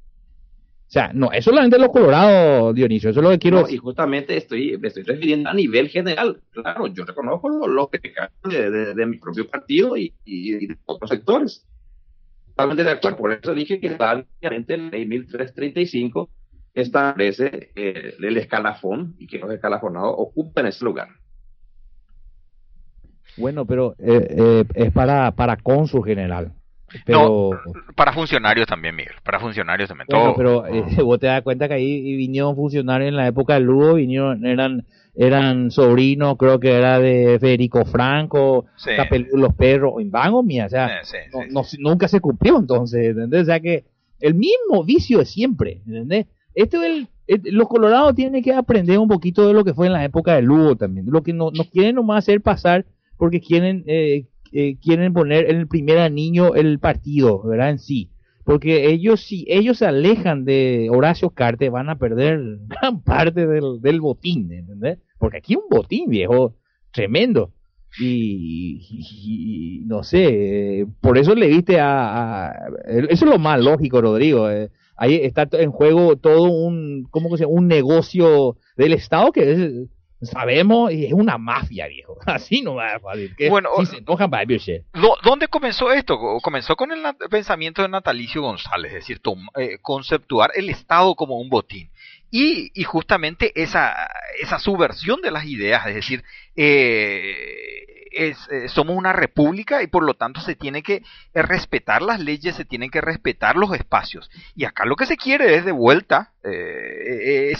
O 0.87 0.89
sea, 0.89 1.11
no, 1.13 1.27
eso 1.27 1.37
es 1.37 1.45
solamente 1.45 1.77
los 1.77 1.89
colorados, 1.89 2.73
Dionisio, 2.73 3.09
eso 3.09 3.19
es 3.19 3.23
lo 3.23 3.29
que 3.31 3.39
quiero 3.39 3.67
Y 3.69 3.75
justamente 3.75 4.37
estoy, 4.37 4.77
me 4.77 4.87
estoy 4.87 5.03
refiriendo 5.03 5.49
a 5.49 5.53
nivel 5.53 5.89
general. 5.89 6.39
Claro, 6.51 6.87
yo 6.87 7.03
reconozco 7.03 7.49
los, 7.49 7.89
que 7.89 8.13
de, 8.49 8.71
de, 8.71 8.93
de, 8.93 9.05
mi 9.05 9.17
propio 9.17 9.49
partido 9.49 9.97
y, 9.97 10.13
de 10.25 10.77
otros 10.85 11.09
sectores. 11.09 11.67
Totalmente 12.47 12.85
de 12.85 12.91
acuerdo, 12.91 13.17
por 13.17 13.33
eso 13.33 13.53
dije 13.53 13.81
que 13.81 13.97
obviamente 14.39 14.77
la 14.77 14.89
ley 14.89 15.05
1335 15.05 16.29
establece 16.73 17.71
eh, 17.75 18.13
el 18.17 18.37
escalafón 18.37 19.15
y 19.19 19.27
que 19.27 19.39
los 19.39 19.51
escalafonados 19.51 20.15
ocupen 20.17 20.67
ese 20.67 20.85
lugar. 20.85 21.09
Bueno, 23.35 23.65
pero 23.65 23.93
eh, 23.99 24.25
eh, 24.29 24.63
es 24.73 24.93
para, 24.93 25.31
para 25.31 25.57
cónsul 25.57 26.05
general. 26.05 26.53
Pero... 27.05 27.51
para 27.95 28.13
funcionarios 28.13 28.67
también, 28.67 28.95
Miguel. 28.95 29.15
Para 29.23 29.39
funcionarios 29.39 29.89
también. 29.89 30.07
todo. 30.07 30.35
Pero 30.35 30.65
eh, 30.67 30.83
vos 31.03 31.19
te 31.19 31.27
das 31.27 31.41
cuenta 31.41 31.67
que 31.67 31.75
ahí 31.75 32.15
vinieron 32.15 32.55
funcionarios 32.55 33.09
en 33.09 33.15
la 33.15 33.27
época 33.27 33.55
de 33.55 33.61
Lugo, 33.61 33.95
vinieron, 33.95 34.45
eran 34.45 34.85
eran 35.19 35.71
sobrinos, 35.71 36.37
creo 36.37 36.59
que 36.59 36.71
era 36.77 36.99
de 36.99 37.39
Federico 37.39 37.83
Franco, 37.85 38.67
Los 39.33 39.55
Perros, 39.55 39.93
o 39.95 39.99
Invango 39.99 40.43
mía, 40.43 40.67
o 40.67 40.69
sea, 40.69 41.01
nunca 41.79 42.07
se 42.07 42.19
cumplió 42.19 42.59
entonces, 42.59 43.03
¿entendés? 43.09 43.41
O 43.41 43.45
sea 43.45 43.59
que 43.59 43.85
el 44.19 44.35
mismo 44.35 44.83
vicio 44.83 45.17
de 45.17 45.25
siempre, 45.25 45.81
¿entendés? 45.87 46.27
Este 46.53 46.77
el, 46.85 47.07
los 47.45 47.67
colorados 47.67 48.13
tienen 48.13 48.43
que 48.43 48.53
aprender 48.53 48.99
un 48.99 49.07
poquito 49.07 49.47
de 49.47 49.53
lo 49.53 49.63
que 49.63 49.73
fue 49.73 49.87
en 49.87 49.93
la 49.93 50.05
época 50.05 50.35
de 50.35 50.43
Lugo 50.43 50.75
también, 50.75 51.07
lo 51.09 51.23
que 51.23 51.33
no, 51.33 51.49
nos 51.49 51.67
quieren 51.71 51.95
nomás 51.95 52.19
hacer 52.19 52.41
pasar 52.41 52.85
porque 53.17 53.41
quieren 53.41 53.83
eh, 53.87 54.25
eh, 54.51 54.77
quieren 54.81 55.13
poner 55.13 55.49
en 55.49 55.57
el 55.57 55.67
primer 55.67 55.99
anillo 55.99 56.55
el 56.55 56.79
partido, 56.79 57.43
¿verdad? 57.43 57.71
En 57.71 57.79
sí. 57.79 58.11
Porque 58.43 58.89
ellos, 58.89 59.21
si 59.21 59.45
ellos 59.49 59.79
se 59.79 59.85
alejan 59.85 60.45
de 60.45 60.87
Horacio 60.89 61.31
Carte, 61.31 61.69
van 61.69 61.89
a 61.89 61.97
perder 61.97 62.59
gran 62.67 63.01
parte 63.01 63.45
del, 63.45 64.01
botín, 64.01 64.51
¿entendés? 64.51 64.99
Porque 65.19 65.37
aquí 65.37 65.55
un 65.55 65.63
botín, 65.69 66.09
viejo, 66.09 66.55
tremendo. 66.91 67.51
Y, 67.99 69.81
no 69.85 70.03
sé, 70.03 70.85
por 71.01 71.17
eso 71.17 71.33
le 71.35 71.47
viste 71.47 71.79
a, 71.79 72.53
Eso 72.85 73.25
es 73.25 73.31
lo 73.31 73.39
más 73.39 73.59
lógico, 73.59 74.01
Rodrigo. 74.01 74.49
Eh. 74.49 74.69
ahí 74.95 75.15
está 75.15 75.47
en 75.53 75.71
juego 75.71 76.15
todo 76.15 76.43
un, 76.43 77.07
¿cómo 77.09 77.29
que 77.29 77.37
se 77.37 77.45
Un 77.45 77.67
negocio 77.67 78.57
del 78.75 78.93
Estado 78.93 79.31
que 79.31 79.51
es 79.51 79.89
Sabemos, 80.21 80.91
y 80.91 81.05
es 81.05 81.13
una 81.13 81.37
mafia, 81.37 81.87
viejo. 81.87 82.17
Así 82.25 82.61
no 82.61 82.75
va 82.75 82.95
a 82.95 82.99
salir. 82.99 83.35
Bueno, 83.49 83.69
se 83.85 84.01
¿dónde 85.23 85.47
comenzó 85.47 85.91
esto? 85.91 86.17
Comenzó 86.41 86.75
con 86.75 86.91
el 86.91 87.03
pensamiento 87.29 87.81
de 87.81 87.89
Natalicio 87.89 88.41
González, 88.41 88.93
es 88.93 88.99
decir, 88.99 89.21
eh, 89.55 89.77
conceptuar 89.81 90.51
el 90.55 90.69
Estado 90.69 91.15
como 91.15 91.39
un 91.39 91.49
botín. 91.49 91.91
Y, 92.29 92.71
y, 92.73 92.83
justamente 92.83 93.53
esa, 93.55 93.95
esa 94.41 94.59
subversión 94.59 95.21
de 95.21 95.31
las 95.31 95.45
ideas, 95.45 95.87
es 95.87 95.95
decir, 95.95 96.25
eh, 96.57 97.77
es, 98.17 98.37
eh, 98.51 98.67
somos 98.67 98.97
una 98.97 99.13
república 99.13 99.83
y 99.83 99.87
por 99.87 100.03
lo 100.03 100.15
tanto 100.15 100.41
se 100.41 100.55
tiene 100.55 100.83
que 100.83 101.03
eh, 101.33 101.41
respetar 101.41 102.01
las 102.01 102.19
leyes, 102.19 102.55
se 102.55 102.65
tienen 102.65 102.89
que 102.89 103.01
respetar 103.01 103.55
los 103.55 103.73
espacios. 103.73 104.29
Y 104.55 104.65
acá 104.65 104.85
lo 104.85 104.95
que 104.95 105.05
se 105.05 105.17
quiere 105.17 105.55
es 105.55 105.65
de 105.65 105.71
vuelta 105.71 106.33
eh, 106.51 107.53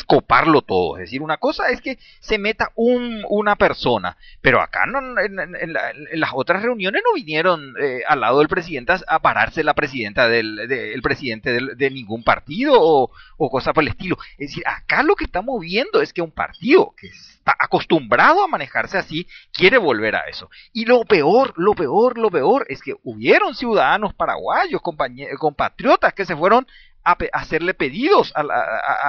todo. 0.66 0.98
Es 0.98 1.02
decir, 1.02 1.22
una 1.22 1.38
cosa 1.38 1.70
es 1.70 1.82
que 1.82 1.98
se 2.20 2.38
meta 2.38 2.72
un, 2.76 3.24
una 3.30 3.56
persona, 3.56 4.18
pero 4.42 4.62
acá 4.62 4.86
no, 4.86 5.00
en, 5.20 5.74
las 6.14 6.32
otras 6.34 6.62
reuniones 6.62 7.02
no 7.06 7.14
vinieron 7.14 7.74
al 8.08 8.20
lado 8.20 8.40
del 8.40 8.48
presidente 8.48 8.94
a 9.08 9.20
pararse 9.20 9.64
la 9.64 9.74
presidenta 9.74 10.28
del 10.28 10.60
el 10.60 11.02
presidente 11.02 11.52
de 11.76 11.90
ningún 11.90 12.24
partido 12.24 12.74
o, 12.76 13.12
o 13.38 13.50
cosa 13.50 13.74
por 13.74 13.84
el 13.84 13.90
estilo. 13.90 14.18
Es 14.38 14.50
decir, 14.50 14.64
acá 14.66 15.04
lo 15.04 15.16
que 15.16 15.26
estamos 15.26 15.60
viendo 15.62 16.02
es 16.02 16.14
que 16.14 16.22
un 16.22 16.32
partido 16.32 16.94
que 16.98 17.08
está 17.08 17.56
acostumbrado 17.60 18.44
a 18.44 18.48
manejarse 18.48 18.98
así 18.98 19.28
quiere 19.54 19.78
volver 19.78 20.16
a 20.16 20.28
eso. 20.28 20.50
Y 20.74 20.86
lo 20.86 21.06
peor, 21.06 21.54
lo 21.56 21.74
peor, 21.74 22.18
lo 22.18 22.30
peor 22.30 22.66
es 22.70 22.82
que 22.82 22.96
hubieron 23.04 23.56
ciudadanos 23.56 24.14
paraguayos, 24.14 24.82
compatriotas 24.82 26.14
que 26.14 26.26
se 26.26 26.36
fueron 26.36 26.68
a, 27.08 27.18
hacerle 27.32 27.74
pedidos 27.74 28.34
a, 28.36 28.42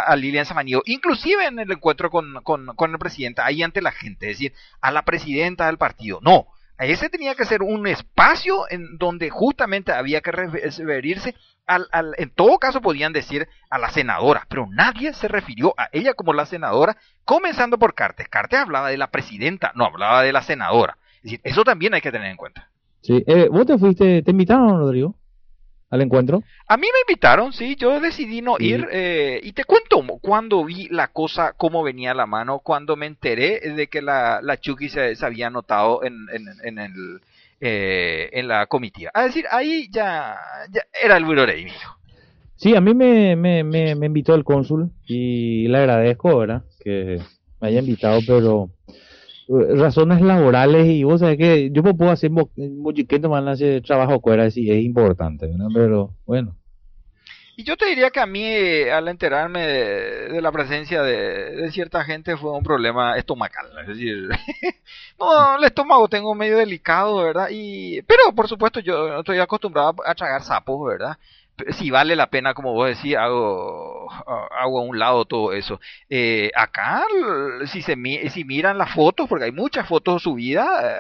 a, 0.07 0.17
Lilian 0.17 0.47
Samaniego, 0.47 0.83
inclusive 0.87 1.47
en 1.47 1.59
el 1.59 1.73
encuentro 1.73 2.11
con, 2.11 2.41
con, 2.45 2.67
con 2.77 2.93
el 2.93 2.99
presidente, 2.99 3.43
ahí 3.43 3.63
ante 3.63 3.83
la 3.83 3.91
gente, 3.91 4.31
es 4.31 4.39
decir, 4.39 4.53
a 4.81 4.93
la 4.93 5.03
presidenta 5.03 5.67
del 5.67 5.79
partido. 5.79 6.21
No, 6.23 6.47
Ese 6.79 7.09
tenía 7.09 7.35
que 7.35 7.45
ser 7.45 7.63
un 7.63 7.87
espacio 7.89 8.71
en 8.71 8.99
donde 8.99 9.31
justamente 9.31 9.93
había 9.93 10.21
que 10.21 10.31
referirse 10.31 11.35
al, 11.67 11.87
al, 11.93 12.15
en 12.17 12.31
todo 12.31 12.59
caso 12.59 12.81
podían 12.81 13.13
decir 13.13 13.49
a 13.69 13.79
la 13.79 13.91
senadora, 13.91 14.47
pero 14.49 14.67
nadie 14.71 15.13
se 15.13 15.29
refirió 15.29 15.75
a 15.77 15.89
ella 15.93 16.15
como 16.15 16.33
la 16.33 16.47
senadora, 16.47 16.97
comenzando 17.25 17.79
por 17.79 17.95
Cartes. 17.95 18.29
Cartes 18.29 18.61
hablaba 18.61 18.89
de 18.89 18.97
la 18.97 19.11
presidenta, 19.11 19.73
no 19.75 19.85
hablaba 19.85 20.23
de 20.23 20.33
la 20.33 20.43
senadora. 20.43 20.97
Es 21.17 21.25
decir, 21.25 21.41
eso 21.43 21.65
también 21.65 21.93
hay 21.95 22.01
que 22.01 22.13
tener 22.13 22.31
en 22.31 22.37
cuenta. 22.37 22.71
Sí, 23.03 23.23
eh, 23.27 23.49
¿vos 23.51 23.67
te 23.67 23.77
fuiste, 23.77 24.23
te 24.23 24.31
invitaron, 24.31 24.79
Rodrigo? 24.79 25.15
Al 25.91 26.03
encuentro? 26.03 26.43
A 26.67 26.77
mí 26.77 26.83
me 26.83 27.13
invitaron, 27.13 27.53
sí, 27.53 27.77
yo 27.77 28.01
decidí 28.01 28.43
no 28.43 28.57
ir 28.59 28.87
eh, 28.93 29.41
y 29.43 29.53
te 29.53 29.65
cuento 29.65 30.05
cuando 30.21 30.65
vi 30.65 30.89
la 30.89 31.09
cosa, 31.09 31.55
cómo 31.57 31.83
venía 31.83 32.15
la 32.15 32.27
mano, 32.27 32.61
cuando 32.61 32.97
me 32.97 33.07
enteré 33.07 33.61
de 33.61 33.87
que 33.87 34.03
la, 34.03 34.41
la 34.43 34.59
Chucky 34.59 34.89
se, 34.89 35.17
se 35.17 35.27
había 35.27 35.47
anotado 35.47 36.05
en, 36.05 36.27
en, 36.33 36.47
en 36.63 36.79
el, 36.79 37.21
eh, 37.61 38.29
en 38.33 38.49
la 38.49 38.67
comitiva. 38.67 39.11
Es 39.15 39.25
decir, 39.27 39.47
ahí 39.51 39.89
ya, 39.91 40.37
ya 40.71 40.83
era 41.03 41.17
el 41.17 41.25
Burorei, 41.25 41.65
mijo. 41.65 41.97
Sí, 42.57 42.75
a 42.75 42.81
mí 42.81 42.93
me, 42.93 43.37
me, 43.37 43.63
me, 43.63 43.95
me 43.95 44.07
invitó 44.07 44.35
el 44.35 44.45
cónsul 44.45 44.91
y 45.07 45.69
le 45.69 45.79
agradezco, 45.79 46.39
¿verdad? 46.39 46.65
Que 46.83 47.21
me 47.61 47.69
haya 47.69 47.81
invitado, 47.81 48.21
pero 48.27 48.71
razones 49.49 50.21
laborales 50.21 50.87
y 50.87 51.05
vos 51.05 51.21
sabés 51.21 51.39
que 51.39 51.71
yo 51.73 51.83
puedo 51.83 52.11
hacer 52.11 52.31
muchiquito 52.31 53.31
más 53.31 53.47
hacer 53.47 53.83
trabajo 53.83 54.21
fuera 54.21 54.51
sí 54.51 54.71
es 54.71 54.83
importante 54.85 55.47
¿verdad? 55.47 55.69
pero 55.73 56.11
bueno. 56.27 56.55
Y 57.57 57.65
yo 57.65 57.77
te 57.77 57.87
diría 57.87 58.11
que 58.11 58.21
a 58.21 58.27
mí 58.27 58.45
al 58.89 59.09
enterarme 59.09 59.67
de, 59.67 60.29
de 60.29 60.41
la 60.41 60.53
presencia 60.53 61.03
de, 61.03 61.57
de, 61.57 61.73
cierta 61.73 62.05
gente 62.05 62.37
fue 62.37 62.53
un 62.53 62.63
problema 62.63 63.17
estomacal 63.17 63.67
es 63.81 63.89
decir 63.89 64.29
no 65.19 65.57
el 65.57 65.65
estómago 65.65 66.09
tengo 66.09 66.35
medio 66.35 66.59
delicado 66.59 67.17
verdad 67.17 67.49
y 67.51 68.03
pero 68.03 68.33
por 68.37 68.49
supuesto 68.49 68.81
yo 68.81 69.21
estoy 69.21 69.39
acostumbrado 69.39 69.97
a 70.05 70.15
tragar 70.15 70.43
sapos 70.43 70.87
verdad 70.87 71.17
si 71.71 71.91
vale 71.91 72.17
la 72.17 72.29
pena, 72.31 72.55
como 72.55 72.73
vos 72.73 72.89
decís, 72.89 73.17
hago, 73.17 74.09
hago 74.11 74.81
a 74.81 74.83
un 74.83 74.99
lado 74.99 75.25
todo 75.25 75.53
eso. 75.53 75.81
Eh, 76.09 76.51
acá, 76.55 77.03
si 77.67 77.83
se 77.83 77.97
si 78.31 78.45
miran 78.45 78.79
las 78.79 78.93
fotos, 78.95 79.29
porque 79.29 79.47
hay 79.47 79.53
muchas 79.53 79.89
fotos 79.89 80.23
subidas, 80.23 80.69
eh, 80.85 80.97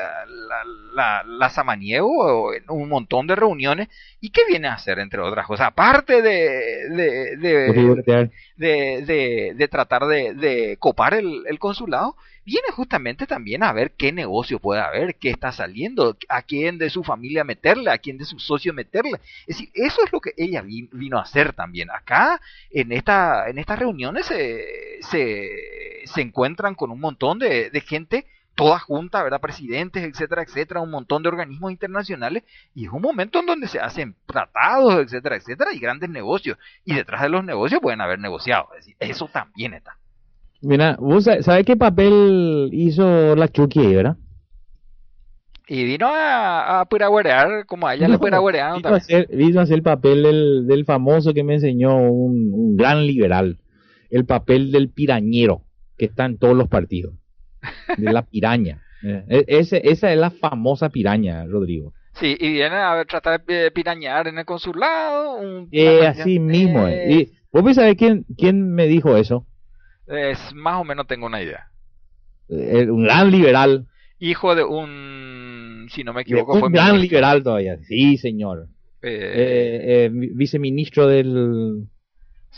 la, 0.48 0.64
la, 0.94 1.22
la 1.24 1.50
samaniego 1.50 2.52
en 2.52 2.64
un 2.68 2.88
montón 2.88 3.26
de 3.26 3.36
reuniones, 3.36 3.88
¿y 4.20 4.30
qué 4.30 4.42
viene 4.48 4.68
a 4.68 4.74
hacer, 4.74 4.98
entre 4.98 5.20
otras 5.20 5.46
cosas? 5.46 5.68
Aparte 5.68 6.22
de, 6.22 6.88
de, 6.90 7.36
de, 7.36 9.02
de, 9.06 9.54
de 9.54 9.68
tratar 9.68 10.06
de, 10.06 10.34
de 10.34 10.76
copar 10.78 11.14
el, 11.14 11.44
el 11.46 11.58
consulado, 11.58 12.16
viene 12.48 12.68
justamente 12.72 13.26
también 13.26 13.62
a 13.62 13.74
ver 13.74 13.92
qué 13.92 14.10
negocio 14.10 14.58
puede 14.58 14.80
haber, 14.80 15.16
qué 15.16 15.28
está 15.28 15.52
saliendo, 15.52 16.16
a 16.30 16.40
quién 16.40 16.78
de 16.78 16.88
su 16.88 17.04
familia 17.04 17.44
meterle, 17.44 17.90
a 17.90 17.98
quién 17.98 18.16
de 18.16 18.24
su 18.24 18.38
socio 18.38 18.72
meterle. 18.72 19.20
Es 19.46 19.58
decir, 19.58 19.70
eso 19.74 20.02
es 20.02 20.10
lo 20.12 20.20
que 20.22 20.32
ella 20.38 20.62
vino 20.62 21.18
a 21.18 21.22
hacer 21.22 21.52
también. 21.52 21.90
Acá, 21.90 22.40
en, 22.70 22.92
esta, 22.92 23.50
en 23.50 23.58
estas 23.58 23.78
reuniones, 23.78 24.24
se, 24.24 24.64
se, 25.02 25.50
se 26.06 26.20
encuentran 26.22 26.74
con 26.74 26.90
un 26.90 27.00
montón 27.00 27.38
de, 27.38 27.70
gente 27.86 28.24
toda 28.54 28.78
junta, 28.78 29.22
¿verdad? 29.22 29.42
Presidentes, 29.42 30.02
etcétera, 30.02 30.42
etcétera, 30.42 30.80
un 30.80 30.90
montón 30.90 31.22
de 31.22 31.28
organismos 31.28 31.70
internacionales, 31.70 32.44
y 32.74 32.86
es 32.86 32.90
un 32.90 33.02
momento 33.02 33.40
en 33.40 33.46
donde 33.46 33.68
se 33.68 33.78
hacen 33.78 34.16
tratados, 34.24 34.94
etcétera, 34.94 35.36
etcétera, 35.36 35.74
y 35.74 35.78
grandes 35.78 36.08
negocios. 36.08 36.56
Y 36.86 36.94
detrás 36.94 37.20
de 37.20 37.28
los 37.28 37.44
negocios 37.44 37.82
pueden 37.82 38.00
haber 38.00 38.18
negociado. 38.18 38.70
Es 38.72 38.86
decir, 38.86 38.96
eso 39.00 39.28
también 39.28 39.74
está. 39.74 39.98
Mira, 40.60 40.96
¿vos 40.98 41.24
sabés 41.24 41.64
qué 41.64 41.76
papel 41.76 42.70
hizo 42.72 43.36
la 43.36 43.48
Chucky, 43.48 43.94
verdad? 43.94 44.16
Y 45.68 45.84
vino 45.84 46.08
a, 46.08 46.80
a 46.80 46.88
piraguarear, 46.88 47.66
como 47.66 47.86
a 47.86 47.94
ella 47.94 48.08
no, 48.08 48.14
le 48.14 48.18
piraguarearon 48.18 48.78
vino, 48.78 48.88
a 48.88 48.96
hacer, 48.96 49.28
vino 49.28 49.60
a 49.60 49.64
hacer 49.64 49.76
el 49.76 49.82
papel 49.82 50.22
del, 50.22 50.66
del 50.66 50.84
famoso 50.86 51.34
que 51.34 51.44
me 51.44 51.54
enseñó 51.54 52.00
un, 52.00 52.52
un, 52.54 52.76
gran 52.76 53.06
liberal. 53.06 53.58
El 54.08 54.24
papel 54.24 54.72
del 54.72 54.88
pirañero, 54.88 55.62
que 55.98 56.06
está 56.06 56.24
en 56.24 56.38
todos 56.38 56.56
los 56.56 56.68
partidos. 56.68 57.14
De 57.96 58.12
la 58.12 58.22
piraña. 58.22 58.82
Eh, 59.00 59.44
ese, 59.46 59.80
esa 59.84 60.12
es 60.12 60.18
la 60.18 60.32
famosa 60.32 60.88
piraña, 60.88 61.46
Rodrigo. 61.46 61.92
Sí, 62.14 62.36
y 62.36 62.50
viene 62.50 62.74
a 62.74 63.04
tratar 63.04 63.44
de 63.44 63.70
pirañar 63.70 64.26
en 64.26 64.38
el 64.38 64.44
consulado. 64.44 65.36
Un, 65.36 65.68
eh, 65.70 66.04
así 66.04 66.40
mismo. 66.40 66.88
Eh. 66.88 67.12
Y, 67.12 67.32
¿Vos 67.52 67.76
sabés 67.76 67.94
quién, 67.94 68.26
quién 68.36 68.72
me 68.72 68.88
dijo 68.88 69.16
eso? 69.16 69.46
Es, 70.08 70.54
más 70.54 70.80
o 70.80 70.84
menos 70.84 71.06
tengo 71.06 71.26
una 71.26 71.42
idea. 71.42 71.68
Eh, 72.48 72.90
un 72.90 73.04
gran 73.04 73.30
liberal. 73.30 73.86
Hijo 74.18 74.54
de 74.54 74.64
un, 74.64 75.86
si 75.90 76.02
no 76.02 76.12
me 76.12 76.22
equivoco, 76.22 76.54
un 76.54 76.60
fue 76.60 76.70
gran 76.70 76.92
ministro. 76.92 77.02
liberal 77.02 77.42
todavía. 77.42 77.78
Sí, 77.86 78.16
señor. 78.16 78.68
Eh, 79.02 80.06
eh, 80.06 80.10
viceministro 80.12 81.06
del... 81.06 81.84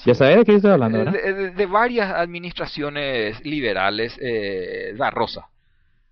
Ya 0.07 0.15
sabes 0.15 0.39
de 0.39 0.45
qué 0.45 0.55
estoy 0.55 0.71
hablando, 0.71 0.99
¿verdad? 0.99 1.13
De, 1.13 1.33
de, 1.35 1.51
de 1.51 1.67
varias 1.67 2.11
administraciones 2.13 3.45
liberales, 3.45 4.17
eh, 4.23 4.95
da 4.97 5.11
Rosa. 5.11 5.49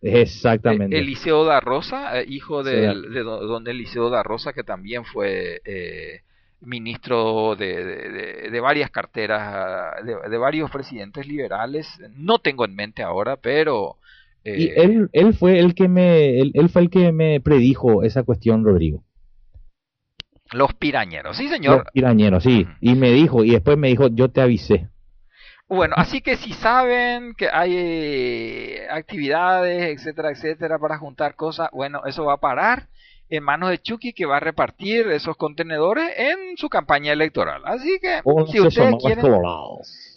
Exactamente. 0.03 0.99
Eliseo 0.99 1.45
da 1.45 1.61
Rosa, 1.61 2.23
hijo 2.25 2.63
de, 2.63 2.93
sí. 2.93 3.11
de, 3.15 3.23
don 3.23 3.67
Eliseo 3.67 4.11
da 4.11 4.23
Rosa, 4.23 4.53
que 4.53 4.63
también 4.63 5.05
fue 5.05 5.61
eh, 5.65 6.21
ministro 6.61 7.55
de, 7.57 7.85
de, 7.85 8.51
de, 8.51 8.61
varias 8.61 8.91
carteras, 8.91 10.05
de, 10.05 10.39
varios 10.39 10.71
presidentes 10.71 11.27
liberales. 11.27 11.89
No 12.17 12.39
tengo 12.39 12.65
en 12.65 12.75
mente 12.75 13.03
ahora, 13.03 13.37
pero... 13.37 13.97
Eh, 14.45 14.57
y 14.59 14.81
él, 14.81 15.09
él 15.13 15.35
fue 15.35 15.59
el 15.59 15.75
que 15.75 15.89
me, 15.89 16.41
él, 16.41 16.53
él, 16.55 16.69
fue 16.69 16.83
el 16.83 16.91
que 16.91 17.13
me 17.13 17.41
predijo 17.41 18.03
esa 18.03 18.23
cuestión, 18.23 18.65
Rodrigo. 18.65 19.03
Los 20.53 20.73
pirañeros, 20.75 21.37
sí 21.37 21.49
señor. 21.49 21.79
Los 21.79 21.93
pirañeros, 21.93 22.43
sí. 22.43 22.67
Y 22.81 22.95
me 22.95 23.11
dijo, 23.11 23.45
y 23.45 23.51
después 23.51 23.77
me 23.77 23.89
dijo, 23.89 24.09
yo 24.09 24.31
te 24.31 24.41
avisé. 24.41 24.89
Bueno, 25.69 25.95
así 25.99 26.23
que 26.23 26.37
si 26.37 26.55
saben 26.55 27.35
que 27.35 27.51
hay 27.53 27.75
eh, 27.77 28.87
actividades, 28.91 29.99
etcétera, 29.99 30.31
etcétera, 30.31 30.79
para 30.79 30.97
juntar 30.97 31.35
cosas, 31.35 31.69
bueno, 31.73 32.07
eso 32.07 32.25
va 32.25 32.35
a 32.35 32.41
parar 32.41 32.89
en 33.31 33.43
manos 33.43 33.71
de 33.71 33.79
Chucky 33.79 34.13
que 34.13 34.27
va 34.27 34.39
a 34.39 34.41
repartir 34.41 35.09
esos 35.09 35.37
contenedores 35.37 36.11
en 36.17 36.57
su 36.57 36.69
campaña 36.69 37.13
electoral. 37.13 37.63
Así 37.65 37.99
que 38.01 38.21
oh, 38.25 38.47
si 38.47 38.61
ustedes 38.61 38.95
quieren, 39.01 39.25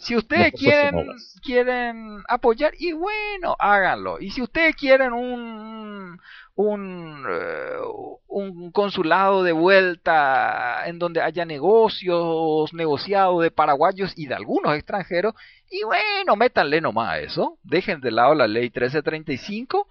si 0.00 0.16
ustedes 0.16 0.52
quieren, 0.52 1.06
quieren 1.42 2.22
apoyar, 2.28 2.72
y 2.78 2.92
bueno, 2.92 3.56
háganlo. 3.58 4.20
Y 4.20 4.30
si 4.30 4.42
ustedes 4.42 4.74
quieren 4.76 5.12
un 5.12 6.18
un, 6.54 7.24
uh, 7.26 8.18
un 8.28 8.70
consulado 8.72 9.42
de 9.42 9.52
vuelta 9.52 10.82
en 10.86 10.98
donde 10.98 11.22
haya 11.22 11.44
negocios 11.44 12.72
negociados 12.74 13.42
de 13.42 13.50
paraguayos 13.50 14.12
y 14.16 14.26
de 14.26 14.34
algunos 14.34 14.74
extranjeros, 14.74 15.34
y 15.70 15.82
bueno, 15.84 16.36
métanle 16.36 16.80
nomás 16.80 17.10
a 17.10 17.18
eso, 17.20 17.58
dejen 17.62 18.00
de 18.00 18.10
lado 18.10 18.34
la 18.34 18.46
ley 18.46 18.64
1335 18.64 19.88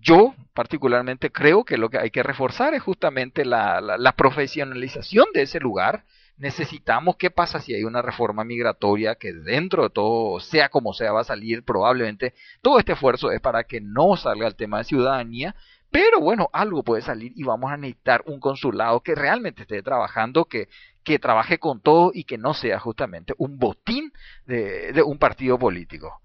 yo 0.00 0.34
particularmente 0.52 1.32
creo 1.32 1.64
que 1.64 1.78
lo 1.78 1.90
que 1.90 1.98
hay 1.98 2.10
que 2.10 2.22
reforzar 2.22 2.74
es 2.74 2.82
justamente 2.82 3.44
la, 3.44 3.80
la, 3.80 4.12
profesionalización 4.12 5.26
de 5.32 5.42
ese 5.42 5.60
lugar. 5.60 6.04
Necesitamos, 6.36 7.16
¿qué 7.16 7.30
pasa 7.30 7.60
si 7.60 7.74
hay 7.74 7.84
una 7.84 8.02
reforma 8.02 8.44
migratoria 8.44 9.14
que 9.14 9.32
dentro 9.32 9.84
de 9.84 9.90
todo, 9.90 10.40
sea 10.40 10.68
como 10.68 10.92
sea, 10.92 11.12
va 11.12 11.22
a 11.22 11.24
salir? 11.24 11.64
Probablemente 11.64 12.34
todo 12.60 12.78
este 12.78 12.92
esfuerzo 12.92 13.30
es 13.30 13.40
para 13.40 13.64
que 13.64 13.80
no 13.80 14.16
salga 14.16 14.46
el 14.46 14.56
tema 14.56 14.78
de 14.78 14.84
ciudadanía, 14.84 15.54
pero 15.90 16.20
bueno, 16.20 16.50
algo 16.52 16.82
puede 16.82 17.02
salir 17.02 17.32
y 17.36 17.44
vamos 17.44 17.72
a 17.72 17.76
necesitar 17.76 18.22
un 18.26 18.40
consulado 18.40 19.00
que 19.00 19.14
realmente 19.14 19.62
esté 19.62 19.82
trabajando, 19.82 20.44
que, 20.44 20.68
que 21.04 21.18
trabaje 21.18 21.58
con 21.58 21.80
todo 21.80 22.10
y 22.12 22.24
que 22.24 22.36
no 22.36 22.52
sea 22.52 22.78
justamente 22.78 23.32
un 23.38 23.58
botín 23.58 24.12
de 24.46 25.02
un 25.04 25.18
partido 25.18 25.58
político. 25.58 26.20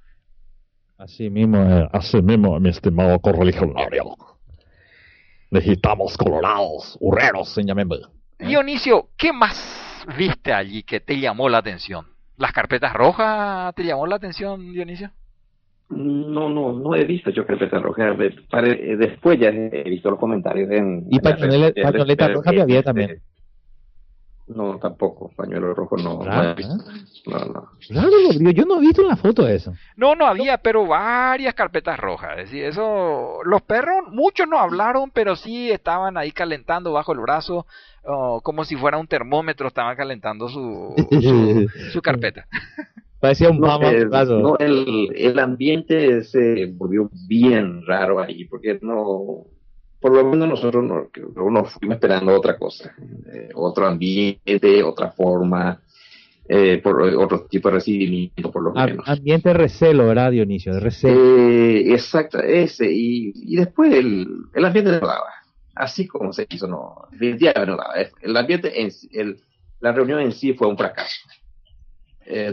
Así 0.99 1.29
mismo, 1.29 1.57
eh, 1.63 1.87
así 1.93 2.21
mismo, 2.21 2.59
mi 2.59 2.67
estimado 2.67 3.17
correligionario. 3.19 4.17
Necesitamos 5.49 6.17
colorados, 6.17 6.97
hurreros, 6.99 7.47
señamembe. 7.47 7.99
Dionisio, 8.37 9.07
¿qué 9.17 9.31
más 9.31 10.05
viste 10.17 10.51
allí 10.51 10.83
que 10.83 10.99
te 10.99 11.17
llamó 11.17 11.47
la 11.47 11.59
atención? 11.59 12.05
¿Las 12.35 12.51
carpetas 12.51 12.91
rojas 12.93 13.73
te 13.75 13.85
llamó 13.85 14.07
la 14.07 14.17
atención, 14.17 14.73
Dionisio? 14.73 15.09
No, 15.87 16.49
no, 16.49 16.73
no 16.73 16.95
he 16.95 17.05
visto 17.05 17.29
yo 17.29 17.47
carpetas 17.47 17.81
rojas. 17.81 18.17
Después 18.17 19.39
ya 19.39 19.47
he 19.47 19.89
visto 19.89 20.11
los 20.11 20.19
comentarios 20.19 20.69
en... 20.69 21.05
Y 21.09 21.19
pañoleta 21.19 22.27
roja 22.27 22.49
había 22.61 22.83
también. 22.83 23.21
No, 24.49 24.79
tampoco. 24.79 25.31
Pañuelo 25.35 25.73
rojo 25.73 25.95
no. 25.97 26.23
Raro, 26.23 26.55
no, 26.55 26.59
¿eh? 26.59 26.77
no, 27.27 27.39
no. 27.39 27.69
Raro, 27.89 28.09
Rodrigo. 28.31 28.51
Yo 28.51 28.65
no 28.65 28.77
he 28.77 28.81
visto 28.81 29.01
en 29.01 29.07
la 29.07 29.15
foto 29.15 29.47
eso. 29.47 29.73
No, 29.95 30.15
no 30.15 30.25
había, 30.25 30.57
pero 30.57 30.87
varias 30.87 31.53
carpetas 31.53 31.99
rojas. 31.99 32.31
Es 32.39 32.45
decir, 32.45 32.63
eso. 32.65 33.39
Los 33.45 33.61
perros, 33.61 34.07
muchos 34.11 34.47
no 34.47 34.57
hablaron, 34.57 35.11
pero 35.11 35.35
sí 35.35 35.71
estaban 35.71 36.17
ahí 36.17 36.31
calentando 36.31 36.91
bajo 36.91 37.13
el 37.13 37.19
brazo, 37.19 37.67
oh, 38.03 38.41
como 38.41 38.63
si 38.65 38.75
fuera 38.75 38.97
un 38.97 39.07
termómetro, 39.07 39.67
estaban 39.67 39.95
calentando 39.95 40.49
su, 40.49 40.95
su, 41.09 41.67
su 41.91 42.01
carpeta. 42.01 42.47
Parecía 43.19 43.49
un 43.49 43.59
no, 43.59 43.67
mama 43.67 43.89
el, 43.89 44.09
no, 44.09 44.57
el, 44.57 45.09
el 45.13 45.39
ambiente 45.39 46.23
se 46.23 46.67
volvió 46.67 47.09
bien 47.27 47.85
raro 47.85 48.19
ahí, 48.19 48.45
porque 48.45 48.79
no 48.81 49.45
por 49.99 50.13
lo 50.13 50.23
menos 50.23 50.47
nosotros 50.47 50.83
no, 50.83 51.09
uno 51.43 51.65
fuimos 51.65 51.95
esperando 51.95 52.33
otra 52.35 52.57
cosa, 52.57 52.95
eh, 53.33 53.49
otro 53.53 53.85
ambiente, 53.87 54.81
otra 54.83 55.11
forma, 55.11 55.81
eh, 56.47 56.79
por 56.81 57.01
otro 57.01 57.45
tipo 57.45 57.69
de 57.69 57.75
recibimiento, 57.75 58.51
por 58.51 58.63
lo 58.63 58.77
Am- 58.77 58.89
menos. 58.89 59.07
Ambiente 59.07 59.49
de 59.49 59.53
recelo, 59.55 60.07
¿verdad, 60.07 60.31
Dionisio? 60.31 60.73
De 60.73 60.79
recelo. 60.79 61.19
Eh, 61.19 61.91
exacto, 61.91 62.39
ese. 62.39 62.91
Y, 62.91 63.33
y 63.35 63.55
después 63.55 63.93
el, 63.93 64.27
el 64.53 64.65
ambiente 64.65 64.91
no 64.91 64.99
daba. 64.99 65.29
Así 65.75 66.07
como 66.07 66.33
se 66.33 66.47
hizo, 66.49 66.67
no. 66.67 67.07
Definitivamente 67.11 67.71
no 67.71 67.77
daba. 67.77 67.93
El 68.21 68.35
ambiente, 68.37 68.81
en, 68.81 68.91
el, 69.11 69.39
la 69.79 69.91
reunión 69.91 70.19
en 70.21 70.31
sí 70.31 70.53
fue 70.53 70.67
un 70.67 70.77
fracaso. 70.77 71.19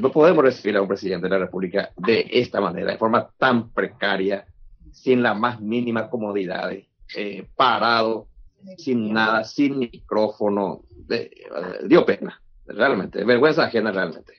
No 0.01 0.11
podemos 0.11 0.43
recibir 0.43 0.75
a 0.79 0.81
un 0.81 0.89
presidente 0.89 1.27
de 1.27 1.31
la 1.31 1.39
República 1.39 1.91
de 1.99 2.27
esta 2.31 2.63
manera, 2.63 2.93
de 2.93 2.97
forma 2.99 3.29
tan 3.37 3.71
precaria, 3.73 4.47
sin 4.91 5.23
la 5.23 5.35
más 5.35 5.61
mínima 5.61 6.09
comodidad, 6.09 6.71
eh, 7.15 7.47
parado, 7.55 8.27
sin 8.79 9.13
nada, 9.13 9.45
sin 9.45 9.79
micrófono. 9.79 10.83
de- 11.07 11.31
eh, 11.31 11.87
dio 11.87 12.05
pena, 12.05 12.41
realmente, 12.67 13.23
vergüenza 13.25 13.65
ajena 13.65 13.93
realmente. 13.93 14.35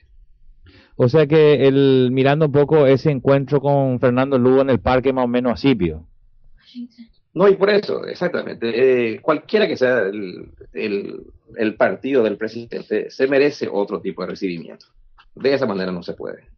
O 0.96 1.08
sea 1.08 1.26
que 1.26 1.66
el, 1.66 2.10
mirando 2.12 2.46
un 2.46 2.52
poco 2.52 2.86
ese 2.86 3.10
encuentro 3.10 3.60
con 3.60 3.98
Fernando 4.00 4.36
Lugo 4.36 4.60
en 4.62 4.70
el 4.70 4.80
parque, 4.80 5.12
más 5.12 5.24
o 5.24 5.28
menos 5.28 5.52
así. 5.52 5.76
No, 7.32 7.48
y 7.48 7.54
por 7.54 7.70
eso, 7.70 8.04
exactamente. 8.04 9.14
eh, 9.14 9.20
cualquiera 9.20 9.66
que 9.68 9.76
sea 9.76 10.00
el, 10.00 10.50
el, 10.72 11.22
el 11.56 11.74
partido 11.76 12.22
del 12.24 12.36
presidente, 12.36 13.10
se 13.10 13.28
merece 13.28 13.68
otro 13.70 14.00
tipo 14.00 14.22
de 14.22 14.30
recibimiento. 14.30 14.86
De 15.34 15.54
esa 15.54 15.66
manera 15.66 15.92
no 15.92 16.02
se 16.02 16.14
puede. 16.14 16.48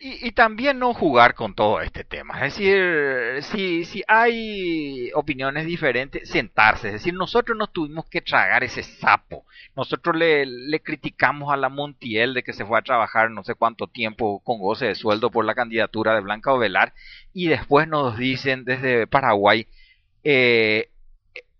Y, 0.00 0.28
y 0.28 0.32
también 0.32 0.78
no 0.78 0.94
jugar 0.94 1.34
con 1.34 1.54
todo 1.54 1.80
este 1.80 2.04
tema. 2.04 2.46
Es 2.46 2.54
decir, 2.54 3.42
si, 3.42 3.84
si 3.84 4.04
hay 4.06 5.10
opiniones 5.14 5.66
diferentes, 5.66 6.28
sentarse. 6.28 6.88
Es 6.88 6.92
decir, 6.94 7.14
nosotros 7.14 7.58
nos 7.58 7.72
tuvimos 7.72 8.06
que 8.08 8.20
tragar 8.20 8.62
ese 8.62 8.82
sapo. 8.82 9.44
Nosotros 9.74 10.14
le, 10.14 10.46
le 10.46 10.80
criticamos 10.80 11.52
a 11.52 11.56
la 11.56 11.68
Montiel 11.68 12.34
de 12.34 12.44
que 12.44 12.52
se 12.52 12.64
fue 12.64 12.78
a 12.78 12.82
trabajar 12.82 13.30
no 13.30 13.42
sé 13.42 13.54
cuánto 13.54 13.88
tiempo 13.88 14.40
con 14.44 14.60
goce 14.60 14.86
de 14.86 14.94
sueldo 14.94 15.30
por 15.30 15.44
la 15.44 15.56
candidatura 15.56 16.14
de 16.14 16.20
Blanca 16.20 16.52
Ovelar. 16.52 16.92
Y 17.32 17.48
después 17.48 17.88
nos 17.88 18.16
dicen 18.16 18.64
desde 18.64 19.08
Paraguay, 19.08 19.66
eh, 20.22 20.90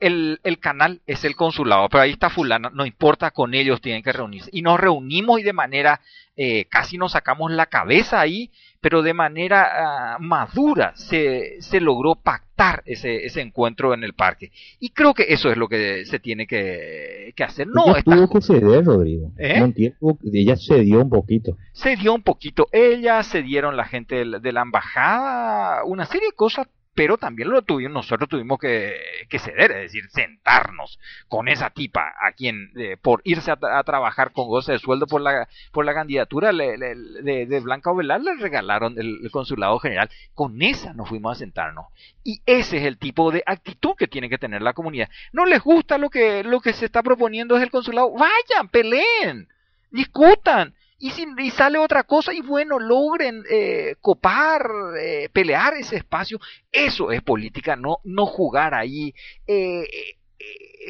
el, 0.01 0.41
el 0.45 0.59
canal 0.59 1.01
es 1.07 1.25
el 1.25 1.35
consulado, 1.37 1.89
pero 1.89 2.03
ahí 2.03 2.11
está 2.13 2.31
fulana, 2.31 2.71
no 2.73 2.87
importa, 2.87 3.31
con 3.31 3.55
ellos 3.55 3.81
tienen 3.81 4.03
que 4.03 4.13
reunirse. 4.13 4.51
Y 4.53 4.63
nos 4.63 4.79
reunimos 4.79 5.41
y 5.41 5.43
de 5.43 5.53
manera, 5.53 6.01
eh, 6.37 6.67
casi 6.67 6.99
nos 6.99 7.13
sacamos 7.13 7.51
la 7.51 7.67
cabeza 7.67 8.21
ahí, 8.21 8.51
pero 8.81 9.03
de 9.03 9.13
manera 9.13 10.15
ah, 10.15 10.19
madura 10.21 10.93
se, 10.95 11.61
se 11.61 11.81
logró 11.81 12.15
pactar 12.15 12.83
ese, 12.87 13.27
ese 13.27 13.41
encuentro 13.41 13.93
en 13.93 14.05
el 14.05 14.13
parque. 14.15 14.53
Y 14.79 14.91
creo 14.91 15.15
que 15.15 15.27
eso 15.29 15.51
es 15.51 15.57
lo 15.57 15.67
que 15.69 16.05
se 16.07 16.21
tiene 16.21 16.47
que, 16.47 17.33
que 17.35 17.43
hacer. 17.45 17.67
No, 17.67 17.89
ella 17.97 18.03
tuvo 18.05 18.31
que 18.31 18.41
ceder, 18.41 18.85
Rodrigo. 18.85 19.33
¿Eh? 19.37 19.59
Montiel 19.59 19.97
tuvo- 19.99 20.19
ella 20.33 20.55
cedió 20.57 21.01
un 21.03 21.11
poquito. 21.11 21.57
se 21.73 21.97
dio 21.97 22.15
un 22.15 22.23
poquito 22.23 22.69
ella, 22.71 23.21
se 23.25 23.43
dieron 23.43 23.77
la 23.77 23.85
gente 23.87 24.25
de 24.25 24.53
la 24.53 24.63
embajada, 24.63 25.83
una 25.85 26.07
serie 26.07 26.29
de 26.29 26.37
cosas, 26.37 26.69
pero 26.99 27.17
también 27.17 27.49
lo 27.51 27.63
tuvimos, 27.63 27.93
nosotros 27.93 28.29
tuvimos 28.29 28.59
que, 28.59 28.97
que 29.29 29.39
ceder, 29.39 29.71
es 29.71 29.83
decir, 29.83 30.11
sentarnos 30.11 30.99
con 31.29 31.47
esa 31.47 31.71
tipa 31.71 32.13
a 32.21 32.33
quien 32.33 32.73
eh, 32.77 32.97
por 33.01 33.21
irse 33.23 33.53
a, 33.53 33.57
tra- 33.57 33.79
a 33.79 33.85
trabajar 33.85 34.33
con 34.33 34.49
goce 34.49 34.73
de 34.73 34.81
sueldo 34.81 35.07
por 35.07 35.21
la, 35.21 35.49
por 35.71 35.85
la 35.85 35.95
candidatura 35.95 36.53
de, 36.53 37.61
Blanca 37.63 37.93
Ovelar 37.93 38.21
le 38.21 38.35
regalaron 38.35 38.99
el, 38.99 39.21
el 39.23 39.31
consulado 39.31 39.79
general, 39.79 40.11
con 40.35 40.61
esa 40.61 40.93
nos 40.93 41.09
fuimos 41.09 41.37
a 41.37 41.39
sentarnos. 41.39 41.87
Y 42.25 42.41
ese 42.47 42.79
es 42.79 42.83
el 42.83 42.99
tipo 42.99 43.31
de 43.31 43.45
actitud 43.47 43.95
que 43.97 44.09
tiene 44.09 44.29
que 44.29 44.39
tener 44.39 44.61
la 44.61 44.73
comunidad. 44.73 45.09
No 45.33 45.47
les 45.47 45.63
gusta 45.63 45.99
lo 45.99 46.11
que, 46.11 46.43
lo 46.43 46.61
que 46.61 46.73
se 46.73 46.85
está 46.87 47.05
proponiendo 47.05 47.55
desde 47.55 47.67
el 47.67 47.71
consulado, 47.71 48.11
vayan, 48.11 48.69
peleen, 48.73 49.47
discutan. 49.93 50.75
Y 50.99 51.11
si 51.11 51.27
y 51.39 51.51
sale 51.51 51.79
otra 51.79 52.03
cosa, 52.03 52.33
y 52.33 52.41
bueno, 52.41 52.79
logren 52.79 53.45
eh, 53.49 53.95
copar, 54.01 54.69
eh, 54.99 55.29
pelear 55.33 55.75
ese 55.75 55.97
espacio. 55.97 56.41
Eso 56.73 57.13
es 57.13 57.23
política, 57.23 57.77
no, 57.77 57.99
no 58.05 58.27
jugar 58.27 58.75
ahí, 58.75 59.15
eh, 59.47 59.87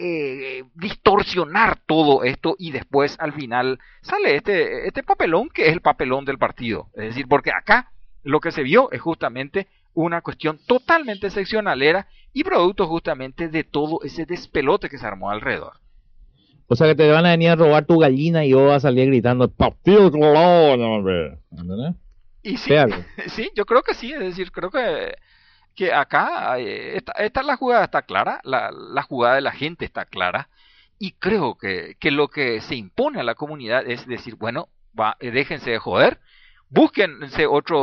eh, 0.01 0.65
distorsionar 0.75 1.81
todo 1.87 2.23
esto 2.23 2.55
y 2.59 2.71
después 2.71 3.17
al 3.19 3.33
final 3.33 3.81
sale 4.03 4.37
este, 4.37 4.87
este 4.87 5.03
papelón 5.03 5.49
que 5.49 5.67
es 5.67 5.73
el 5.73 5.81
papelón 5.81 6.25
del 6.25 6.39
partido. 6.39 6.89
Es 6.95 7.07
decir, 7.07 7.27
porque 7.27 7.51
acá 7.51 7.91
lo 8.23 8.41
que 8.41 8.53
se 8.53 8.63
vio 8.63 8.93
es 8.93 9.01
justamente 9.01 9.67
una 9.95 10.21
cuestión 10.21 10.59
totalmente 10.67 11.31
seccionalera 11.31 12.07
y 12.33 12.45
producto 12.45 12.87
justamente 12.87 13.49
de 13.49 13.65
todo 13.65 14.01
ese 14.05 14.25
despelote 14.27 14.89
que 14.89 14.99
se 14.99 15.07
armó 15.07 15.31
alrededor. 15.31 15.81
O 16.69 16.77
sea 16.77 16.87
que 16.87 16.95
te 16.95 17.11
van 17.11 17.25
a 17.27 17.31
venir 17.31 17.49
a 17.51 17.57
robar 17.57 17.87
tu 17.87 17.99
gallina 17.99 18.45
y 18.45 18.51
yo 18.51 18.61
voy 18.61 18.73
a 18.73 18.81
salir 18.81 19.07
gritando. 19.07 19.51
¿Entendés? 21.51 21.95
Y 22.43 22.57
sí, 22.59 22.75
sí, 23.29 23.51
yo 23.55 23.65
creo 23.67 23.83
que 23.83 23.95
sí, 23.95 24.13
es 24.13 24.21
decir, 24.21 24.53
creo 24.53 24.71
que, 24.71 25.17
que 25.75 25.93
acá 25.93 26.59
eh, 26.59 26.97
esta, 26.97 27.13
esta 27.13 27.43
la 27.43 27.57
jugada 27.57 27.85
está 27.85 28.03
clara, 28.03 28.41
la, 28.45 28.71
la 28.71 29.03
jugada 29.03 29.37
de 29.37 29.41
la 29.41 29.53
gente 29.53 29.85
está 29.85 30.05
clara, 30.05 30.49
y 30.99 31.13
creo 31.13 31.57
que, 31.57 31.97
que 31.99 32.11
lo 32.11 32.29
que 32.29 32.61
se 32.61 32.75
impone 32.75 33.21
a 33.21 33.25
la 33.25 33.35
comunidad 33.35 33.87
es 33.87 34.07
decir, 34.07 34.35
bueno, 34.35 34.69
va, 34.99 35.17
eh, 35.21 35.31
déjense 35.31 35.71
de 35.71 35.79
joder, 35.79 36.21
búsquense 36.69 37.47
otro, 37.47 37.79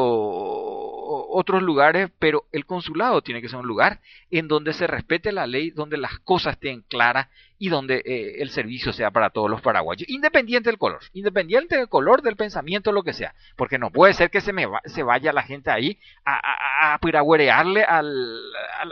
otros 1.38 1.62
lugares, 1.62 2.10
pero 2.20 2.46
el 2.52 2.66
consulado 2.66 3.22
tiene 3.22 3.42
que 3.42 3.50
ser 3.50 3.60
un 3.60 3.68
lugar 3.68 4.00
en 4.32 4.48
donde 4.48 4.74
se 4.74 4.88
respete 4.88 5.32
la 5.32 5.48
ley, 5.48 5.70
donde 5.72 5.98
las 5.98 6.20
cosas 6.20 6.54
estén 6.54 6.82
claras 6.82 7.28
y 7.58 7.70
donde 7.70 8.02
eh, 8.06 8.36
el 8.42 8.50
servicio 8.50 8.92
sea 8.94 9.12
para 9.12 9.30
todos 9.30 9.50
los 9.50 9.62
paraguayos, 9.62 10.08
independiente 10.10 10.70
del 10.70 10.78
color, 10.78 11.00
independiente 11.14 11.78
del 11.78 11.88
color, 11.90 12.22
del 12.22 12.36
pensamiento, 12.36 12.92
lo 12.92 13.04
que 13.04 13.14
sea, 13.14 13.34
porque 13.56 13.78
no 13.78 13.92
puede 13.92 14.14
ser 14.14 14.30
que 14.30 14.42
se 14.42 14.52
me 14.54 14.66
va- 14.66 14.82
se 14.86 15.04
vaya 15.04 15.32
la 15.34 15.44
gente 15.44 15.72
ahí 15.72 15.98
a, 16.26 16.36
a, 16.36 16.94
a 16.94 16.98
piragüerearle 17.00 17.84
al, 17.84 18.40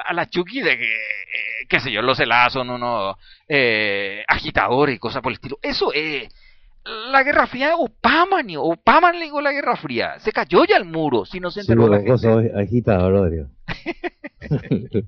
a, 0.05 0.13
la- 0.13 0.29
Chucky 0.29 0.61
de 0.61 0.77
que, 0.77 0.85
eh, 0.95 1.65
qué 1.67 1.79
sé 1.79 1.91
yo, 1.91 2.01
los 2.01 2.19
helados 2.19 2.53
son 2.53 2.69
unos 2.69 3.17
eh, 3.49 4.23
agitadores 4.27 4.95
y 4.95 4.99
cosas 4.99 5.21
por 5.21 5.31
el 5.31 5.35
estilo. 5.35 5.59
Eso 5.61 5.91
es 5.93 6.29
la 6.86 7.23
Guerra 7.23 7.47
Fría 7.47 7.67
de 7.69 7.73
Obama, 7.77 8.43
ni 8.43 8.57
Obama 8.57 9.11
le 9.13 9.23
digo 9.25 9.39
la 9.41 9.51
Guerra 9.51 9.75
Fría, 9.77 10.19
se 10.19 10.31
cayó 10.31 10.65
ya 10.65 10.77
el 10.77 10.86
muro, 10.86 11.25
si 11.25 11.39
no 11.39 11.49
se 11.51 11.61
Sí, 11.63 11.71
enteró 11.71 11.88
la 11.89 11.97
porque 11.97 12.11
vos 12.11 12.21
gente. 12.21 12.49
sos 12.49 12.57
agitador, 12.59 13.11
Rodrigo. 13.13 13.47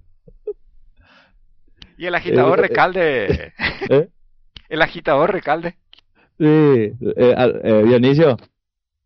Y 1.98 2.06
el 2.08 2.16
agitador 2.16 2.60
Eh, 2.60 2.62
recalde, 2.62 3.54
¿Eh? 3.90 4.10
el 4.70 4.82
agitador 4.82 5.32
recalde. 5.32 5.76
Sí, 6.38 6.44
eh, 6.46 6.94
eh, 7.18 7.84
Dionisio, 7.86 8.38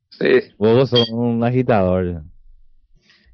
Sí. 0.09 0.53
vos 0.57 0.89
sos 0.89 1.09
un 1.11 1.43
agitador. 1.43 2.23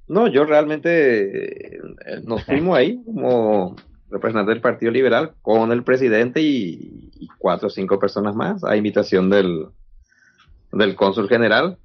No, 0.07 0.27
yo 0.27 0.43
realmente 0.45 1.77
eh, 1.77 1.79
nos 2.23 2.43
fuimos 2.43 2.77
ahí 2.77 3.01
como 3.05 3.75
representante 4.09 4.51
del 4.51 4.61
Partido 4.61 4.91
Liberal 4.91 5.33
con 5.41 5.71
el 5.71 5.83
presidente 5.83 6.41
y, 6.41 7.11
cuatro 7.37 7.67
o 7.67 7.69
cinco 7.71 7.99
personas 7.99 8.35
más 8.35 8.63
a 8.63 8.75
invitación 8.75 9.29
del, 9.29 9.67
del 10.71 10.95
cónsul 10.95 11.29
general. 11.29 11.77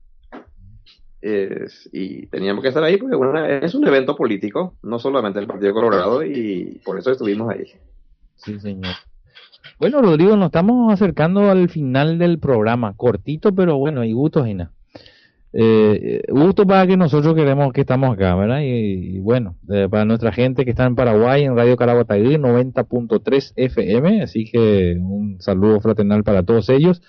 Y 1.22 2.26
teníamos 2.26 2.62
que 2.62 2.68
estar 2.68 2.82
ahí 2.82 2.96
porque 2.96 3.16
bueno, 3.16 3.44
es 3.44 3.74
un 3.74 3.86
evento 3.86 4.16
político, 4.16 4.74
no 4.82 4.98
solamente 4.98 5.38
el 5.38 5.46
Partido 5.46 5.74
Colorado, 5.74 6.24
y 6.24 6.80
por 6.84 6.98
eso 6.98 7.10
estuvimos 7.10 7.50
ahí. 7.50 7.66
Sí, 8.36 8.58
señor. 8.58 8.94
Bueno, 9.78 10.02
Rodrigo, 10.02 10.36
nos 10.36 10.46
estamos 10.46 10.92
acercando 10.92 11.50
al 11.50 11.68
final 11.68 12.18
del 12.18 12.38
programa. 12.38 12.94
Cortito, 12.96 13.54
pero 13.54 13.76
bueno, 13.76 14.04
y 14.04 14.12
gusto, 14.12 14.44
Gina. 14.44 14.72
Eh, 15.53 16.22
gusto 16.28 16.64
para 16.64 16.86
que 16.86 16.96
nosotros 16.96 17.34
queremos 17.34 17.72
que 17.72 17.80
estamos 17.80 18.14
acá, 18.14 18.36
¿verdad? 18.36 18.61
Y, 18.61 19.16
y 19.16 19.18
bueno, 19.18 19.57
eh, 19.68 19.88
para 19.90 20.05
nuestra 20.05 20.30
gente 20.32 20.64
que 20.64 20.70
está 20.70 20.86
en 20.86 20.94
Paraguay, 20.94 21.42
en 21.44 21.57
Radio 21.57 21.76
Caraguatagüí, 21.76 22.36
90.3 22.36 23.53
FM, 23.57 24.22
así 24.22 24.44
que 24.44 24.96
un 25.01 25.40
saludo 25.40 25.80
fraternal 25.80 26.22
para 26.22 26.44
todos 26.44 26.68
ellos. 26.68 27.03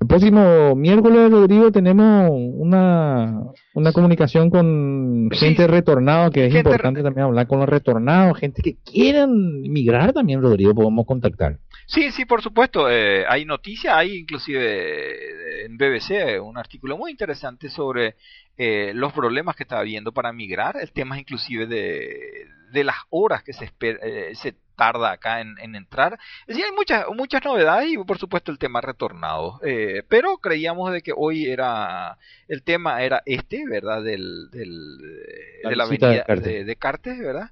El 0.00 0.06
próximo 0.08 0.74
miércoles, 0.74 1.30
Rodrigo, 1.30 1.70
tenemos 1.70 2.30
una, 2.32 3.40
una 3.74 3.92
comunicación 3.92 4.50
con 4.50 5.28
Sí. 5.32 5.46
gente 5.46 5.66
retornada, 5.68 6.30
que 6.30 6.46
es 6.46 6.54
importante 6.54 7.02
también 7.02 7.26
hablar 7.26 7.46
con 7.46 7.60
los 7.60 7.68
retornados, 7.68 8.38
gente 8.38 8.62
que 8.62 8.76
quieran 8.84 9.30
migrar 9.62 10.12
también, 10.12 10.40
Rodrigo, 10.40 10.74
podemos 10.74 11.06
contactar. 11.06 11.58
Sí, 11.86 12.10
sí, 12.12 12.24
por 12.24 12.42
supuesto. 12.42 12.90
eh, 12.90 13.24
hay 13.28 13.44
noticias, 13.44 13.94
hay 13.94 14.16
inclusive 14.16 15.62
eh, 15.62 15.64
en 15.66 15.76
BBC 15.76 16.10
eh, 16.12 16.40
un 16.40 16.58
artículo 16.58 16.96
muy 16.96 17.10
interesante 17.10 17.68
sobre 17.68 18.16
eh, 18.56 18.92
los 18.94 19.12
problemas 19.12 19.56
que 19.56 19.62
está 19.64 19.78
habiendo 19.78 20.12
para 20.12 20.32
migrar, 20.32 20.76
el 20.80 20.92
tema 20.92 21.18
inclusive 21.18 21.66
de, 21.66 22.46
de 22.72 22.84
las 22.84 22.96
horas 23.10 23.42
que 23.42 23.52
se, 23.52 23.66
esper- 23.66 23.98
eh, 24.02 24.34
se 24.34 24.54
tarda 24.76 25.12
acá 25.12 25.40
en, 25.40 25.54
en 25.60 25.76
entrar. 25.76 26.18
Es 26.42 26.46
decir, 26.56 26.64
hay 26.64 26.72
muchas, 26.72 27.04
muchas 27.14 27.44
novedades 27.44 27.90
y 27.92 27.98
por 27.98 28.18
supuesto 28.18 28.50
el 28.50 28.58
tema 28.58 28.80
retornado. 28.80 29.60
Eh, 29.64 30.02
pero 30.08 30.38
creíamos 30.38 30.92
de 30.92 31.02
que 31.02 31.12
hoy 31.14 31.46
era, 31.46 32.16
el 32.48 32.62
tema 32.62 33.02
era 33.02 33.22
este, 33.26 33.64
¿verdad? 33.68 34.02
Del, 34.02 34.50
del, 34.50 34.96
La 35.62 35.70
de 35.70 35.76
la 35.76 35.84
avenida 35.84 36.08
de 36.64 36.76
Cartes, 36.76 37.18
¿verdad? 37.18 37.50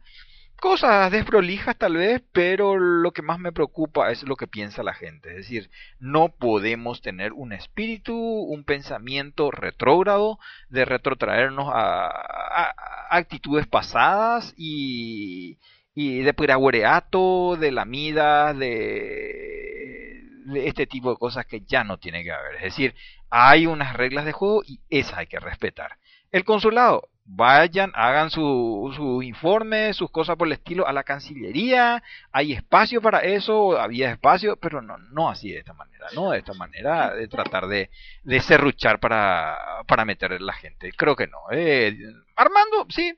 Cosas 0.61 1.11
desprolijas 1.11 1.77
tal 1.77 1.97
vez, 1.97 2.23
pero 2.33 2.79
lo 2.79 3.13
que 3.13 3.23
más 3.23 3.39
me 3.39 3.53
preocupa 3.53 4.13
es 4.13 4.23
lo 4.23 4.37
que 4.37 4.47
piensa 4.47 4.83
la 4.83 4.95
gente. 4.95 5.31
Es 5.31 5.37
decir, 5.37 5.71
no 5.99 6.29
podemos 6.29 7.01
tener 7.03 7.33
un 7.33 7.53
espíritu, 7.53 8.15
un 8.15 8.65
pensamiento 8.65 9.51
retrógrado 9.51 10.39
de 10.69 10.85
retrotraernos 10.85 11.69
a, 11.73 12.75
actitudes 13.11 13.67
pasadas 13.67 14.55
y, 14.57 15.59
y 15.95 16.21
de 16.21 16.35
piraguareato, 16.35 17.57
de 17.57 17.73
lamida, 17.73 18.55
de, 18.55 20.23
de 20.47 20.69
este 20.69 20.87
tipo 20.87 21.11
de 21.11 21.17
cosas 21.17 21.47
que 21.47 21.63
ya 21.63 21.83
no 21.83 21.99
tiene 21.99 22.23
que 22.23 22.33
haber. 22.33 22.57
Es 22.57 22.63
decir, 22.63 22.95
hay 23.31 23.67
unas 23.67 23.95
reglas 23.95 24.25
de 24.25 24.33
juego 24.33 24.63
y 24.65 24.81
esas 24.91 25.19
hay 25.19 25.27
que 25.27 25.41
respetar. 25.41 25.99
El 26.33 26.45
consulado, 26.45 27.09
vayan, 27.25 27.93
hagan 27.95 28.31
su, 28.31 28.93
su 28.95 29.23
informe, 29.23 29.93
sus 29.95 30.11
cosas 30.11 30.37
por 30.37 30.49
el 30.49 30.53
estilo 30.53 30.87
a 30.87 30.93
la 30.93 31.05
Cancillería, 31.05 32.03
hay 32.33 32.53
espacio 32.53 33.01
para 33.01 33.21
eso, 33.21 33.79
había 33.79 34.11
espacio, 34.11 34.57
pero 34.57 34.83
no, 34.83 34.99
no 34.99 35.29
así 35.29 35.51
de 35.51 35.59
esta 35.59 35.73
manera, 35.73 36.07
no 36.15 36.31
de 36.31 36.39
esta 36.39 36.55
manera 36.55 37.15
de 37.15 37.29
tratar 37.29 37.67
de, 37.69 37.91
de 38.25 38.41
serruchar 38.41 38.99
para, 39.01 39.83
para 39.87 40.05
meter 40.05 40.41
la 40.41 40.53
gente. 40.53 40.93
Creo 40.97 41.15
que 41.15 41.27
no. 41.27 41.39
Eh, 41.51 41.97
Armando, 42.37 42.87
sí, 42.89 43.13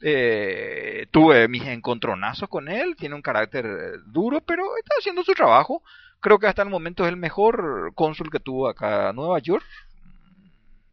eh, 0.00 1.06
tuve 1.10 1.48
mis 1.48 1.66
encontronazos 1.66 2.48
con 2.48 2.68
él, 2.68 2.96
tiene 2.96 3.14
un 3.14 3.22
carácter 3.22 3.66
duro, 4.06 4.40
pero 4.40 4.76
está 4.76 4.94
haciendo 4.98 5.22
su 5.24 5.32
trabajo. 5.32 5.82
Creo 6.20 6.38
que 6.38 6.48
hasta 6.48 6.62
el 6.62 6.68
momento 6.68 7.04
es 7.04 7.10
el 7.10 7.16
mejor 7.16 7.92
cónsul 7.94 8.30
que 8.30 8.40
tuvo 8.40 8.68
acá 8.68 9.12
Nueva 9.12 9.38
York. 9.38 9.64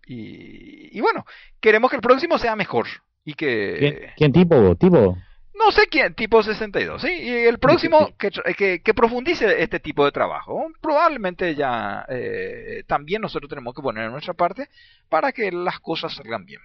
Y, 0.06 0.98
y 0.98 1.02
bueno, 1.02 1.26
queremos 1.60 1.90
que 1.90 1.98
el 1.98 2.02
próximo 2.02 2.38
sea 2.38 2.56
mejor. 2.56 2.88
Y 3.24 3.34
que... 3.34 3.76
¿Quién, 3.80 4.00
quién 4.16 4.32
tipo? 4.34 4.76
¿Tipo? 4.76 5.18
No 5.56 5.72
sé 5.72 5.88
quién, 5.90 6.14
tipo 6.14 6.44
62, 6.44 7.02
¿sí? 7.02 7.08
Y 7.08 7.30
el 7.30 7.60
próximo 7.60 8.10
que, 8.18 8.30
que, 8.58 8.82
que 8.82 8.94
profundice 8.94 9.64
este 9.64 9.80
tipo 9.80 10.04
de 10.04 10.12
trabajo. 10.12 10.68
Probablemente 10.82 11.56
ya 11.56 12.06
eh, 12.10 12.84
también 12.88 13.22
nosotros 13.22 13.50
tenemos 13.50 13.74
que 13.74 13.82
poner 13.82 14.12
nuestra 14.12 14.34
parte 14.34 14.68
para 15.10 15.32
que 15.32 15.52
las 15.52 15.80
cosas 15.80 16.14
salgan 16.14 16.46
bien. 16.46 16.60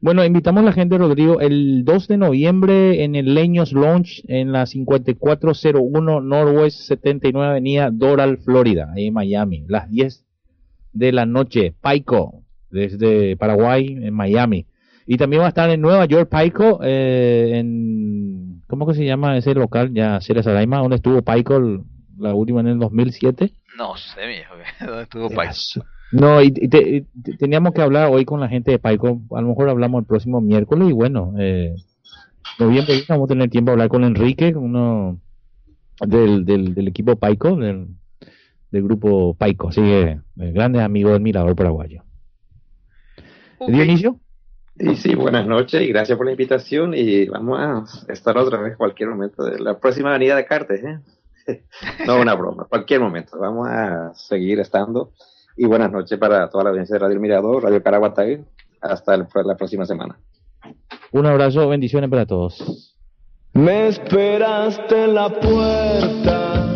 Bueno, 0.00 0.24
invitamos 0.24 0.62
a 0.62 0.66
la 0.66 0.72
gente, 0.72 0.98
Rodrigo, 0.98 1.40
el 1.40 1.84
2 1.84 2.08
de 2.08 2.16
noviembre 2.18 3.02
en 3.02 3.16
el 3.16 3.34
Leños 3.34 3.72
Lounge 3.72 4.22
en 4.28 4.52
la 4.52 4.66
5401 4.66 6.20
Northwest 6.20 6.78
79 6.82 7.50
Avenida 7.50 7.90
Doral, 7.90 8.38
Florida, 8.38 8.92
ahí 8.94 9.06
en 9.06 9.14
Miami, 9.14 9.64
las 9.66 9.90
10 9.90 10.25
de 10.96 11.12
la 11.12 11.26
noche. 11.26 11.74
Paico, 11.80 12.42
desde 12.70 13.36
Paraguay, 13.36 13.86
en 14.02 14.14
Miami. 14.14 14.66
Y 15.06 15.16
también 15.18 15.42
va 15.42 15.46
a 15.46 15.50
estar 15.50 15.70
en 15.70 15.80
Nueva 15.80 16.04
York, 16.06 16.28
Paico, 16.28 16.80
eh, 16.82 17.52
en... 17.54 18.62
¿Cómo 18.66 18.86
que 18.86 18.94
se 18.94 19.04
llama 19.04 19.36
ese 19.36 19.54
local? 19.54 19.92
Ya, 19.94 20.20
Sierra 20.20 20.42
Saraima, 20.42 20.78
donde 20.78 20.96
estuvo 20.96 21.22
Paico 21.22 21.56
el- 21.56 21.82
la 22.18 22.34
última 22.34 22.60
en 22.60 22.66
el 22.68 22.78
2007. 22.80 23.52
No 23.78 23.96
sé, 23.96 24.26
viejo, 24.26 24.54
¿dónde 24.84 25.02
estuvo 25.02 25.30
País? 25.30 25.78
No, 26.12 26.42
y, 26.42 26.46
y 26.46 26.68
te- 26.68 26.88
y 26.96 27.00
te- 27.22 27.36
teníamos 27.36 27.72
que 27.72 27.82
hablar 27.82 28.08
hoy 28.10 28.24
con 28.24 28.40
la 28.40 28.48
gente 28.48 28.72
de 28.72 28.78
Paico. 28.78 29.20
A 29.36 29.40
lo 29.42 29.48
mejor 29.48 29.68
hablamos 29.68 30.00
el 30.00 30.06
próximo 30.06 30.40
miércoles 30.40 30.88
y 30.88 30.92
bueno, 30.92 31.34
eh, 31.38 31.74
noviembre 32.58 32.94
vamos 33.08 33.26
a 33.26 33.34
tener 33.34 33.50
tiempo 33.50 33.70
de 33.70 33.72
hablar 33.74 33.88
con 33.88 34.02
Enrique, 34.02 34.54
uno 34.56 35.20
del, 36.00 36.44
del, 36.44 36.74
del 36.74 36.88
equipo 36.88 37.16
Paico, 37.16 37.54
del, 37.56 37.88
del 38.76 38.84
grupo 38.84 39.34
Paico. 39.34 39.68
Así 39.68 39.80
que, 39.80 40.02
eh, 40.10 40.20
grandes 40.52 40.82
amigos 40.82 41.12
del 41.12 41.22
Mirador 41.22 41.54
Paraguayo. 41.56 42.02
Dionisio. 43.66 44.20
Y 44.78 44.94
sí, 44.96 45.14
buenas 45.14 45.46
noches 45.46 45.80
y 45.80 45.86
gracias 45.88 46.16
por 46.18 46.26
la 46.26 46.32
invitación 46.32 46.92
y 46.94 47.26
vamos 47.26 47.58
a 48.08 48.12
estar 48.12 48.36
otra 48.36 48.60
vez 48.60 48.76
cualquier 48.76 49.08
momento 49.08 49.42
de 49.44 49.58
la 49.58 49.78
próxima 49.78 50.10
avenida 50.10 50.36
de 50.36 50.44
Cartes, 50.44 50.84
¿eh? 50.84 51.00
no 52.06 52.20
una 52.20 52.34
broma, 52.34 52.66
cualquier 52.68 53.00
momento, 53.00 53.38
vamos 53.38 53.66
a 53.68 54.12
seguir 54.14 54.60
estando 54.60 55.12
y 55.56 55.64
buenas 55.64 55.90
noches 55.90 56.18
para 56.18 56.50
toda 56.50 56.64
la 56.64 56.70
audiencia 56.70 56.94
de 56.94 56.98
Radio 56.98 57.18
Mirador, 57.20 57.62
Radio 57.62 57.82
Caraguatay, 57.82 58.44
hasta 58.82 59.14
el- 59.14 59.26
la 59.46 59.56
próxima 59.56 59.86
semana. 59.86 60.18
Un 61.12 61.24
abrazo, 61.24 61.66
bendiciones 61.68 62.10
para 62.10 62.26
todos. 62.26 62.94
Me 63.54 63.86
esperaste 63.88 65.04
en 65.04 65.14
la 65.14 65.30
puerta 65.30 66.75